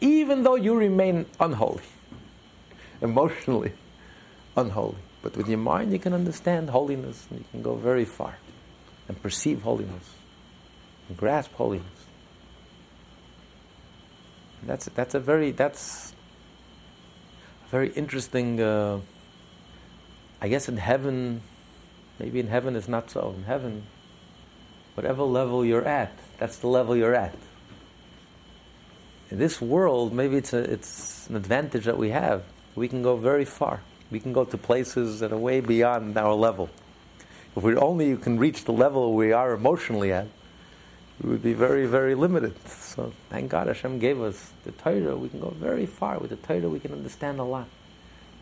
even 0.00 0.42
though 0.42 0.54
you 0.54 0.74
remain 0.74 1.26
unholy, 1.38 1.82
emotionally 3.02 3.72
unholy. 4.56 4.96
But 5.22 5.36
with 5.36 5.48
your 5.48 5.58
mind, 5.58 5.92
you 5.92 5.98
can 5.98 6.14
understand 6.14 6.70
holiness 6.70 7.26
and 7.30 7.40
you 7.40 7.44
can 7.50 7.62
go 7.62 7.74
very 7.74 8.04
far 8.04 8.36
and 9.08 9.20
perceive 9.20 9.62
holiness 9.62 10.14
and 11.08 11.16
grasp 11.16 11.52
holiness. 11.54 11.99
That's 14.70 14.86
that's 14.94 15.14
a 15.14 15.20
very 15.20 15.50
that's 15.50 16.14
a 17.66 17.70
very 17.70 17.90
interesting. 17.90 18.60
Uh, 18.60 19.00
I 20.40 20.46
guess 20.46 20.68
in 20.68 20.76
heaven, 20.76 21.42
maybe 22.20 22.38
in 22.38 22.46
heaven 22.46 22.76
it's 22.76 22.86
not 22.86 23.10
so. 23.10 23.34
In 23.36 23.42
heaven, 23.42 23.82
whatever 24.94 25.24
level 25.24 25.64
you're 25.64 25.84
at, 25.84 26.12
that's 26.38 26.58
the 26.58 26.68
level 26.68 26.96
you're 26.96 27.16
at 27.16 27.34
in 29.30 29.38
this 29.38 29.60
world, 29.60 30.12
maybe 30.12 30.36
it's, 30.36 30.52
a, 30.52 30.58
it's 30.58 31.28
an 31.28 31.36
advantage 31.36 31.84
that 31.84 31.96
we 31.96 32.10
have. 32.10 32.42
We 32.74 32.88
can 32.88 33.02
go 33.02 33.16
very 33.16 33.44
far. 33.44 33.80
We 34.10 34.18
can 34.18 34.32
go 34.32 34.44
to 34.44 34.58
places 34.58 35.20
that 35.20 35.32
are 35.32 35.38
way 35.38 35.60
beyond 35.60 36.18
our 36.18 36.34
level. 36.34 36.68
If 37.56 37.62
we 37.62 37.76
only 37.76 38.16
can 38.16 38.38
reach 38.38 38.64
the 38.64 38.72
level 38.72 39.14
we 39.14 39.32
are 39.32 39.52
emotionally 39.52 40.12
at, 40.12 40.26
we 41.22 41.30
would 41.30 41.42
be 41.42 41.52
very, 41.52 41.86
very 41.86 42.14
limited. 42.14 42.54
So 42.68 43.12
thank 43.28 43.50
God 43.50 43.66
Hashem 43.66 43.98
gave 43.98 44.20
us 44.20 44.52
the 44.64 44.72
Torah. 44.72 45.16
We 45.16 45.28
can 45.28 45.40
go 45.40 45.50
very 45.50 45.86
far. 45.86 46.18
With 46.18 46.30
the 46.30 46.36
Torah, 46.36 46.68
we 46.68 46.80
can 46.80 46.92
understand 46.92 47.38
a 47.40 47.44
lot. 47.44 47.68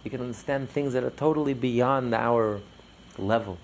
We 0.04 0.10
can 0.10 0.20
understand 0.20 0.70
things 0.70 0.92
that 0.92 1.02
are 1.02 1.10
totally 1.10 1.54
beyond 1.54 2.14
our 2.14 2.60
level. 3.18 3.58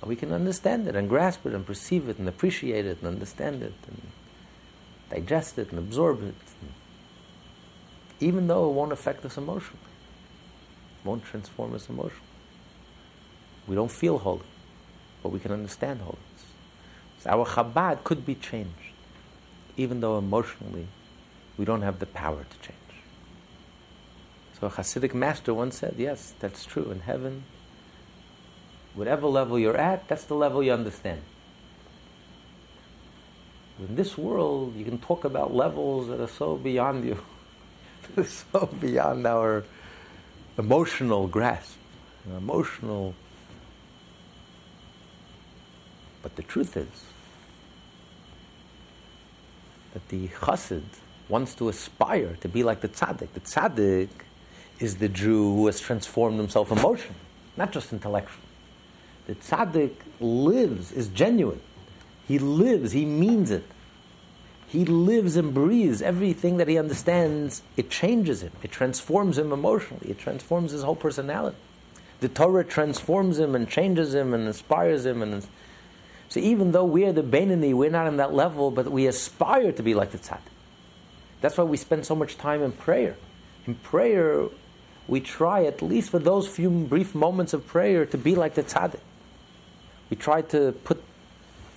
And 0.00 0.08
we 0.08 0.16
can 0.16 0.32
understand 0.32 0.86
it 0.86 0.94
and 0.94 1.08
grasp 1.08 1.44
it 1.46 1.54
and 1.54 1.66
perceive 1.66 2.08
it 2.08 2.18
and 2.18 2.28
appreciate 2.28 2.86
it 2.86 2.98
and 2.98 3.08
understand 3.08 3.62
it. 3.62 3.74
And 3.88 4.00
digest 5.10 5.58
it 5.58 5.70
and 5.70 5.78
absorb 5.78 6.22
it, 6.22 6.34
even 8.20 8.46
though 8.46 8.68
it 8.68 8.72
won't 8.72 8.92
affect 8.92 9.24
us 9.24 9.36
emotionally, 9.36 9.78
won't 11.04 11.24
transform 11.24 11.74
us 11.74 11.88
emotionally. 11.88 12.22
We 13.66 13.74
don't 13.74 13.90
feel 13.90 14.18
holy, 14.18 14.44
but 15.22 15.30
we 15.30 15.40
can 15.40 15.52
understand 15.52 16.00
holiness. 16.00 16.27
So 17.20 17.30
our 17.30 17.46
Chabad 17.46 18.04
could 18.04 18.24
be 18.24 18.34
changed, 18.34 18.94
even 19.76 20.00
though 20.00 20.18
emotionally 20.18 20.86
we 21.56 21.64
don't 21.64 21.82
have 21.82 21.98
the 21.98 22.06
power 22.06 22.44
to 22.44 22.58
change. 22.66 22.78
So 24.60 24.66
a 24.66 24.70
Hasidic 24.70 25.14
master 25.14 25.54
once 25.54 25.78
said, 25.78 25.94
yes, 25.98 26.34
that's 26.40 26.64
true. 26.64 26.90
In 26.90 27.00
heaven, 27.00 27.44
whatever 28.94 29.26
level 29.26 29.58
you're 29.58 29.76
at, 29.76 30.08
that's 30.08 30.24
the 30.24 30.34
level 30.34 30.62
you 30.62 30.72
understand. 30.72 31.20
In 33.78 33.94
this 33.94 34.18
world, 34.18 34.74
you 34.74 34.84
can 34.84 34.98
talk 34.98 35.24
about 35.24 35.54
levels 35.54 36.08
that 36.08 36.20
are 36.20 36.28
so 36.28 36.56
beyond 36.56 37.04
you, 37.04 37.22
so 38.24 38.66
beyond 38.80 39.24
our 39.26 39.64
emotional 40.56 41.28
grasp, 41.28 41.76
emotional. 42.26 43.14
But 46.22 46.34
the 46.34 46.42
truth 46.42 46.76
is 46.76 47.07
that 49.98 50.08
the 50.08 50.28
chassid 50.28 50.84
wants 51.28 51.54
to 51.56 51.68
aspire 51.68 52.36
to 52.40 52.48
be 52.48 52.62
like 52.62 52.80
the 52.80 52.88
tzaddik. 52.88 53.32
The 53.34 53.40
tzaddik 53.40 54.08
is 54.78 54.96
the 54.96 55.08
Jew 55.08 55.54
who 55.54 55.66
has 55.66 55.80
transformed 55.80 56.38
himself 56.38 56.70
emotionally, 56.70 57.20
not 57.56 57.72
just 57.72 57.92
intellectually. 57.92 58.46
The 59.26 59.34
tzaddik 59.34 59.94
lives, 60.20 60.92
is 60.92 61.08
genuine. 61.08 61.60
He 62.26 62.38
lives, 62.38 62.92
he 62.92 63.04
means 63.04 63.50
it. 63.50 63.64
He 64.68 64.84
lives 64.84 65.36
and 65.36 65.52
breathes 65.52 66.02
everything 66.02 66.58
that 66.58 66.68
he 66.68 66.78
understands. 66.78 67.62
It 67.76 67.90
changes 67.90 68.42
him, 68.42 68.52
it 68.62 68.70
transforms 68.70 69.38
him 69.38 69.52
emotionally, 69.52 70.10
it 70.10 70.18
transforms 70.18 70.72
his 70.72 70.82
whole 70.82 70.96
personality. 70.96 71.56
The 72.20 72.28
Torah 72.28 72.64
transforms 72.64 73.38
him 73.38 73.54
and 73.54 73.68
changes 73.68 74.14
him 74.14 74.34
and 74.34 74.46
inspires 74.46 75.06
him. 75.06 75.22
And 75.22 75.46
so 76.28 76.40
even 76.40 76.72
though 76.72 76.84
we're 76.84 77.12
the 77.12 77.22
Beinoni, 77.22 77.72
we're 77.74 77.90
not 77.90 78.06
on 78.06 78.18
that 78.18 78.34
level, 78.34 78.70
but 78.70 78.90
we 78.90 79.06
aspire 79.06 79.72
to 79.72 79.82
be 79.82 79.94
like 79.94 80.10
the 80.10 80.18
tzaddik. 80.18 80.40
That's 81.40 81.56
why 81.56 81.64
we 81.64 81.76
spend 81.76 82.04
so 82.04 82.14
much 82.14 82.36
time 82.36 82.62
in 82.62 82.72
prayer. 82.72 83.16
In 83.66 83.76
prayer, 83.76 84.48
we 85.06 85.20
try, 85.20 85.64
at 85.64 85.80
least 85.80 86.10
for 86.10 86.18
those 86.18 86.46
few 86.46 86.68
brief 86.68 87.14
moments 87.14 87.54
of 87.54 87.66
prayer, 87.66 88.04
to 88.06 88.18
be 88.18 88.34
like 88.34 88.54
the 88.54 88.62
tzaddik. 88.62 89.00
We 90.10 90.16
try 90.16 90.42
to 90.42 90.72
put 90.84 91.02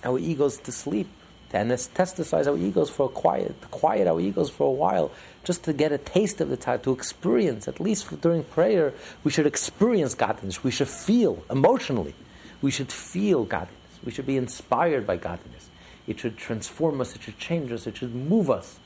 our 0.04 0.18
egos 0.18 0.58
to 0.58 0.72
sleep, 0.72 1.08
to 1.50 1.56
anesthetize 1.56 2.46
our 2.46 2.58
egos 2.58 2.90
for 2.90 3.06
a 3.06 3.08
quiet, 3.08 3.60
to 3.62 3.68
quiet 3.68 4.06
our 4.06 4.20
egos 4.20 4.50
for 4.50 4.68
a 4.68 4.72
while, 4.72 5.12
just 5.44 5.64
to 5.64 5.72
get 5.72 5.92
a 5.92 5.98
taste 5.98 6.42
of 6.42 6.50
the 6.50 6.58
tzaddik, 6.58 6.82
to 6.82 6.92
experience, 6.92 7.68
at 7.68 7.80
least 7.80 8.20
during 8.20 8.44
prayer, 8.44 8.92
we 9.24 9.30
should 9.30 9.46
experience 9.46 10.14
godliness. 10.14 10.62
We 10.62 10.70
should 10.70 10.88
feel 10.88 11.42
emotionally. 11.48 12.14
We 12.60 12.70
should 12.70 12.92
feel 12.92 13.44
godliness. 13.44 13.81
We 14.04 14.12
should 14.12 14.26
be 14.26 14.36
inspired 14.36 15.06
by 15.06 15.16
godliness. 15.16 15.68
It 16.06 16.18
should 16.18 16.36
transform 16.36 17.00
us, 17.00 17.14
it 17.14 17.22
should 17.22 17.38
change 17.38 17.70
us, 17.70 17.86
it 17.86 17.96
should 17.96 18.14
move 18.14 18.50
us. 18.50 18.78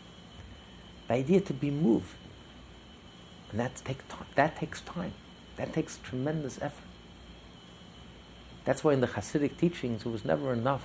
The 1.08 1.14
idea 1.14 1.40
to 1.40 1.52
be 1.52 1.70
moved. 1.70 2.14
And 3.50 3.60
that 3.60 3.76
takes 3.76 4.04
time. 4.08 4.26
That 4.34 4.56
takes 4.56 4.80
time. 4.82 5.12
That 5.56 5.72
takes 5.72 5.98
tremendous 5.98 6.60
effort. 6.60 6.84
That's 8.64 8.82
why 8.82 8.92
in 8.92 9.00
the 9.00 9.06
Hasidic 9.06 9.56
teachings 9.56 10.04
it 10.04 10.08
was 10.08 10.24
never 10.24 10.52
enough 10.52 10.84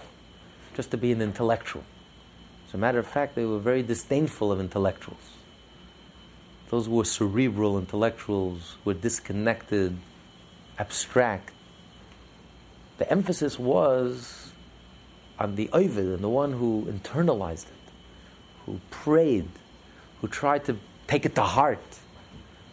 just 0.75 0.91
to 0.91 0.97
be 0.97 1.11
an 1.11 1.21
intellectual. 1.21 1.83
As 2.67 2.75
a 2.75 2.77
matter 2.77 2.99
of 2.99 3.07
fact, 3.07 3.35
they 3.35 3.43
were 3.43 3.59
very 3.59 3.83
disdainful 3.83 4.51
of 4.51 4.59
intellectuals. 4.59 5.31
Those 6.69 6.87
were 6.87 7.03
cerebral 7.03 7.77
intellectuals, 7.77 8.77
were 8.85 8.93
disconnected, 8.93 9.97
abstract. 10.79 11.51
The 13.01 13.11
emphasis 13.11 13.57
was 13.57 14.51
on 15.39 15.55
the 15.55 15.69
oved 15.69 15.97
and 15.97 16.23
the 16.23 16.29
one 16.29 16.53
who 16.53 16.85
internalized 16.87 17.65
it, 17.65 17.91
who 18.67 18.79
prayed, 18.91 19.49
who 20.19 20.27
tried 20.27 20.65
to 20.65 20.77
take 21.07 21.25
it 21.25 21.33
to 21.33 21.41
heart, 21.41 21.97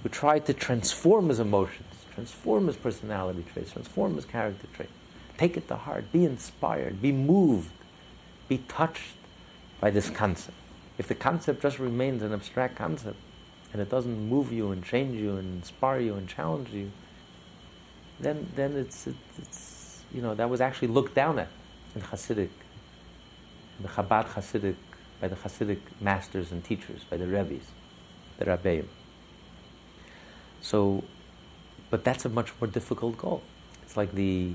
who 0.03 0.11
tried 0.11 0.45
to 0.45 0.53
transform 0.53 1.31
his 1.31 1.41
emotions, 1.41 1.95
transform 2.13 2.67
his 2.67 2.77
personality 2.77 3.43
traits, 3.55 3.73
transform 3.73 4.17
his 4.17 4.27
character 4.27 4.67
traits. 4.75 4.93
Take 5.39 5.57
it 5.57 5.67
to 5.69 5.77
heart, 5.77 6.13
be 6.13 6.27
inspired, 6.27 7.01
be 7.01 7.11
moved, 7.11 7.73
be 8.49 8.59
touched 8.69 9.17
by 9.81 9.89
this 9.91 10.11
concept. 10.11 10.59
If 10.99 11.09
the 11.09 11.15
concept 11.15 11.63
just 11.63 11.79
remains 11.79 12.23
an 12.23 12.35
abstract 12.35 12.77
concept 12.77 13.17
and 13.73 13.81
it 13.81 13.89
doesn't 13.89 14.29
move 14.29 14.53
you 14.53 14.73
and 14.73 14.85
change 14.85 15.19
you 15.19 15.39
and 15.39 15.63
inspire 15.63 16.01
you 16.01 16.17
and 16.17 16.29
challenge 16.29 16.69
you, 16.69 16.93
then, 18.21 18.47
then 18.57 18.77
it's, 18.77 19.07
it's, 19.07 19.68
you 20.13 20.23
know, 20.23 20.35
that 20.35 20.49
was 20.49 20.61
actually 20.61 20.89
looked 20.89 21.15
down 21.15 21.39
at 21.39 21.49
in 21.95 22.03
Hasidic, 22.03 22.51
in 23.79 23.83
the 23.83 23.89
Chabad 23.89 24.27
Hasidic, 24.27 24.77
by 25.21 25.29
the 25.29 25.37
Hasidic 25.37 25.81
masters 26.01 26.53
and 26.53 26.65
teachers, 26.65 27.05
by 27.05 27.17
the 27.17 27.27
Rebbe's, 27.27 27.65
the 28.39 28.47
Rabbeim. 28.47 28.87
So, 30.61 31.05
but 31.91 32.05
that's 32.05 32.25
a 32.25 32.29
much 32.29 32.53
more 32.61 32.69
difficult 32.69 33.17
goal. 33.19 33.43
It's 33.83 33.97
like 33.97 34.13
the 34.13 34.55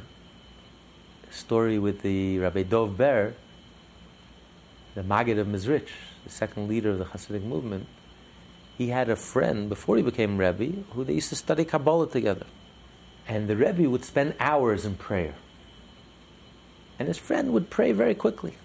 story 1.32 1.80
with 1.80 2.01
the 2.01 2.39
Rabbi 2.39 2.64
Dov 2.64 2.97
Ber, 2.97 3.34
the 4.95 5.04
Maggid 5.04 5.39
of 5.39 5.47
Mezritch, 5.47 5.89
the 6.24 6.30
second 6.30 6.68
leader 6.68 6.91
of 6.91 6.99
the 6.99 7.06
Hasidic 7.06 7.43
movement. 7.43 7.88
He 8.78 8.89
had 8.89 9.10
a 9.10 9.16
friend 9.16 9.70
before 9.70 9.97
he 9.97 10.04
became 10.04 10.38
Rebbe 10.38 10.84
who 10.93 11.04
they 11.04 11.14
used 11.14 11.30
to 11.30 11.36
study 11.36 11.66
Kabbalah 11.66 12.10
together. 12.10 12.45
And 13.28 13.47
the 13.47 13.56
Rebbe 13.56 13.89
would 13.89 14.04
spend 14.04 14.36
hours 14.39 14.86
in 14.86 14.95
prayer. 14.95 15.36
And 16.99 17.07
his 17.07 17.17
friend 17.17 17.53
would 17.53 17.69
pray 17.69 17.91
very 17.91 18.15
quickly. 18.15 18.55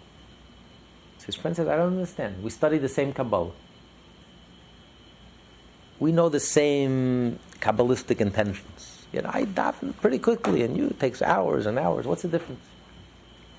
So 1.18 1.26
his 1.26 1.34
friend 1.34 1.56
says, 1.56 1.68
I 1.68 1.76
don't 1.76 1.92
understand. 1.92 2.42
We 2.42 2.50
study 2.50 2.78
the 2.78 2.88
same 2.88 3.12
Kabbalah 3.12 3.52
we 5.98 6.12
know 6.12 6.28
the 6.28 6.40
same 6.40 7.38
Kabbalistic 7.60 8.20
intentions. 8.20 9.06
Yet 9.12 9.26
I 9.26 9.44
daven 9.44 9.96
pretty 9.96 10.18
quickly, 10.18 10.62
and 10.62 10.76
you 10.76 10.94
takes 10.98 11.22
hours 11.22 11.66
and 11.66 11.78
hours. 11.78 12.06
What's 12.06 12.22
the 12.22 12.28
difference 12.28 12.64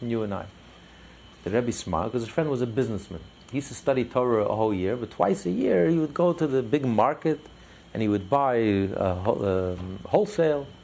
in 0.01 0.09
you 0.09 0.23
and 0.23 0.33
I? 0.33 0.45
The 1.43 1.49
Rebbe 1.49 1.71
smiled 1.71 2.11
because 2.11 2.21
his 2.23 2.29
friend 2.29 2.49
was 2.49 2.61
a 2.61 2.67
businessman. 2.67 3.21
He 3.51 3.57
used 3.57 3.69
to 3.69 3.73
study 3.73 4.05
Torah 4.05 4.45
a 4.45 4.55
whole 4.55 4.73
year, 4.73 4.95
but 4.95 5.09
twice 5.09 5.45
a 5.45 5.49
year 5.49 5.89
he 5.89 5.97
would 5.97 6.13
go 6.13 6.33
to 6.33 6.45
the 6.45 6.61
big 6.61 6.85
market 6.85 7.39
and 7.93 8.01
he 8.01 8.07
would 8.07 8.29
buy 8.29 8.87
uh, 8.95 9.75
wholesale, 10.05 10.59
and 10.59 10.78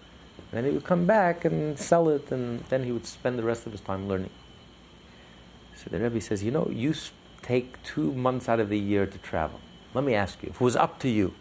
then 0.56 0.66
he 0.66 0.72
would 0.72 0.84
come 0.84 1.06
back 1.06 1.46
and 1.46 1.78
sell 1.78 2.10
it, 2.10 2.32
and 2.32 2.62
then 2.70 2.84
he 2.84 2.92
would 2.92 3.06
spend 3.06 3.38
the 3.38 3.44
rest 3.44 3.66
of 3.66 3.72
his 3.72 3.82
time 3.82 4.08
learning. 4.08 4.32
So 5.76 5.90
the 5.90 6.00
Rebbe 6.00 6.22
says, 6.22 6.44
You 6.44 6.52
know, 6.52 6.70
you 6.72 6.94
take 7.42 7.82
two 7.84 8.12
months 8.14 8.50
out 8.50 8.60
of 8.60 8.70
the 8.70 8.80
year 8.80 9.06
to 9.06 9.18
travel. 9.20 9.60
Let 9.94 10.04
me 10.04 10.16
ask 10.16 10.42
you, 10.42 10.50
if 10.50 10.56
it 10.56 10.62
was 10.62 10.76
up 10.76 11.00
to 11.00 11.10
you, 11.10 11.34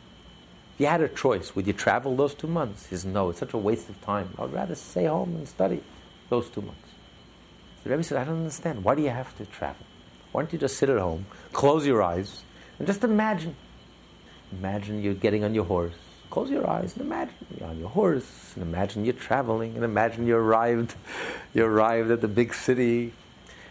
if 0.74 0.80
you 0.80 0.86
had 0.86 1.00
a 1.00 1.08
choice, 1.08 1.56
would 1.56 1.66
you 1.66 1.72
travel 1.72 2.14
those 2.14 2.34
two 2.34 2.46
months? 2.46 2.86
He 2.86 2.96
says, 2.96 3.04
no, 3.04 3.30
it's 3.30 3.38
such 3.38 3.54
a 3.54 3.58
waste 3.58 3.88
of 3.88 4.00
time. 4.02 4.28
I'd 4.38 4.52
rather 4.52 4.74
stay 4.74 5.06
home 5.06 5.34
and 5.36 5.48
study 5.48 5.82
those 6.28 6.48
two 6.50 6.62
months. 6.62 6.88
The 7.84 7.90
Rebbe 7.90 8.02
said, 8.02 8.18
I 8.18 8.24
don't 8.24 8.38
understand. 8.38 8.84
Why 8.84 8.94
do 8.94 9.02
you 9.02 9.10
have 9.10 9.36
to 9.38 9.46
travel? 9.46 9.86
Why 10.32 10.42
don't 10.42 10.52
you 10.52 10.58
just 10.58 10.76
sit 10.78 10.88
at 10.88 10.98
home, 10.98 11.26
close 11.52 11.86
your 11.86 12.02
eyes, 12.02 12.42
and 12.78 12.86
just 12.86 13.04
imagine? 13.04 13.54
Imagine 14.52 15.02
you're 15.02 15.14
getting 15.14 15.44
on 15.44 15.54
your 15.54 15.64
horse. 15.64 15.94
Close 16.34 16.50
your 16.50 16.68
eyes 16.68 16.96
and 16.96 17.06
imagine 17.06 17.32
you're 17.56 17.68
on 17.68 17.78
your 17.78 17.88
horse, 17.90 18.54
and 18.56 18.64
imagine 18.64 19.04
you're 19.04 19.14
traveling, 19.14 19.76
and 19.76 19.84
imagine 19.84 20.26
you 20.26 20.34
arrived, 20.34 20.96
you 21.54 21.64
arrived 21.64 22.10
at 22.10 22.22
the 22.22 22.26
big 22.26 22.52
city, 22.52 23.12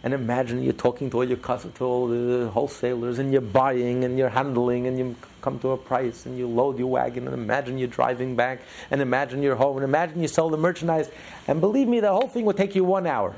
and 0.02 0.14
imagine 0.14 0.64
you're 0.64 0.72
talking 0.72 1.10
to 1.10 1.18
all 1.18 1.26
your 1.26 1.36
customers, 1.36 1.76
to 1.76 1.84
all 1.84 2.08
the 2.08 2.50
wholesalers, 2.52 3.20
and 3.20 3.34
you're 3.34 3.42
buying, 3.42 4.06
and 4.06 4.18
you're 4.18 4.30
handling, 4.30 4.88
and 4.88 4.98
you 4.98 5.14
come 5.42 5.60
to 5.60 5.72
a 5.72 5.78
price, 5.78 6.26
and 6.26 6.38
you 6.38 6.48
load 6.48 6.80
your 6.80 6.88
wagon, 6.88 7.28
and 7.28 7.34
imagine 7.34 7.78
you're 7.78 7.90
driving 7.90 8.38
back, 8.38 8.62
and 8.92 9.02
imagine 9.02 9.44
you're 9.44 9.58
home, 9.58 9.76
and 9.76 9.84
imagine 9.84 10.22
you 10.22 10.30
sell 10.30 10.50
the 10.50 10.56
merchandise, 10.56 11.12
and 11.50 11.60
believe 11.60 11.90
me, 11.90 12.00
the 12.00 12.14
whole 12.14 12.30
thing 12.30 12.46
would 12.46 12.56
take 12.56 12.76
you 12.76 12.86
one 12.86 13.06
hour. 13.06 13.36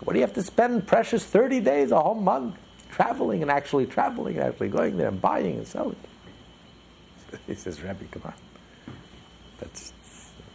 What 0.00 0.14
do 0.14 0.18
you 0.18 0.26
have 0.26 0.34
to 0.34 0.42
spend 0.42 0.84
precious 0.88 1.24
30 1.24 1.60
days, 1.60 1.92
a 1.92 2.00
whole 2.00 2.16
month, 2.16 2.56
traveling 2.90 3.40
and 3.40 3.52
actually 3.52 3.86
traveling, 3.86 4.36
and 4.36 4.44
actually 4.48 4.70
going 4.70 4.96
there 4.96 5.06
and 5.06 5.22
buying 5.22 5.58
and 5.58 5.66
selling? 5.68 5.94
He 7.46 7.54
says, 7.54 7.80
Rabbi, 7.80 8.06
come 8.10 8.22
on. 8.24 8.34
That's, 9.60 9.92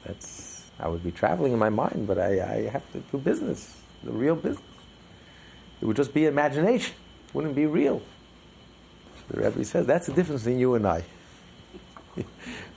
that's, 0.06 0.70
I 0.80 0.88
would 0.88 1.04
be 1.04 1.12
traveling 1.12 1.54
in 1.54 1.60
my 1.60 1.70
mind, 1.70 2.08
but 2.08 2.18
I, 2.18 2.42
I 2.42 2.70
have 2.70 2.90
to 2.94 3.00
do 3.00 3.18
business, 3.18 3.78
the 4.04 4.12
real 4.12 4.36
business. 4.36 4.64
It 5.82 5.86
would 5.86 5.96
just 5.96 6.14
be 6.14 6.26
imagination. 6.26 6.96
It 7.28 7.36
wouldn't 7.36 7.56
be 7.56 7.66
real. 7.66 8.02
So 9.16 9.36
the 9.36 9.42
Rebbe 9.42 9.64
says 9.64 9.86
that's 9.86 10.08
the 10.08 10.14
difference 10.14 10.46
in 10.46 10.60
you 10.60 10.76
and 10.76 10.88
I. 10.88 11.04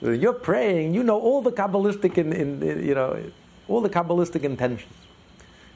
You're 0.01 0.33
praying, 0.33 0.95
you 0.95 1.03
know 1.03 1.19
all 1.19 1.43
the 1.43 1.53
Kabbalistic, 1.53 2.19
in, 2.19 2.33
in, 2.33 2.63
in, 2.63 2.87
you 2.87 2.95
know, 2.95 3.23
all 3.69 3.81
the 3.81 3.91
Kabbalistic 3.91 4.43
intentions. 4.45 4.93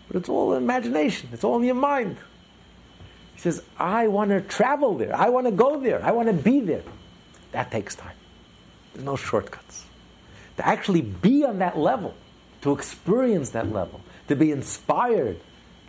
But 0.08 0.16
it's 0.16 0.28
all 0.28 0.54
imagination. 0.54 1.30
It's 1.32 1.44
all 1.44 1.58
in 1.58 1.64
your 1.64 1.74
mind. 1.74 2.16
He 3.34 3.40
says, 3.40 3.62
I 3.78 4.08
want 4.08 4.30
to 4.30 4.40
travel 4.40 4.96
there. 4.96 5.14
I 5.14 5.28
want 5.28 5.46
to 5.46 5.52
go 5.52 5.80
there. 5.80 6.04
I 6.04 6.12
want 6.12 6.28
to 6.28 6.34
be 6.34 6.60
there. 6.60 6.82
That 7.52 7.70
takes 7.70 7.94
time. 7.94 8.14
There's 8.94 9.04
no 9.04 9.16
shortcuts. 9.16 9.84
To 10.56 10.66
actually 10.66 11.02
be 11.02 11.44
on 11.44 11.58
that 11.58 11.76
level, 11.76 12.14
to 12.62 12.72
experience 12.72 13.50
that 13.50 13.70
level, 13.72 14.00
to 14.28 14.36
be 14.36 14.50
inspired, 14.50 15.38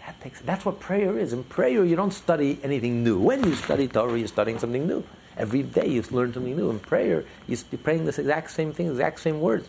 that 0.05 0.19
takes, 0.21 0.41
that's 0.41 0.65
what 0.65 0.79
prayer 0.79 1.17
is. 1.17 1.33
In 1.33 1.43
prayer, 1.43 1.83
you 1.85 1.95
don't 1.95 2.13
study 2.13 2.59
anything 2.63 3.03
new. 3.03 3.19
When 3.19 3.43
you 3.43 3.55
study 3.55 3.87
Torah, 3.87 4.17
you're 4.17 4.27
studying 4.27 4.59
something 4.59 4.85
new. 4.87 5.03
Every 5.37 5.63
day 5.63 5.87
you 5.87 6.03
learn 6.11 6.33
something 6.33 6.55
new. 6.55 6.69
In 6.69 6.79
prayer, 6.79 7.23
you're 7.47 7.59
praying 7.83 8.05
the 8.05 8.09
exact 8.09 8.51
same 8.51 8.73
thing, 8.73 8.87
exact 8.87 9.19
same 9.19 9.39
words. 9.39 9.67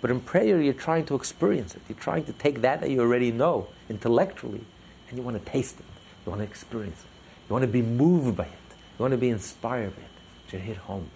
But 0.00 0.10
in 0.10 0.20
prayer, 0.20 0.60
you're 0.60 0.74
trying 0.74 1.06
to 1.06 1.14
experience 1.14 1.74
it. 1.74 1.82
You're 1.88 1.98
trying 1.98 2.24
to 2.24 2.32
take 2.32 2.62
that 2.62 2.80
that 2.80 2.90
you 2.90 3.00
already 3.00 3.32
know 3.32 3.68
intellectually, 3.88 4.64
and 5.08 5.18
you 5.18 5.22
want 5.22 5.42
to 5.42 5.50
taste 5.50 5.78
it. 5.78 5.86
You 6.24 6.30
want 6.30 6.40
to 6.40 6.46
experience 6.46 7.00
it. 7.00 7.48
You 7.48 7.52
want 7.52 7.62
to 7.62 7.68
be 7.68 7.82
moved 7.82 8.36
by 8.36 8.44
it. 8.44 8.74
You 8.98 9.02
want 9.02 9.12
to 9.12 9.18
be 9.18 9.28
inspired 9.30 9.94
by 9.94 10.02
it. 10.02 10.08
To 10.50 10.58
hit 10.58 10.76
home. 10.78 11.10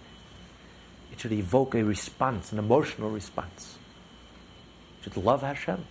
It 1.15 1.21
should 1.21 1.31
evoke 1.31 1.75
a 1.75 1.83
response, 1.83 2.51
an 2.51 2.59
emotional 2.59 3.09
response. 3.09 3.77
You 4.97 5.13
should 5.13 5.23
love 5.23 5.43
Hashem. 5.43 5.85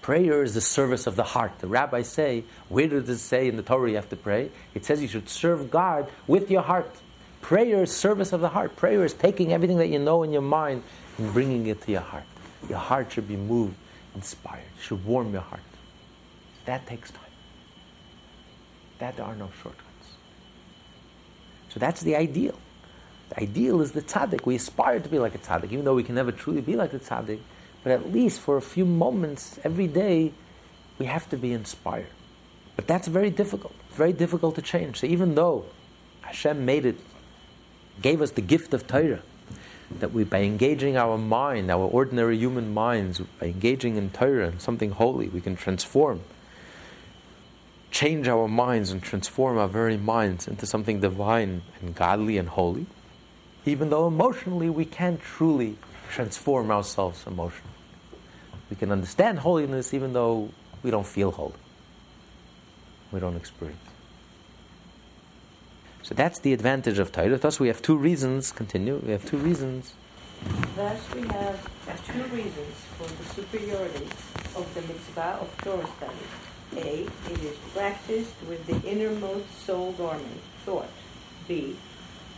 Prayer 0.00 0.44
is 0.44 0.54
the 0.54 0.60
service 0.60 1.08
of 1.08 1.16
the 1.16 1.24
heart. 1.24 1.58
The 1.58 1.66
rabbis 1.66 2.08
say, 2.08 2.44
where 2.68 2.86
does 2.86 3.08
it 3.08 3.18
say 3.18 3.48
in 3.48 3.56
the 3.56 3.64
Torah 3.64 3.90
you 3.90 3.96
have 3.96 4.08
to 4.10 4.16
pray? 4.16 4.52
It 4.74 4.84
says 4.84 5.02
you 5.02 5.08
should 5.08 5.28
serve 5.28 5.72
God 5.72 6.08
with 6.28 6.52
your 6.52 6.62
heart. 6.62 6.94
Prayer 7.40 7.82
is 7.82 7.96
service 7.96 8.32
of 8.32 8.40
the 8.40 8.48
heart. 8.48 8.76
Prayer 8.76 9.04
is 9.04 9.12
taking 9.12 9.52
everything 9.52 9.78
that 9.78 9.88
you 9.88 9.98
know 9.98 10.22
in 10.22 10.30
your 10.30 10.40
mind 10.40 10.84
and 11.18 11.32
bringing 11.32 11.66
it 11.66 11.80
to 11.82 11.90
your 11.90 12.00
heart. 12.00 12.26
Your 12.68 12.78
heart 12.78 13.10
should 13.10 13.26
be 13.26 13.36
moved, 13.36 13.74
inspired. 14.14 14.62
Should 14.80 15.04
warm 15.04 15.32
your 15.32 15.42
heart. 15.42 15.60
That 16.66 16.86
takes 16.86 17.10
time. 17.10 17.22
That 19.00 19.16
there 19.16 19.26
are 19.26 19.34
no 19.34 19.50
shortcuts. 19.60 19.84
So 21.70 21.80
that's 21.80 22.02
the 22.02 22.14
ideal. 22.14 22.56
The 23.30 23.42
ideal 23.42 23.80
is 23.80 23.92
the 23.92 24.02
tzaddik. 24.02 24.46
We 24.46 24.56
aspire 24.56 25.00
to 25.00 25.08
be 25.08 25.18
like 25.18 25.34
a 25.34 25.38
tzaddik, 25.38 25.72
even 25.72 25.84
though 25.84 25.94
we 25.94 26.04
can 26.04 26.14
never 26.14 26.32
truly 26.32 26.60
be 26.60 26.76
like 26.76 26.92
the 26.92 26.98
tzaddik 26.98 27.40
but 27.86 27.92
at 27.92 28.12
least 28.12 28.40
for 28.40 28.56
a 28.56 28.60
few 28.60 28.84
moments 28.84 29.60
every 29.62 29.86
day, 29.86 30.32
we 30.98 31.06
have 31.06 31.30
to 31.30 31.36
be 31.36 31.52
inspired. 31.52 32.10
But 32.74 32.88
that's 32.88 33.06
very 33.06 33.30
difficult. 33.30 33.76
Very 33.90 34.12
difficult 34.12 34.56
to 34.56 34.60
change. 34.60 34.98
So 34.98 35.06
even 35.06 35.36
though 35.36 35.66
Hashem 36.22 36.64
made 36.64 36.84
it, 36.84 36.96
gave 38.02 38.20
us 38.20 38.32
the 38.32 38.40
gift 38.40 38.74
of 38.74 38.88
Torah, 38.88 39.22
that 40.00 40.12
we, 40.12 40.24
by 40.24 40.40
engaging 40.40 40.96
our 40.96 41.16
mind, 41.16 41.70
our 41.70 41.86
ordinary 41.86 42.36
human 42.36 42.74
minds, 42.74 43.20
by 43.38 43.46
engaging 43.46 43.96
in 43.96 44.10
Torah 44.10 44.48
and 44.48 44.60
something 44.60 44.90
holy, 44.90 45.28
we 45.28 45.40
can 45.40 45.54
transform, 45.54 46.22
change 47.92 48.26
our 48.26 48.48
minds 48.48 48.90
and 48.90 49.00
transform 49.00 49.58
our 49.58 49.68
very 49.68 49.96
minds 49.96 50.48
into 50.48 50.66
something 50.66 50.98
divine 50.98 51.62
and 51.80 51.94
godly 51.94 52.36
and 52.36 52.48
holy, 52.48 52.86
even 53.66 53.90
though 53.90 54.06
emotionally 54.06 54.70
we 54.70 54.84
can't 54.84 55.20
truly 55.20 55.76
transform 56.10 56.70
ourselves 56.70 57.24
emotionally. 57.26 57.72
We 58.70 58.76
can 58.76 58.90
understand 58.90 59.40
holiness 59.40 59.92
even 59.92 60.12
though 60.12 60.50
we 60.82 60.90
don't 60.90 61.06
feel 61.06 61.30
holy. 61.30 61.54
We 63.12 63.20
don't 63.20 63.36
experience. 63.36 63.80
So 66.02 66.14
that's 66.14 66.38
the 66.38 66.52
advantage 66.52 67.00
of 67.00 67.10
Torah. 67.10 67.36
Thus, 67.36 67.58
we 67.58 67.66
have 67.66 67.82
two 67.82 67.96
reasons. 67.96 68.52
Continue. 68.52 69.02
We 69.04 69.10
have 69.10 69.24
two 69.24 69.38
reasons. 69.38 69.94
Thus, 70.76 71.00
we 71.14 71.22
have 71.26 71.58
two 72.06 72.22
reasons 72.24 72.74
for 72.96 73.08
the 73.08 73.24
superiority 73.34 74.06
of 74.54 74.70
the 74.74 74.82
mitzvah 74.82 75.38
of 75.40 75.50
Torah 75.64 75.88
study. 75.96 76.26
A. 76.76 77.06
It 77.32 77.42
is 77.42 77.56
practiced 77.74 78.34
with 78.48 78.64
the 78.66 78.88
innermost 78.88 79.66
soul 79.66 79.92
garment, 79.92 80.40
thought. 80.64 80.88
B. 81.48 81.76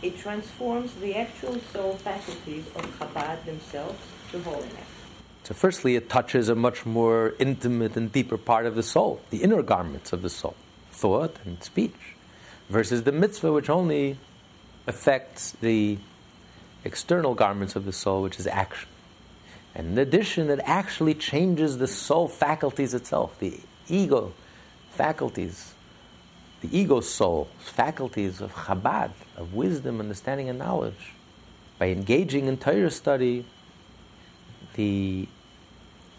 It 0.01 0.17
transforms 0.17 0.93
the 0.95 1.15
actual 1.15 1.59
soul 1.73 1.93
faculties 1.93 2.65
of 2.75 2.99
Chabad 2.99 3.43
themselves 3.45 3.99
to 4.31 4.41
holiness. 4.41 4.87
So, 5.43 5.53
firstly, 5.53 5.95
it 5.95 6.09
touches 6.09 6.47
a 6.47 6.55
much 6.55 6.85
more 6.85 7.33
intimate 7.39 7.97
and 7.97 8.11
deeper 8.11 8.37
part 8.37 8.65
of 8.65 8.75
the 8.75 8.83
soul, 8.83 9.21
the 9.29 9.43
inner 9.43 9.61
garments 9.61 10.13
of 10.13 10.21
the 10.21 10.29
soul, 10.29 10.55
thought 10.91 11.35
and 11.43 11.61
speech 11.63 12.15
versus 12.69 13.03
the 13.03 13.11
mitzvah, 13.11 13.51
which 13.51 13.69
only 13.69 14.17
affects 14.87 15.51
the 15.59 15.97
external 16.85 17.35
garments 17.35 17.75
of 17.75 17.85
the 17.85 17.91
soul, 17.91 18.21
which 18.21 18.39
is 18.39 18.47
action. 18.47 18.89
And 19.75 19.87
in 19.87 19.97
addition, 19.97 20.49
it 20.49 20.59
actually 20.63 21.13
changes 21.13 21.77
the 21.77 21.87
soul 21.87 22.27
faculties 22.27 22.93
itself, 22.93 23.37
the 23.39 23.59
ego 23.87 24.33
faculties, 24.91 25.73
the 26.61 26.77
ego 26.77 26.99
soul 26.99 27.47
faculties 27.59 28.41
of 28.41 28.53
Chabad, 28.53 29.11
of 29.37 29.53
wisdom, 29.53 29.99
understanding, 29.99 30.49
and 30.49 30.59
knowledge. 30.59 31.13
By 31.77 31.87
engaging 31.87 32.47
in 32.47 32.57
Torah 32.57 32.91
study, 32.91 33.45
the 34.75 35.27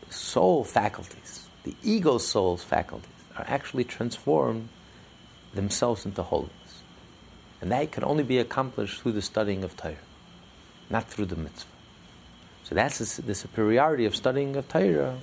soul 0.08 0.64
faculties, 0.64 1.46
the 1.64 1.74
ego 1.82 2.18
soul's 2.18 2.64
faculties, 2.64 3.10
are 3.36 3.44
actually 3.46 3.84
transformed 3.84 4.68
themselves 5.54 6.06
into 6.06 6.22
holiness. 6.22 6.54
And 7.60 7.70
that 7.72 7.92
can 7.92 8.04
only 8.04 8.24
be 8.24 8.38
accomplished 8.38 9.02
through 9.02 9.12
the 9.12 9.22
studying 9.22 9.64
of 9.64 9.76
Torah, 9.76 9.96
not 10.88 11.08
through 11.08 11.26
the 11.26 11.36
mitzvah. 11.36 11.68
So 12.64 12.74
that's 12.74 13.16
the 13.16 13.34
superiority 13.34 14.06
of 14.06 14.16
studying 14.16 14.56
of 14.56 14.68
Torah 14.68 15.18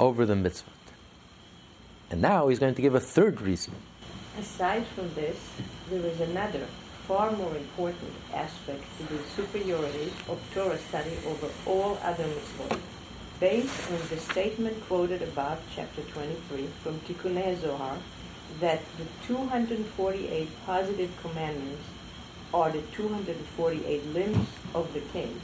over 0.00 0.24
the 0.24 0.36
mitzvah. 0.36 0.70
And 2.10 2.22
now 2.22 2.48
he's 2.48 2.58
going 2.58 2.74
to 2.74 2.82
give 2.82 2.94
a 2.94 3.00
third 3.00 3.40
reason. 3.40 3.74
Aside 4.38 4.84
from 4.88 5.14
this, 5.14 5.38
there 5.88 6.04
is 6.04 6.20
another, 6.20 6.66
far 7.06 7.30
more 7.30 7.56
important 7.56 8.10
aspect 8.32 8.82
to 8.98 9.04
the 9.04 9.22
superiority 9.36 10.12
of 10.28 10.40
Torah 10.52 10.76
study 10.76 11.16
over 11.24 11.48
all 11.66 11.98
other 12.02 12.24
mitzvot. 12.24 12.80
Based 13.38 13.92
on 13.92 14.00
the 14.08 14.16
statement 14.16 14.84
quoted 14.88 15.22
above, 15.22 15.60
chapter 15.72 16.02
23, 16.02 16.66
from 16.82 16.98
Tikkunei 17.00 17.60
Zohar, 17.60 17.96
that 18.58 18.82
the 18.98 19.04
248 19.24 20.48
positive 20.66 21.10
commandments 21.22 21.84
are 22.52 22.72
the 22.72 22.82
248 22.92 24.06
limbs 24.14 24.48
of 24.74 24.92
the 24.94 25.00
king. 25.00 25.40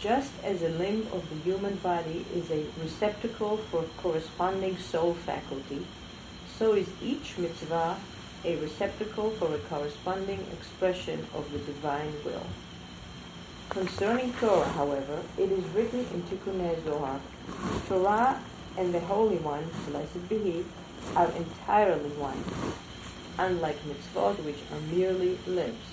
Just 0.00 0.32
as 0.42 0.62
a 0.62 0.68
limb 0.68 1.06
of 1.12 1.28
the 1.30 1.36
human 1.48 1.76
body 1.76 2.26
is 2.34 2.50
a 2.50 2.66
receptacle 2.82 3.58
for 3.58 3.84
corresponding 3.98 4.76
soul 4.78 5.14
faculty, 5.14 5.86
so 6.58 6.74
is 6.74 6.88
each 7.02 7.38
mitzvah 7.38 7.96
a 8.44 8.56
receptacle 8.56 9.30
for 9.30 9.54
a 9.54 9.58
corresponding 9.58 10.44
expression 10.52 11.26
of 11.34 11.50
the 11.52 11.58
divine 11.58 12.12
will. 12.24 12.46
Concerning 13.68 14.32
Torah, 14.34 14.68
however, 14.70 15.22
it 15.38 15.50
is 15.50 15.64
written 15.74 16.00
in 16.00 16.22
Tikkunei 16.24 16.84
Zohar, 16.84 17.20
Torah 17.88 18.42
and 18.76 18.92
the 18.92 19.00
Holy 19.00 19.36
One, 19.36 19.64
blessed 19.88 20.28
be 20.28 20.38
He, 20.38 20.64
are 21.16 21.30
entirely 21.32 22.10
one, 22.10 22.42
unlike 23.38 23.78
mitzvot, 23.84 24.44
which 24.44 24.58
are 24.72 24.80
merely 24.94 25.38
limbs. 25.46 25.86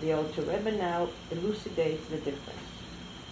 The 0.00 0.12
Alter 0.12 0.42
Rebbe 0.42 0.72
now 0.72 1.08
elucidates 1.30 2.06
the 2.08 2.16
difference. 2.16 2.68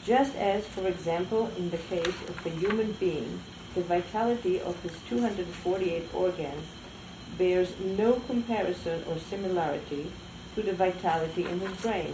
Just 0.05 0.35
as, 0.37 0.67
for 0.67 0.87
example, 0.87 1.51
in 1.57 1.71
the 1.71 1.79
case 1.79 2.21
of 2.29 2.47
a 2.47 2.51
human 2.51 2.93
being, 2.93 3.41
the 3.75 3.83
vitality 3.83 4.61
of 4.61 4.81
his 4.83 4.93
248 5.09 6.09
organs 6.15 6.65
bears 7.39 7.73
no 7.81 8.15
comparison 8.27 9.03
or 9.09 9.19
similarity 9.19 10.11
to 10.55 10.63
the 10.63 10.73
vitality 10.73 11.45
in 11.45 11.61
his 11.61 11.73
brain, 11.81 12.13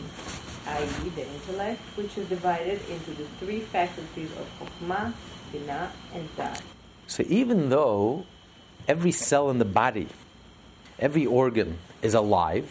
i.e., 0.66 1.08
the 1.16 1.26
intellect, 1.26 1.80
which 1.96 2.16
is 2.16 2.28
divided 2.28 2.80
into 2.88 3.10
the 3.12 3.24
three 3.40 3.60
faculties 3.60 4.30
of 4.32 4.46
Chokhmah, 4.58 5.12
Binah, 5.52 5.90
and 6.14 6.28
Daat. 6.36 6.62
So 7.06 7.24
even 7.26 7.68
though 7.70 8.26
every 8.86 9.12
cell 9.12 9.50
in 9.50 9.58
the 9.58 9.64
body, 9.64 10.08
every 10.98 11.26
organ 11.26 11.78
is 12.02 12.14
alive. 12.14 12.70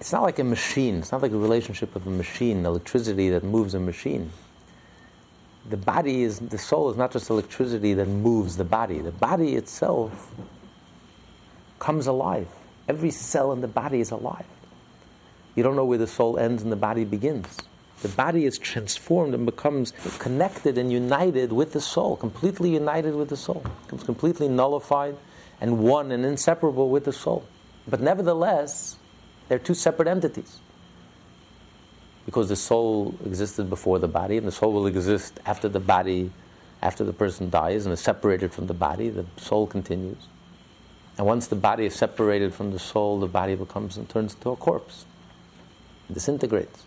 It's 0.00 0.12
not 0.12 0.22
like 0.22 0.38
a 0.38 0.44
machine. 0.44 0.98
It's 0.98 1.12
not 1.12 1.22
like 1.22 1.32
a 1.32 1.38
relationship 1.38 1.96
of 1.96 2.06
a 2.06 2.10
machine, 2.10 2.64
electricity 2.64 3.30
that 3.30 3.42
moves 3.42 3.74
a 3.74 3.80
machine. 3.80 4.30
The 5.68 5.76
body 5.76 6.22
is, 6.22 6.40
the 6.40 6.58
soul 6.58 6.90
is 6.90 6.96
not 6.96 7.12
just 7.12 7.30
electricity 7.30 7.94
that 7.94 8.06
moves 8.06 8.56
the 8.56 8.64
body. 8.64 9.00
The 9.00 9.12
body 9.12 9.54
itself 9.54 10.30
comes 11.78 12.06
alive. 12.06 12.48
Every 12.88 13.10
cell 13.10 13.52
in 13.52 13.60
the 13.60 13.68
body 13.68 14.00
is 14.00 14.10
alive. 14.10 14.46
You 15.54 15.62
don't 15.62 15.76
know 15.76 15.84
where 15.84 15.98
the 15.98 16.06
soul 16.06 16.38
ends 16.38 16.62
and 16.62 16.70
the 16.70 16.76
body 16.76 17.04
begins. 17.04 17.46
The 18.02 18.08
body 18.08 18.44
is 18.44 18.58
transformed 18.58 19.34
and 19.34 19.46
becomes 19.46 19.92
connected 20.18 20.76
and 20.76 20.92
united 20.92 21.52
with 21.52 21.72
the 21.72 21.80
soul, 21.80 22.16
completely 22.16 22.70
united 22.70 23.14
with 23.14 23.30
the 23.30 23.36
soul, 23.36 23.64
becomes 23.84 24.02
completely 24.02 24.48
nullified 24.48 25.16
and 25.60 25.78
one 25.78 26.12
and 26.12 26.26
inseparable 26.26 26.90
with 26.90 27.04
the 27.04 27.12
soul. 27.12 27.46
But 27.88 28.00
nevertheless, 28.00 28.96
they're 29.48 29.58
two 29.58 29.74
separate 29.74 30.08
entities. 30.08 30.60
Because 32.26 32.48
the 32.48 32.56
soul 32.56 33.14
existed 33.24 33.68
before 33.68 33.98
the 33.98 34.08
body, 34.08 34.38
and 34.38 34.46
the 34.46 34.52
soul 34.52 34.72
will 34.72 34.86
exist 34.86 35.40
after 35.44 35.68
the 35.68 35.80
body, 35.80 36.30
after 36.82 37.04
the 37.04 37.12
person 37.12 37.50
dies 37.50 37.86
and 37.86 37.92
is 37.92 38.00
separated 38.00 38.52
from 38.52 38.66
the 38.66 38.74
body, 38.74 39.10
the 39.10 39.26
soul 39.36 39.66
continues. 39.66 40.28
And 41.16 41.26
once 41.26 41.46
the 41.46 41.56
body 41.56 41.86
is 41.86 41.94
separated 41.94 42.54
from 42.54 42.72
the 42.72 42.78
soul, 42.78 43.20
the 43.20 43.26
body 43.26 43.54
becomes 43.54 43.96
and 43.96 44.08
turns 44.08 44.34
into 44.34 44.50
a 44.50 44.56
corpse, 44.56 45.04
it 46.08 46.14
disintegrates. 46.14 46.84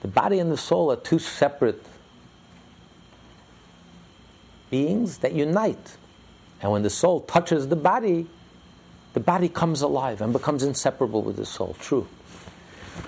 The 0.00 0.08
body 0.08 0.38
and 0.38 0.50
the 0.50 0.56
soul 0.56 0.90
are 0.90 0.96
two 0.96 1.18
separate 1.18 1.84
beings 4.70 5.18
that 5.18 5.32
unite. 5.32 5.96
And 6.62 6.72
when 6.72 6.82
the 6.82 6.90
soul 6.90 7.20
touches 7.20 7.68
the 7.68 7.76
body, 7.76 8.26
the 9.12 9.20
body 9.20 9.48
comes 9.48 9.82
alive 9.82 10.20
and 10.20 10.32
becomes 10.32 10.62
inseparable 10.62 11.22
with 11.22 11.36
the 11.36 11.44
soul. 11.44 11.76
True. 11.80 12.06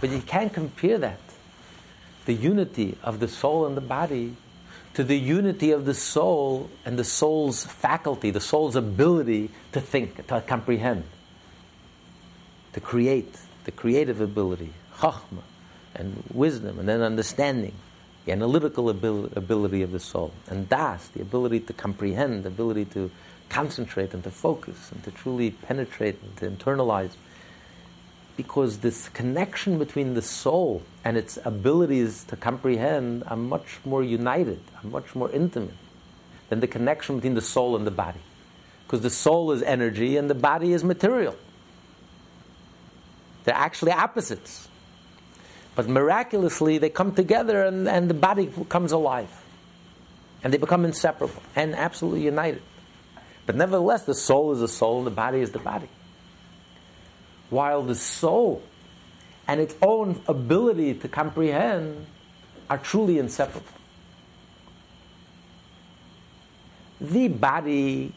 But 0.01 0.11
you 0.11 0.21
can't 0.21 0.53
compare 0.53 0.99
that, 0.99 1.21
the 2.27 2.35
unity 2.35 2.97
of 3.03 3.21
the 3.21 3.29
soul 3.29 3.67
and 3.67 3.77
the 3.77 3.81
body, 3.81 4.37
to 4.95 5.03
the 5.03 5.19
unity 5.19 5.71
of 5.71 5.85
the 5.87 5.95
soul 5.95 6.71
and 6.85 6.99
the 6.99 7.05
soul's 7.05 7.65
faculty, 7.65 8.31
the 8.31 8.41
soul's 8.41 8.77
ability 8.77 9.51
to 9.73 9.81
think, 9.81 10.27
to 10.27 10.41
comprehend, 10.43 11.05
to 12.75 12.81
create, 12.81 13.39
the 13.65 13.71
creative 13.71 14.21
ability, 14.21 14.73
chachma 14.97 15.43
and 15.95 16.23
wisdom, 16.33 16.79
and 16.79 16.89
then 16.89 17.03
understanding, 17.03 17.75
the 18.25 18.33
analytical 18.33 18.89
ability 18.89 19.83
of 19.83 19.93
the 19.93 20.01
soul, 20.01 20.33
and 20.49 20.69
das, 20.69 21.09
the 21.09 21.21
ability 21.21 21.61
to 21.61 21.73
comprehend, 21.73 22.45
the 22.45 22.49
ability 22.49 22.85
to 22.85 23.11
concentrate 23.49 24.15
and 24.15 24.25
to 24.25 24.31
focus 24.31 24.91
and 24.93 25.03
to 25.05 25.11
truly 25.11 25.51
penetrate 25.51 26.19
and 26.23 26.37
to 26.37 26.51
internalize. 26.51 27.11
Because 28.37 28.79
this 28.79 29.09
connection 29.11 29.79
between 29.79 30.15
the 30.15 30.23
soul 30.23 30.83
and 31.05 31.17
its 31.17 31.39
abilities 31.45 32.25
to 32.25 32.37
comprehend 32.37 33.25
are 33.27 33.37
much 33.37 33.81
more 33.85 34.03
united, 34.03 34.61
are 34.83 34.89
much 34.89 35.15
more 35.15 35.31
intimate 35.31 35.75
than 36.49 36.61
the 36.61 36.67
connection 36.67 37.17
between 37.17 37.35
the 37.35 37.43
soul 37.43 37.77
and 37.77 37.87
the 37.87 37.91
body. 37.91 38.21
Because 38.87 39.03
the 39.03 39.11
soul 39.11 39.53
is 39.53 39.63
energy 39.63 40.17
and 40.17 40.29
the 40.29 40.35
body 40.35 40.73
is 40.73 40.83
material. 40.83 41.37
They're 43.45 43.55
actually 43.55 43.93
opposites. 43.93 44.69
But 45.75 45.89
miraculously, 45.89 46.79
they 46.79 46.91
come 46.91 47.15
together 47.15 47.63
and, 47.63 47.89
and 47.89 48.11
the 48.11 48.15
body 48.15 48.53
comes 48.69 48.93
alive. 48.93 49.31
And 50.45 50.53
they 50.53 50.59
become 50.59 50.85
inseparable 50.85 51.43
and 51.57 51.75
absolutely 51.75 52.25
united. 52.25 52.63
But 53.47 53.57
nevertheless, 53.57 54.05
the 54.05 54.15
soul 54.15 54.53
is 54.53 54.61
the 54.61 54.69
soul 54.69 54.99
and 54.99 55.07
the 55.07 55.11
body 55.11 55.41
is 55.41 55.53
the 55.53 55.59
body. 55.59 55.89
While 57.53 57.83
the 57.83 57.95
soul 57.95 58.63
and 59.47 59.61
its 59.61 59.75
own 59.83 60.23
ability 60.27 60.95
to 60.95 61.07
comprehend 61.07 62.07
are 62.71 62.79
truly 62.79 63.19
inseparable. 63.19 63.69
The 66.99 67.29
body, 67.29 68.15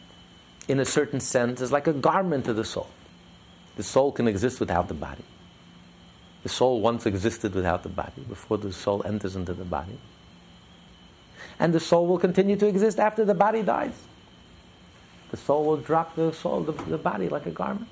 in 0.69 0.79
a 0.79 0.86
certain 0.86 1.19
sense, 1.19 1.59
is 1.59 1.69
like 1.69 1.86
a 1.86 1.91
garment 1.91 2.45
to 2.45 2.53
the 2.53 2.63
soul. 2.63 2.88
The 3.75 3.83
soul 3.83 4.13
can 4.13 4.29
exist 4.29 4.61
without 4.61 4.88
the 4.88 4.93
body. 4.93 5.25
The 6.43 6.49
soul 6.49 6.79
once 6.79 7.05
existed 7.05 7.55
without 7.55 7.83
the 7.83 7.89
body 7.89 8.21
before 8.29 8.57
the 8.57 8.71
soul 8.71 9.03
enters 9.03 9.36
into 9.36 9.53
the 9.53 9.65
body. 9.65 9.99
And 11.59 11.73
the 11.73 11.81
soul 11.81 12.07
will 12.07 12.19
continue 12.19 12.55
to 12.55 12.67
exist 12.67 13.01
after 13.01 13.25
the 13.25 13.36
body 13.36 13.63
dies. 13.63 14.01
The 15.31 15.38
soul 15.38 15.65
will 15.65 15.77
drop 15.77 16.15
the 16.15 16.31
soul, 16.31 16.61
the, 16.61 16.71
the 16.71 16.97
body 16.97 17.27
like 17.27 17.45
a 17.45 17.51
garment, 17.51 17.89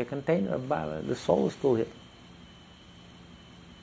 a 0.00 0.04
container. 0.04 0.58
The 0.58 1.16
soul 1.16 1.46
is 1.46 1.52
still 1.54 1.74
here. 1.74 1.86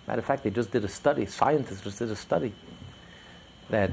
Matter 0.08 0.20
of 0.20 0.26
fact, 0.26 0.44
they 0.44 0.50
just 0.50 0.72
did 0.72 0.86
a 0.86 0.88
study, 0.88 1.26
scientists 1.26 1.82
just 1.82 2.00
did 2.00 2.10
a 2.10 2.16
study 2.16 2.54
that 3.70 3.92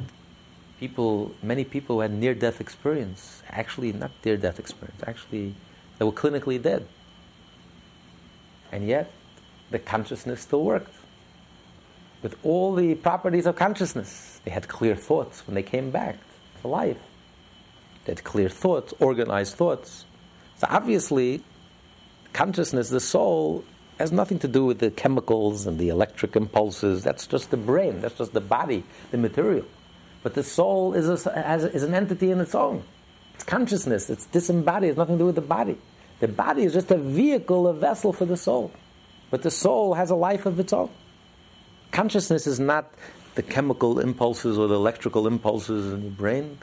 people, 0.78 1.34
many 1.42 1.64
people 1.64 1.96
who 1.96 2.00
had 2.02 2.12
near 2.12 2.34
death 2.34 2.60
experience, 2.60 3.42
actually 3.50 3.92
not 3.92 4.12
near 4.24 4.36
death 4.36 4.60
experience, 4.60 5.00
actually 5.06 5.54
they 5.98 6.04
were 6.04 6.12
clinically 6.12 6.60
dead. 6.62 6.86
And 8.70 8.86
yet, 8.86 9.10
the 9.70 9.78
consciousness 9.78 10.40
still 10.40 10.62
worked. 10.62 10.94
With 12.22 12.36
all 12.44 12.74
the 12.74 12.94
properties 12.94 13.46
of 13.46 13.56
consciousness, 13.56 14.40
they 14.44 14.50
had 14.50 14.68
clear 14.68 14.94
thoughts 14.94 15.46
when 15.46 15.54
they 15.54 15.62
came 15.62 15.90
back 15.90 16.16
to 16.62 16.68
life. 16.68 16.98
They 18.04 18.12
had 18.12 18.24
clear 18.24 18.48
thoughts, 18.48 18.94
organized 18.98 19.54
thoughts. 19.56 20.04
So 20.58 20.66
obviously, 20.70 21.42
consciousness, 22.34 22.90
the 22.90 23.00
soul, 23.00 23.64
has 23.98 24.12
nothing 24.12 24.38
to 24.40 24.48
do 24.48 24.66
with 24.66 24.80
the 24.80 24.90
chemicals 24.90 25.66
and 25.66 25.78
the 25.78 25.88
electric 25.88 26.36
impulses. 26.36 27.02
That's 27.02 27.26
just 27.26 27.50
the 27.50 27.56
brain, 27.56 28.00
that's 28.00 28.18
just 28.18 28.32
the 28.32 28.40
body, 28.40 28.84
the 29.10 29.18
material. 29.18 29.64
But 30.22 30.34
the 30.34 30.42
soul 30.42 30.94
is, 30.94 31.26
a, 31.26 31.42
has, 31.42 31.64
is 31.64 31.82
an 31.82 31.94
entity 31.94 32.30
in 32.30 32.40
its 32.40 32.54
own. 32.54 32.82
It's 33.34 33.44
consciousness, 33.44 34.10
it's 34.10 34.26
disembodied, 34.26 34.88
it 34.88 34.92
has 34.92 34.98
nothing 34.98 35.16
to 35.16 35.22
do 35.22 35.26
with 35.26 35.36
the 35.36 35.40
body. 35.40 35.78
The 36.20 36.28
body 36.28 36.64
is 36.64 36.72
just 36.72 36.90
a 36.90 36.98
vehicle, 36.98 37.66
a 37.68 37.74
vessel 37.74 38.12
for 38.12 38.24
the 38.24 38.36
soul. 38.36 38.72
But 39.30 39.42
the 39.42 39.50
soul 39.50 39.94
has 39.94 40.10
a 40.10 40.14
life 40.14 40.46
of 40.46 40.60
its 40.60 40.72
own. 40.72 40.90
Consciousness 41.92 42.46
is 42.46 42.60
not 42.60 42.92
the 43.34 43.42
chemical 43.42 44.00
impulses 44.00 44.58
or 44.58 44.68
the 44.68 44.74
electrical 44.74 45.26
impulses 45.26 45.92
in 45.92 46.04
the 46.04 46.10
brain. 46.10 46.58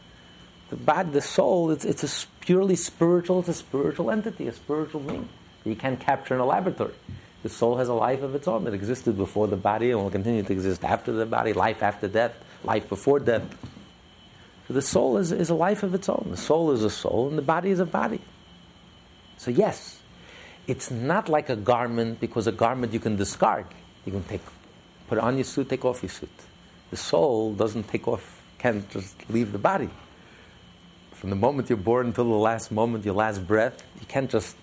The 0.69 0.77
body, 0.77 1.11
the 1.11 1.21
soul, 1.21 1.71
it's, 1.71 1.83
it's 1.83 2.03
a 2.03 2.27
purely 2.39 2.77
spiritual, 2.77 3.39
it's 3.39 3.49
a 3.49 3.53
spiritual 3.53 4.09
entity, 4.09 4.47
a 4.47 4.53
spiritual 4.53 5.01
being. 5.01 5.27
You 5.63 5.75
can't 5.75 5.99
capture 5.99 6.33
in 6.33 6.39
a 6.39 6.45
laboratory. 6.45 6.93
The 7.43 7.49
soul 7.49 7.77
has 7.77 7.87
a 7.87 7.93
life 7.93 8.21
of 8.21 8.35
its 8.35 8.47
own 8.47 8.65
that 8.65 8.73
existed 8.73 9.17
before 9.17 9.47
the 9.47 9.57
body 9.57 9.91
and 9.91 9.99
will 9.99 10.11
continue 10.11 10.43
to 10.43 10.53
exist 10.53 10.83
after 10.83 11.11
the 11.11 11.25
body, 11.25 11.53
life 11.53 11.81
after 11.81 12.07
death, 12.07 12.33
life 12.63 12.87
before 12.87 13.19
death. 13.19 13.43
So 14.67 14.75
the 14.75 14.81
soul 14.81 15.17
is, 15.17 15.31
is 15.31 15.49
a 15.49 15.55
life 15.55 15.83
of 15.83 15.95
its 15.95 16.07
own. 16.07 16.27
The 16.29 16.37
soul 16.37 16.71
is 16.71 16.83
a 16.83 16.89
soul 16.89 17.29
and 17.29 17.37
the 17.37 17.43
body 17.43 17.71
is 17.71 17.79
a 17.79 17.85
body. 17.85 18.21
So, 19.37 19.49
yes, 19.49 19.99
it's 20.67 20.91
not 20.91 21.29
like 21.29 21.49
a 21.49 21.55
garment 21.55 22.19
because 22.19 22.45
a 22.45 22.51
garment 22.51 22.93
you 22.93 22.99
can 22.99 23.15
discard. 23.15 23.65
You 24.05 24.11
can 24.11 24.23
take, 24.23 24.41
put 25.07 25.17
on 25.17 25.35
your 25.35 25.43
suit, 25.43 25.67
take 25.67 25.83
off 25.83 26.03
your 26.03 26.11
suit. 26.11 26.29
The 26.91 26.97
soul 26.97 27.53
doesn't 27.53 27.87
take 27.87 28.07
off, 28.07 28.41
can't 28.59 28.87
just 28.91 29.29
leave 29.29 29.51
the 29.51 29.57
body. 29.57 29.89
From 31.13 31.31
the 31.31 31.35
moment 31.35 31.69
you're 31.69 31.77
born 31.77 32.07
until 32.07 32.25
the 32.25 32.35
last 32.35 32.71
moment, 32.71 33.03
your 33.03 33.15
last 33.15 33.47
breath, 33.47 33.83
you 33.99 34.05
can't 34.05 34.29
just 34.29 34.55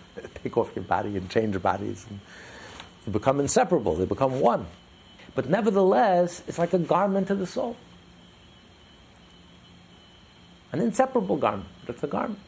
take 0.42 0.56
off 0.56 0.74
your 0.74 0.84
body 0.84 1.16
and 1.16 1.28
change 1.30 1.60
bodies. 1.62 2.06
And 2.08 2.20
they 3.04 3.12
become 3.12 3.40
inseparable, 3.40 3.94
they 3.94 4.04
become 4.04 4.40
one. 4.40 4.66
But 5.34 5.48
nevertheless, 5.48 6.42
it's 6.46 6.58
like 6.58 6.72
a 6.72 6.78
garment 6.78 7.28
to 7.28 7.34
the 7.34 7.46
soul. 7.46 7.76
An 10.72 10.80
inseparable 10.80 11.36
garment, 11.36 11.68
but 11.86 11.96
it's 11.96 12.04
a 12.04 12.06
garment. 12.06 12.38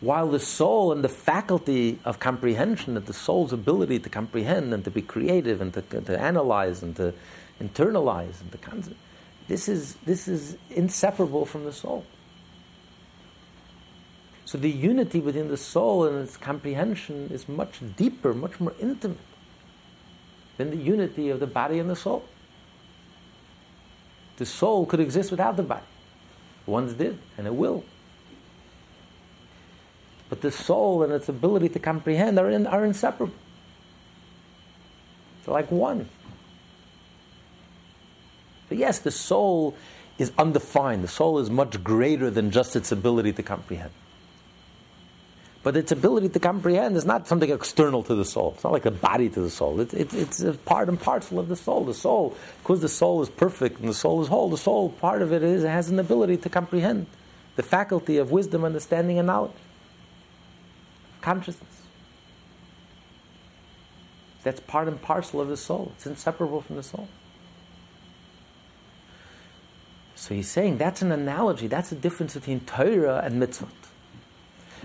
While 0.00 0.28
the 0.28 0.40
soul 0.40 0.92
and 0.92 1.02
the 1.02 1.08
faculty 1.08 1.98
of 2.04 2.20
comprehension, 2.20 2.94
that 2.94 3.06
the 3.06 3.14
soul's 3.14 3.52
ability 3.52 4.00
to 4.00 4.08
comprehend 4.08 4.74
and 4.74 4.84
to 4.84 4.90
be 4.90 5.00
creative 5.00 5.60
and 5.60 5.72
to, 5.72 5.82
to 5.82 6.20
analyze 6.20 6.82
and 6.82 6.94
to 6.96 7.14
internalize 7.58 8.40
and 8.40 8.52
to 8.52 8.58
concept, 8.58 8.96
this 9.48 9.68
is, 9.68 9.94
this 10.04 10.28
is 10.28 10.56
inseparable 10.70 11.46
from 11.46 11.64
the 11.64 11.72
soul. 11.72 12.04
So 14.44 14.58
the 14.58 14.70
unity 14.70 15.20
within 15.20 15.48
the 15.48 15.56
soul 15.56 16.04
and 16.04 16.18
its 16.18 16.36
comprehension 16.36 17.30
is 17.32 17.48
much 17.48 17.80
deeper, 17.96 18.34
much 18.34 18.60
more 18.60 18.74
intimate 18.78 19.18
than 20.56 20.70
the 20.70 20.76
unity 20.76 21.30
of 21.30 21.40
the 21.40 21.46
body 21.46 21.78
and 21.78 21.88
the 21.88 21.96
soul. 21.96 22.24
The 24.36 24.46
soul 24.46 24.86
could 24.86 25.00
exist 25.00 25.30
without 25.30 25.56
the 25.56 25.62
body. 25.62 25.86
Once 26.66 26.92
did, 26.92 27.18
and 27.38 27.46
it 27.46 27.54
will. 27.54 27.84
But 30.28 30.40
the 30.40 30.50
soul 30.50 31.02
and 31.02 31.12
its 31.12 31.28
ability 31.28 31.68
to 31.70 31.78
comprehend 31.78 32.38
are, 32.38 32.50
in, 32.50 32.66
are 32.66 32.84
inseparable. 32.84 33.34
They're 35.44 35.54
like 35.54 35.70
one. 35.70 36.08
But 38.68 38.78
yes, 38.78 38.98
the 38.98 39.10
soul 39.10 39.76
is 40.18 40.32
undefined. 40.38 41.04
The 41.04 41.08
soul 41.08 41.38
is 41.38 41.50
much 41.50 41.84
greater 41.84 42.30
than 42.30 42.50
just 42.50 42.76
its 42.76 42.90
ability 42.90 43.34
to 43.34 43.42
comprehend. 43.42 43.90
But 45.64 45.78
its 45.78 45.90
ability 45.90 46.28
to 46.28 46.38
comprehend 46.38 46.94
is 46.94 47.06
not 47.06 47.26
something 47.26 47.50
external 47.50 48.02
to 48.02 48.14
the 48.14 48.26
soul. 48.26 48.52
It's 48.54 48.64
not 48.64 48.74
like 48.74 48.84
a 48.84 48.90
body 48.90 49.30
to 49.30 49.40
the 49.40 49.48
soul. 49.48 49.80
It's, 49.80 49.94
it's, 49.94 50.14
it's 50.14 50.40
a 50.40 50.52
part 50.52 50.90
and 50.90 51.00
parcel 51.00 51.40
of 51.40 51.48
the 51.48 51.56
soul. 51.56 51.86
The 51.86 51.94
soul, 51.94 52.36
because 52.62 52.82
the 52.82 52.88
soul 52.88 53.22
is 53.22 53.30
perfect 53.30 53.80
and 53.80 53.88
the 53.88 53.94
soul 53.94 54.20
is 54.20 54.28
whole, 54.28 54.50
the 54.50 54.58
soul, 54.58 54.90
part 54.90 55.22
of 55.22 55.32
it 55.32 55.42
is, 55.42 55.64
it 55.64 55.68
has 55.68 55.88
an 55.88 55.98
ability 55.98 56.36
to 56.36 56.50
comprehend 56.50 57.06
the 57.56 57.62
faculty 57.62 58.18
of 58.18 58.30
wisdom, 58.30 58.62
understanding, 58.62 59.18
and 59.18 59.26
knowledge. 59.26 59.52
Consciousness. 61.22 61.80
That's 64.42 64.60
part 64.60 64.86
and 64.86 65.00
parcel 65.00 65.40
of 65.40 65.48
the 65.48 65.56
soul. 65.56 65.92
It's 65.96 66.06
inseparable 66.06 66.60
from 66.60 66.76
the 66.76 66.82
soul. 66.82 67.08
So 70.14 70.34
he's 70.34 70.50
saying 70.50 70.76
that's 70.76 71.00
an 71.00 71.10
analogy. 71.10 71.68
That's 71.68 71.88
the 71.88 71.96
difference 71.96 72.34
between 72.34 72.60
Torah 72.60 73.22
and 73.24 73.40
mitzvah. 73.40 73.68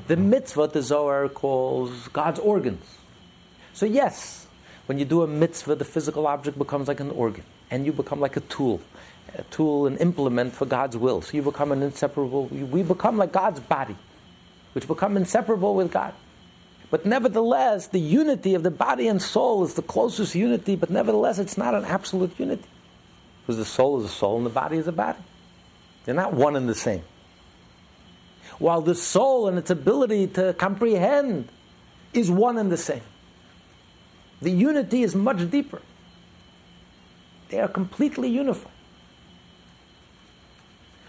The 0.10 0.18
mitzvah, 0.18 0.66
the 0.66 0.82
Zohar 0.82 1.30
calls 1.30 2.08
God's 2.08 2.40
organs. 2.40 2.84
So, 3.74 3.86
yes, 3.86 4.48
when 4.88 4.98
you 4.98 5.06
do 5.06 5.22
a 5.22 5.28
mitzvah, 5.28 5.76
the 5.76 5.86
physical 5.86 6.26
object 6.26 6.58
becomes 6.58 6.88
like 6.88 7.00
an 7.00 7.12
organ, 7.12 7.44
and 7.70 7.86
you 7.86 7.94
become 7.94 8.20
like 8.20 8.36
a 8.36 8.40
tool, 8.40 8.82
a 9.36 9.44
tool, 9.44 9.86
an 9.86 9.98
implement 9.98 10.56
for 10.56 10.66
God's 10.66 10.98
will. 10.98 11.22
So, 11.22 11.38
you 11.38 11.44
become 11.44 11.72
an 11.72 11.84
inseparable, 11.84 12.48
we 12.48 12.82
become 12.82 13.20
like 13.20 13.32
God's 13.32 13.60
body, 13.60 13.96
which 14.74 14.88
become 14.88 15.16
inseparable 15.16 15.76
with 15.76 15.92
God. 15.92 16.16
But 16.90 17.06
nevertheless, 17.06 17.86
the 17.86 18.00
unity 18.00 18.56
of 18.56 18.64
the 18.64 18.72
body 18.72 19.08
and 19.08 19.22
soul 19.22 19.64
is 19.64 19.76
the 19.76 19.84
closest 19.84 20.34
unity, 20.34 20.76
but 20.76 20.90
nevertheless, 20.90 21.38
it's 21.38 21.56
not 21.56 21.76
an 21.76 21.86
absolute 21.86 22.32
unity. 22.40 22.66
Because 23.44 23.58
the 23.58 23.66
soul 23.66 24.00
is 24.00 24.06
a 24.06 24.10
soul 24.10 24.38
and 24.38 24.46
the 24.48 24.50
body 24.50 24.78
is 24.78 24.88
a 24.88 24.92
body. 24.92 25.20
They're 26.06 26.16
not 26.16 26.34
one 26.34 26.56
and 26.56 26.68
the 26.68 26.74
same 26.74 27.04
while 28.60 28.82
the 28.82 28.96
soul 28.96 29.48
and 29.48 29.58
its 29.58 29.70
ability 29.70 30.28
to 30.28 30.54
comprehend 30.54 31.48
is 32.14 32.30
one 32.30 32.58
and 32.58 32.72
the 32.72 32.78
same. 32.78 33.02
The 34.42 34.52
unity 34.52 35.04
is 35.04 35.16
much 35.16 35.50
deeper. 35.50 35.82
They 37.50 37.60
are 37.60 37.68
completely 37.68 38.30
unified. 38.30 38.72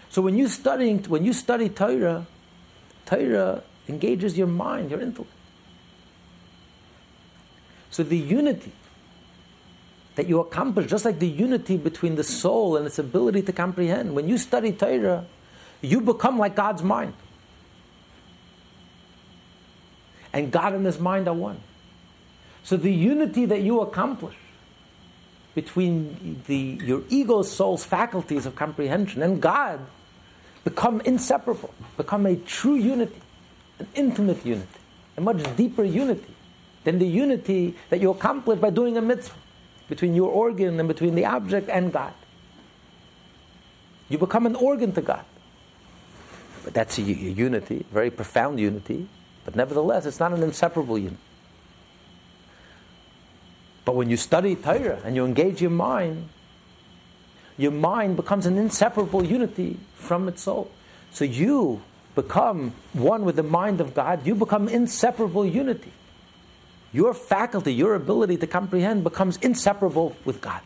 So 0.09 0.21
when 0.21 0.37
you 0.37 0.47
studying, 0.47 1.03
when 1.03 1.23
you 1.23 1.33
study 1.33 1.69
Torah, 1.69 2.25
Torah 3.05 3.63
engages 3.87 4.37
your 4.37 4.47
mind, 4.47 4.91
your 4.91 5.01
intellect. 5.01 5.31
So 7.91 8.03
the 8.03 8.17
unity 8.17 8.71
that 10.15 10.27
you 10.27 10.39
accomplish, 10.39 10.89
just 10.89 11.05
like 11.05 11.19
the 11.19 11.27
unity 11.27 11.77
between 11.77 12.15
the 12.15 12.23
soul 12.23 12.75
and 12.77 12.85
its 12.85 12.99
ability 12.99 13.41
to 13.43 13.53
comprehend, 13.53 14.13
when 14.13 14.27
you 14.27 14.37
study 14.37 14.71
Torah, 14.71 15.25
you 15.81 16.01
become 16.01 16.37
like 16.37 16.55
God's 16.55 16.83
mind. 16.83 17.13
And 20.33 20.51
God 20.51 20.73
and 20.73 20.85
His 20.85 20.99
mind 20.99 21.27
are 21.27 21.33
one. 21.33 21.59
So 22.63 22.77
the 22.77 22.91
unity 22.91 23.45
that 23.45 23.61
you 23.61 23.81
accomplish 23.81 24.35
between 25.55 26.41
the, 26.47 26.79
your 26.83 27.03
ego 27.09 27.41
soul's 27.41 27.83
faculties 27.83 28.45
of 28.45 28.55
comprehension 28.55 29.21
and 29.21 29.41
God 29.41 29.79
become 30.63 31.01
inseparable, 31.01 31.73
become 31.97 32.25
a 32.25 32.35
true 32.35 32.75
unity, 32.75 33.21
an 33.79 33.87
intimate 33.95 34.45
unity, 34.45 34.79
a 35.17 35.21
much 35.21 35.43
deeper 35.57 35.83
unity 35.83 36.33
than 36.83 36.99
the 36.99 37.07
unity 37.07 37.75
that 37.89 37.99
you 37.99 38.11
accomplish 38.11 38.59
by 38.59 38.69
doing 38.69 38.97
a 38.97 39.01
mitzvah 39.01 39.35
between 39.89 40.15
your 40.15 40.29
organ 40.29 40.79
and 40.79 40.87
between 40.87 41.15
the 41.15 41.25
object 41.25 41.69
and 41.69 41.91
God. 41.91 42.13
You 44.07 44.17
become 44.17 44.45
an 44.45 44.55
organ 44.55 44.91
to 44.93 45.01
God. 45.01 45.25
But 46.63 46.73
that's 46.73 46.97
a, 46.97 47.01
a 47.01 47.05
unity, 47.05 47.85
very 47.91 48.11
profound 48.11 48.59
unity, 48.59 49.07
but 49.45 49.55
nevertheless, 49.55 50.05
it's 50.05 50.19
not 50.19 50.33
an 50.33 50.43
inseparable 50.43 50.97
unity. 50.97 51.17
But 53.83 53.95
when 53.95 54.09
you 54.09 54.17
study 54.17 54.55
Torah 54.55 54.99
and 55.03 55.15
you 55.15 55.25
engage 55.25 55.61
your 55.61 55.71
mind, 55.71 56.29
your 57.57 57.71
mind 57.71 58.15
becomes 58.15 58.45
an 58.45 58.57
inseparable 58.57 59.25
unity 59.25 59.79
from 59.95 60.27
its 60.27 60.43
soul. 60.43 60.71
So 61.11 61.25
you 61.25 61.81
become 62.15 62.73
one 62.93 63.25
with 63.25 63.35
the 63.35 63.43
mind 63.43 63.81
of 63.81 63.93
God, 63.93 64.25
you 64.25 64.35
become 64.35 64.67
inseparable 64.67 65.45
unity. 65.45 65.91
Your 66.93 67.13
faculty, 67.13 67.73
your 67.73 67.95
ability 67.95 68.37
to 68.37 68.47
comprehend 68.47 69.03
becomes 69.03 69.37
inseparable 69.37 70.15
with 70.25 70.41
God. 70.41 70.61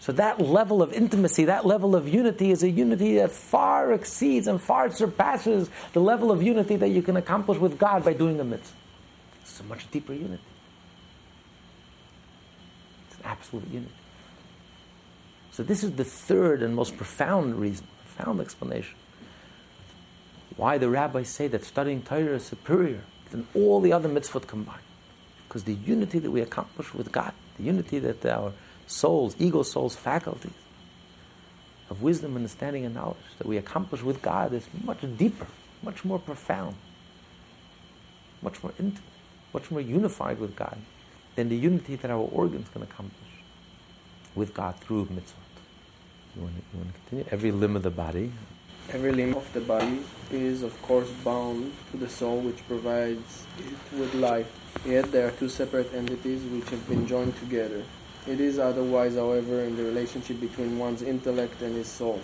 So 0.00 0.12
that 0.12 0.40
level 0.40 0.80
of 0.80 0.92
intimacy, 0.92 1.46
that 1.46 1.66
level 1.66 1.96
of 1.96 2.08
unity 2.08 2.50
is 2.50 2.62
a 2.62 2.70
unity 2.70 3.16
that 3.16 3.32
far 3.32 3.92
exceeds 3.92 4.46
and 4.46 4.60
far 4.60 4.90
surpasses 4.90 5.68
the 5.92 6.00
level 6.00 6.30
of 6.30 6.42
unity 6.42 6.76
that 6.76 6.88
you 6.88 7.02
can 7.02 7.16
accomplish 7.16 7.58
with 7.58 7.78
God 7.78 8.04
by 8.04 8.12
doing 8.12 8.38
a 8.38 8.44
mitzvah. 8.44 8.76
It's 9.42 9.60
a 9.60 9.64
much 9.64 9.90
deeper 9.90 10.12
unity. 10.12 10.42
It's 13.08 13.18
an 13.18 13.24
absolute 13.24 13.68
unity. 13.68 13.92
So 15.50 15.64
this 15.64 15.82
is 15.82 15.92
the 15.92 16.04
third 16.04 16.62
and 16.62 16.76
most 16.76 16.96
profound 16.96 17.56
reason, 17.56 17.86
profound 18.04 18.40
explanation. 18.40 18.94
Why 20.56 20.78
the 20.78 20.88
rabbis 20.88 21.28
say 21.28 21.48
that 21.48 21.64
studying 21.64 22.02
Torah 22.02 22.36
is 22.36 22.44
superior 22.44 23.02
than 23.30 23.46
all 23.54 23.80
the 23.80 23.92
other 23.92 24.08
mitzvot 24.08 24.46
combined. 24.46 24.80
Because 25.48 25.64
the 25.64 25.74
unity 25.74 26.18
that 26.20 26.30
we 26.30 26.40
accomplish 26.40 26.94
with 26.94 27.10
God, 27.10 27.32
the 27.56 27.64
unity 27.64 27.98
that 27.98 28.24
our 28.26 28.52
souls, 28.88 29.36
ego 29.38 29.62
souls, 29.62 29.94
faculties 29.94 30.52
of 31.90 32.02
wisdom, 32.02 32.36
understanding, 32.36 32.84
and 32.84 32.94
knowledge 32.94 33.16
that 33.38 33.46
we 33.46 33.56
accomplish 33.56 34.02
with 34.02 34.20
God 34.20 34.52
is 34.52 34.66
much 34.84 34.98
deeper, 35.16 35.46
much 35.82 36.04
more 36.04 36.18
profound, 36.18 36.76
much 38.42 38.62
more 38.62 38.72
intimate, 38.78 39.02
much 39.54 39.70
more 39.70 39.80
unified 39.80 40.38
with 40.38 40.54
God 40.56 40.78
than 41.36 41.48
the 41.48 41.56
unity 41.56 41.96
that 41.96 42.10
our 42.10 42.28
organs 42.32 42.68
can 42.70 42.82
accomplish 42.82 43.14
with 44.34 44.52
God 44.54 44.76
through 44.80 45.06
mitzvot. 45.06 45.48
You 46.36 46.42
want, 46.42 46.56
to, 46.56 46.62
you 46.72 46.78
want 46.78 46.94
to 46.94 47.00
continue? 47.00 47.24
Every 47.30 47.52
limb 47.52 47.76
of 47.76 47.82
the 47.82 47.90
body. 47.90 48.32
Every 48.90 49.12
limb 49.12 49.34
of 49.34 49.52
the 49.52 49.60
body 49.60 50.00
is, 50.30 50.62
of 50.62 50.80
course, 50.82 51.10
bound 51.24 51.72
to 51.90 51.96
the 51.96 52.08
soul 52.08 52.40
which 52.40 52.66
provides 52.66 53.44
it 53.58 53.98
with 53.98 54.14
life. 54.14 54.50
Yet 54.86 55.10
there 55.10 55.28
are 55.28 55.30
two 55.32 55.48
separate 55.48 55.92
entities 55.94 56.42
which 56.44 56.68
have 56.70 56.86
been 56.88 57.06
joined 57.06 57.36
together. 57.38 57.82
It 58.28 58.40
is 58.42 58.58
otherwise, 58.58 59.14
however, 59.14 59.60
in 59.60 59.74
the 59.74 59.84
relationship 59.84 60.38
between 60.38 60.78
one's 60.78 61.00
intellect 61.00 61.62
and 61.62 61.74
his 61.74 61.86
soul. 61.86 62.20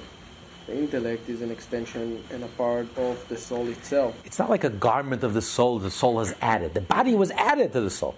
The 0.66 0.76
intellect 0.76 1.30
is 1.30 1.40
an 1.40 1.50
extension 1.50 2.22
and 2.30 2.44
a 2.44 2.46
part 2.48 2.86
of 2.98 3.26
the 3.30 3.38
soul 3.38 3.66
itself. 3.68 4.14
It's 4.26 4.38
not 4.38 4.50
like 4.50 4.64
a 4.64 4.70
garment 4.70 5.24
of 5.24 5.32
the 5.32 5.40
soul 5.40 5.78
the 5.78 5.90
soul 5.90 6.18
has 6.18 6.34
added. 6.42 6.74
The 6.74 6.82
body 6.82 7.14
was 7.14 7.30
added 7.30 7.72
to 7.72 7.80
the 7.80 7.88
soul. 7.88 8.16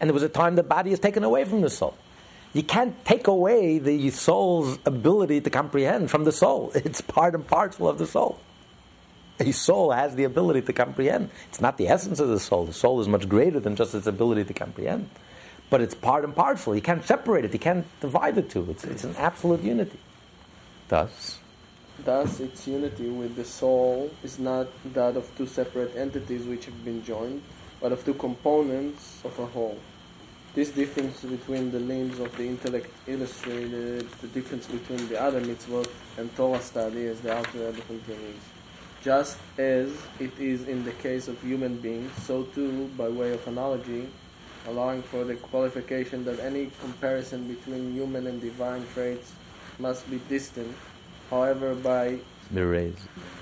And 0.00 0.08
there 0.08 0.14
was 0.14 0.22
a 0.22 0.30
time 0.30 0.56
the 0.56 0.62
body 0.62 0.92
is 0.92 0.98
taken 0.98 1.24
away 1.24 1.44
from 1.44 1.60
the 1.60 1.68
soul. 1.68 1.94
You 2.54 2.62
can't 2.62 3.04
take 3.04 3.26
away 3.26 3.78
the 3.78 4.08
soul's 4.08 4.78
ability 4.86 5.42
to 5.42 5.50
comprehend 5.50 6.10
from 6.10 6.24
the 6.24 6.32
soul. 6.32 6.72
It's 6.74 7.02
part 7.02 7.34
and 7.34 7.46
parcel 7.46 7.86
of 7.86 7.98
the 7.98 8.06
soul. 8.06 8.40
A 9.40 9.52
soul 9.52 9.92
has 9.92 10.14
the 10.14 10.24
ability 10.24 10.62
to 10.62 10.72
comprehend. 10.72 11.28
It's 11.50 11.60
not 11.60 11.76
the 11.76 11.88
essence 11.88 12.18
of 12.18 12.28
the 12.28 12.40
soul. 12.40 12.64
The 12.64 12.72
soul 12.72 12.98
is 13.02 13.08
much 13.08 13.28
greater 13.28 13.60
than 13.60 13.76
just 13.76 13.94
its 13.94 14.06
ability 14.06 14.44
to 14.44 14.54
comprehend 14.54 15.10
but 15.72 15.80
it's 15.80 15.94
part 15.94 16.22
and 16.22 16.36
parcel. 16.36 16.74
You 16.76 16.82
can't 16.82 17.02
separate 17.02 17.46
it. 17.46 17.52
You 17.54 17.58
can't 17.58 17.86
divide 17.98 18.34
the 18.34 18.42
two. 18.42 18.66
It's, 18.68 18.84
it's 18.84 19.04
an 19.04 19.16
absolute 19.16 19.62
unity. 19.62 19.98
Thus, 20.88 21.38
Thus, 22.04 22.40
its 22.40 22.66
unity 22.66 23.08
with 23.08 23.36
the 23.36 23.44
soul 23.44 24.10
is 24.22 24.38
not 24.38 24.66
that 24.92 25.16
of 25.16 25.24
two 25.38 25.46
separate 25.46 25.96
entities 25.96 26.44
which 26.44 26.66
have 26.66 26.84
been 26.84 27.02
joined, 27.02 27.42
but 27.80 27.90
of 27.90 28.04
two 28.04 28.12
components 28.12 29.20
of 29.24 29.38
a 29.38 29.46
whole. 29.46 29.78
This 30.54 30.70
difference 30.72 31.22
between 31.22 31.70
the 31.70 31.80
limbs 31.80 32.18
of 32.18 32.36
the 32.36 32.44
intellect 32.44 32.90
illustrated 33.06 34.06
the 34.20 34.26
difference 34.28 34.66
between 34.66 35.08
the 35.08 35.18
other 35.18 35.40
mitzvot 35.40 35.88
and 36.18 36.34
Torah 36.36 36.60
study 36.60 37.06
as 37.06 37.22
the 37.22 37.34
Alter 37.34 37.66
Rebbe 37.66 37.80
continues. 37.80 38.42
Just 39.02 39.38
as 39.56 39.90
it 40.20 40.38
is 40.38 40.68
in 40.68 40.84
the 40.84 40.92
case 40.92 41.28
of 41.28 41.40
human 41.40 41.78
beings, 41.78 42.12
so 42.26 42.42
too, 42.42 42.90
by 42.98 43.08
way 43.08 43.32
of 43.32 43.46
analogy, 43.46 44.08
allowing 44.68 45.02
for 45.02 45.24
the 45.24 45.34
qualification 45.34 46.24
that 46.24 46.38
any 46.40 46.70
comparison 46.80 47.46
between 47.48 47.92
human 47.92 48.26
and 48.26 48.40
divine 48.40 48.84
traits 48.94 49.32
must 49.78 50.08
be 50.10 50.20
distant. 50.28 50.74
However, 51.30 51.74
by 51.74 52.18
the 52.52 52.66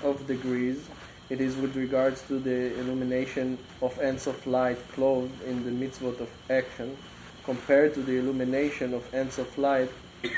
of 0.03 0.25
degrees, 0.27 0.89
it 1.29 1.39
is 1.39 1.55
with 1.55 1.75
regards 1.75 2.21
to 2.27 2.39
the 2.39 2.77
illumination 2.79 3.57
of 3.81 3.97
Ein 3.99 4.17
Sof 4.17 4.45
light 4.47 4.77
clothed 4.93 5.41
in 5.43 5.63
the 5.63 5.71
mitzvot 5.71 6.19
of 6.19 6.29
action, 6.49 6.97
compared 7.43 7.93
to 7.93 8.01
the 8.01 8.17
illumination 8.17 8.93
of 8.93 9.03
Ein 9.13 9.29
Sof 9.31 9.57
light 9.57 9.89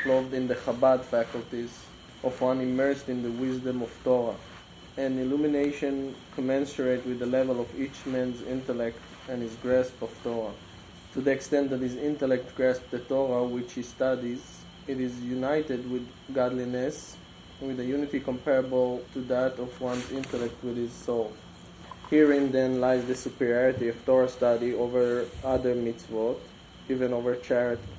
clothed 0.03 0.33
in 0.33 0.47
the 0.47 0.55
Chabad 0.55 1.01
faculties 1.01 1.79
of 2.23 2.39
one 2.39 2.61
immersed 2.61 3.09
in 3.09 3.21
the 3.21 3.31
wisdom 3.31 3.81
of 3.81 3.91
Torah, 4.03 4.35
an 4.97 5.19
illumination 5.19 6.15
commensurate 6.35 7.05
with 7.05 7.19
the 7.19 7.25
level 7.25 7.59
of 7.59 7.79
each 7.79 8.05
man's 8.05 8.41
intellect 8.43 8.97
and 9.29 9.41
his 9.41 9.55
grasp 9.55 10.01
of 10.01 10.11
Torah. 10.23 10.53
To 11.13 11.21
the 11.21 11.29
extent 11.29 11.69
that 11.69 11.79
his 11.79 11.95
intellect 11.95 12.55
grasps 12.55 12.89
the 12.89 12.97
Torah 12.97 13.43
which 13.43 13.73
he 13.73 13.83
studies, 13.83 14.41
it 14.87 14.99
is 14.99 15.21
united 15.21 15.89
with 15.91 16.07
godliness, 16.33 17.15
with 17.61 17.79
a 17.79 17.85
unity 17.85 18.19
comparable 18.19 19.03
to 19.13 19.21
that 19.21 19.59
of 19.59 19.79
one's 19.79 20.11
intellect 20.11 20.63
with 20.63 20.75
his 20.75 20.91
soul. 20.91 21.31
Herein 22.09 22.51
then 22.51 22.81
lies 22.81 23.05
the 23.05 23.13
superiority 23.13 23.89
of 23.89 24.05
Torah 24.05 24.27
study 24.27 24.73
over 24.73 25.25
other 25.43 25.75
mitzvot, 25.75 26.37
even 26.89 27.13
over 27.13 27.35
charity. 27.35 27.93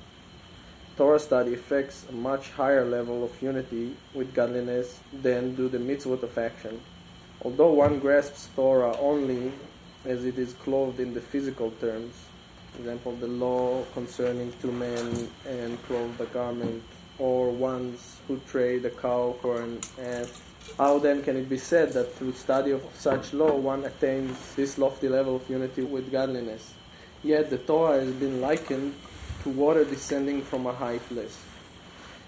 Torah 0.97 1.19
study 1.19 1.53
affects 1.53 2.05
a 2.09 2.11
much 2.11 2.51
higher 2.51 2.83
level 2.83 3.23
of 3.23 3.41
unity 3.41 3.95
with 4.13 4.33
godliness 4.33 4.99
than 5.13 5.55
do 5.55 5.69
the 5.69 5.77
mitzvot 5.77 6.21
of 6.21 6.37
action. 6.37 6.81
Although 7.41 7.71
one 7.71 7.99
grasps 7.99 8.49
Torah 8.55 8.95
only 8.97 9.53
as 10.03 10.25
it 10.25 10.37
is 10.37 10.51
clothed 10.53 10.99
in 10.99 11.13
the 11.13 11.21
physical 11.21 11.71
terms, 11.71 12.13
example, 12.79 13.15
the 13.15 13.27
law 13.27 13.83
concerning 13.93 14.53
two 14.61 14.71
men 14.71 15.29
and 15.47 15.81
clothe 15.83 16.17
the 16.17 16.25
garment, 16.25 16.83
or 17.17 17.49
ones 17.49 18.19
who 18.27 18.39
trade 18.47 18.85
a 18.85 18.89
cow 18.89 19.35
for 19.41 19.61
an 19.61 19.79
ass. 19.99 20.41
How 20.77 20.99
then 20.99 21.23
can 21.23 21.37
it 21.37 21.47
be 21.47 21.57
said 21.57 21.93
that 21.93 22.15
through 22.15 22.33
study 22.33 22.71
of 22.71 22.83
such 22.95 23.33
law 23.33 23.55
one 23.55 23.85
attains 23.85 24.55
this 24.55 24.77
lofty 24.77 25.07
level 25.07 25.37
of 25.37 25.49
unity 25.49 25.83
with 25.83 26.11
godliness? 26.11 26.73
Yet 27.23 27.49
the 27.49 27.57
Torah 27.57 28.01
has 28.01 28.11
been 28.11 28.41
likened 28.41 28.93
to 29.43 29.49
water 29.49 29.85
descending 29.85 30.41
from 30.41 30.65
a 30.65 30.73
high 30.73 30.97
place. 30.97 31.39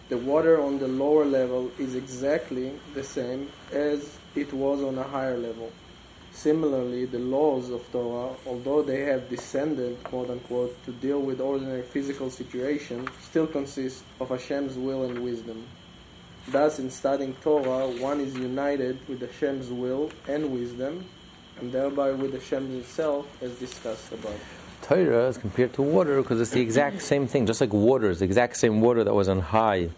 The 0.10 0.18
water 0.18 0.62
on 0.62 0.80
the 0.80 0.88
lower 0.88 1.26
level 1.26 1.72
is 1.78 1.96
exactly 1.96 2.72
the 2.94 3.04
same 3.04 3.52
as 3.74 4.18
it 4.36 4.54
was 4.54 4.82
on 4.82 4.98
a 4.98 5.04
higher 5.04 5.38
level. 5.38 5.72
Similarly, 6.38 7.06
the 7.06 7.18
laws 7.18 7.72
of 7.72 7.92
Torah, 7.92 8.36
although 8.46 8.84
they 8.84 9.02
have 9.06 9.28
descended, 9.28 10.04
quote 10.04 10.30
unquote, 10.30 10.86
to 10.86 10.92
deal 10.92 11.20
with 11.20 11.42
ordinary 11.42 11.82
physical 11.82 12.30
situations, 12.30 13.10
still 13.24 13.48
consist 13.48 14.04
of 14.22 14.30
Hashem's 14.30 14.78
will 14.78 15.06
and 15.06 15.24
wisdom. 15.24 15.66
Thus, 16.48 16.78
in 16.78 16.92
studying 16.92 17.34
Torah, 17.42 17.88
one 17.88 18.20
is 18.20 18.36
united 18.36 19.00
with 19.10 19.22
Hashem's 19.22 19.72
will 19.72 20.12
and 20.28 20.52
wisdom, 20.52 21.06
and 21.60 21.72
thereby 21.72 22.12
with 22.12 22.34
Hashem 22.34 22.70
himself, 22.70 23.26
as 23.42 23.58
discussed 23.58 24.12
above. 24.12 24.40
Torah 24.84 25.30
is 25.30 25.40
compared 25.40 25.74
to 25.74 25.82
water 25.82 26.22
because 26.22 26.40
it's 26.40 26.52
the 26.52 26.62
exact 26.62 27.02
same 27.02 27.26
thing, 27.26 27.48
just 27.48 27.62
like 27.62 27.74
water 27.74 28.12
is 28.12 28.20
the 28.20 28.26
exact 28.26 28.58
same 28.58 28.80
water 28.80 29.04
that 29.04 29.16
was 29.16 29.28
on 29.28 29.40
high 29.40 29.90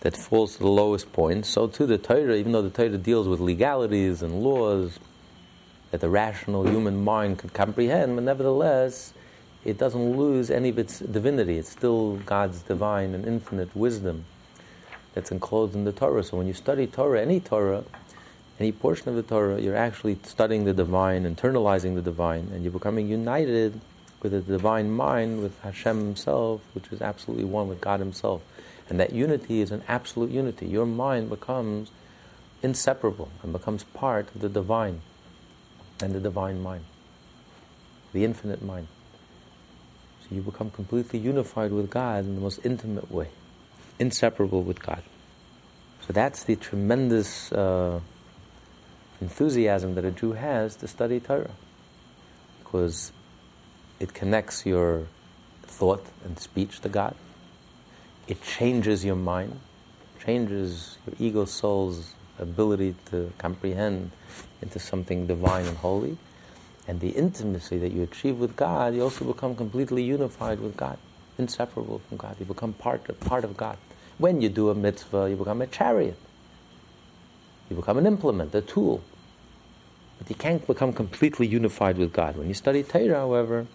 that 0.00 0.16
falls 0.16 0.54
to 0.54 0.60
the 0.60 0.68
lowest 0.68 1.12
point. 1.12 1.44
So 1.44 1.66
too 1.66 1.84
the 1.84 1.98
Torah, 1.98 2.34
even 2.36 2.52
though 2.52 2.62
the 2.62 2.70
Torah 2.70 2.96
deals 2.96 3.28
with 3.28 3.40
legalities 3.40 4.22
and 4.22 4.42
laws, 4.42 4.98
that 5.90 6.00
the 6.00 6.08
rational 6.08 6.66
human 6.66 7.02
mind 7.02 7.38
could 7.38 7.52
comprehend, 7.52 8.14
but 8.14 8.24
nevertheless, 8.24 9.12
it 9.64 9.76
doesn't 9.76 10.16
lose 10.16 10.50
any 10.50 10.70
of 10.70 10.78
its 10.78 11.00
divinity. 11.00 11.58
It's 11.58 11.70
still 11.70 12.16
God's 12.16 12.62
divine 12.62 13.14
and 13.14 13.26
infinite 13.26 13.74
wisdom 13.76 14.24
that's 15.14 15.30
enclosed 15.30 15.74
in 15.74 15.84
the 15.84 15.92
Torah. 15.92 16.22
So 16.22 16.36
when 16.36 16.46
you 16.46 16.54
study 16.54 16.86
Torah, 16.86 17.20
any 17.20 17.40
Torah, 17.40 17.84
any 18.58 18.72
portion 18.72 19.08
of 19.08 19.16
the 19.16 19.22
Torah, 19.22 19.60
you're 19.60 19.76
actually 19.76 20.18
studying 20.22 20.64
the 20.64 20.72
divine, 20.72 21.24
internalizing 21.24 21.94
the 21.94 22.02
divine, 22.02 22.50
and 22.54 22.62
you're 22.62 22.72
becoming 22.72 23.08
united 23.08 23.80
with 24.22 24.32
the 24.32 24.40
divine 24.40 24.90
mind, 24.90 25.42
with 25.42 25.58
Hashem 25.60 25.98
Himself, 25.98 26.60
which 26.74 26.88
is 26.92 27.00
absolutely 27.00 27.44
one 27.44 27.68
with 27.68 27.80
God 27.80 28.00
Himself. 28.00 28.42
And 28.88 29.00
that 29.00 29.12
unity 29.12 29.60
is 29.60 29.70
an 29.70 29.82
absolute 29.88 30.30
unity. 30.30 30.66
Your 30.66 30.86
mind 30.86 31.30
becomes 31.30 31.90
inseparable 32.62 33.30
and 33.42 33.52
becomes 33.52 33.84
part 33.84 34.34
of 34.34 34.40
the 34.40 34.48
divine 34.48 35.00
and 36.02 36.14
the 36.14 36.20
divine 36.20 36.62
mind. 36.62 36.84
the 38.12 38.24
infinite 38.24 38.62
mind. 38.62 38.88
So 40.22 40.34
you 40.34 40.42
become 40.42 40.70
completely 40.70 41.18
unified 41.18 41.72
with 41.72 41.90
God 41.90 42.24
in 42.24 42.34
the 42.34 42.40
most 42.40 42.60
intimate 42.64 43.10
way, 43.10 43.28
inseparable 43.98 44.62
with 44.62 44.82
God. 44.82 45.02
So 46.06 46.12
that's 46.12 46.44
the 46.44 46.56
tremendous 46.56 47.52
uh, 47.52 48.00
enthusiasm 49.20 49.94
that 49.94 50.04
a 50.04 50.10
Jew 50.10 50.32
has 50.32 50.76
to 50.76 50.88
study 50.88 51.20
Torah, 51.20 51.50
because 52.62 53.12
it 53.98 54.14
connects 54.14 54.66
your 54.66 55.06
thought 55.62 56.04
and 56.24 56.38
speech 56.38 56.80
to 56.80 56.88
God. 56.88 57.14
It 58.26 58.42
changes 58.42 59.04
your 59.04 59.16
mind, 59.16 59.60
changes 60.24 60.98
your 61.06 61.14
ego 61.18 61.44
soul's 61.44 62.14
ability 62.38 62.94
to 63.10 63.32
comprehend 63.38 64.10
into 64.62 64.78
something 64.78 65.26
divine 65.26 65.66
and 65.66 65.76
holy. 65.78 66.16
And 66.88 67.00
the 67.00 67.10
intimacy 67.10 67.78
that 67.78 67.92
you 67.92 68.02
achieve 68.02 68.38
with 68.38 68.56
God, 68.56 68.94
you 68.94 69.02
also 69.02 69.24
become 69.24 69.54
completely 69.54 70.02
unified 70.02 70.60
with 70.60 70.76
God, 70.76 70.98
inseparable 71.38 72.00
from 72.08 72.16
God. 72.16 72.36
You 72.40 72.46
become 72.46 72.72
part 72.72 73.08
of, 73.08 73.20
part 73.20 73.44
of 73.44 73.56
God. 73.56 73.76
When 74.18 74.40
you 74.40 74.48
do 74.48 74.70
a 74.70 74.74
mitzvah, 74.74 75.30
you 75.30 75.36
become 75.36 75.62
a 75.62 75.66
chariot. 75.66 76.18
You 77.68 77.76
become 77.76 77.98
an 77.98 78.06
implement, 78.06 78.54
a 78.54 78.60
tool. 78.60 79.02
But 80.18 80.28
you 80.28 80.36
can't 80.36 80.66
become 80.66 80.92
completely 80.92 81.46
unified 81.46 81.96
with 81.96 82.12
God. 82.12 82.36
When 82.36 82.48
you 82.48 82.54
study 82.54 82.82
Torah, 82.82 83.20
however, 83.20 83.66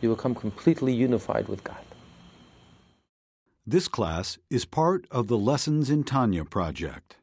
you 0.00 0.14
become 0.14 0.34
completely 0.34 0.92
unified 0.94 1.48
with 1.48 1.64
God. 1.64 1.84
This 3.66 3.88
class 3.88 4.38
is 4.50 4.64
part 4.64 5.06
of 5.10 5.28
the 5.28 5.38
Lessons 5.38 5.90
in 5.90 6.04
Tanya 6.04 6.44
project. 6.44 7.16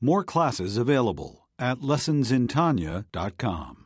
More 0.00 0.24
classes 0.24 0.76
available 0.76 1.47
at 1.58 1.80
lessonsintanya.com. 1.80 3.77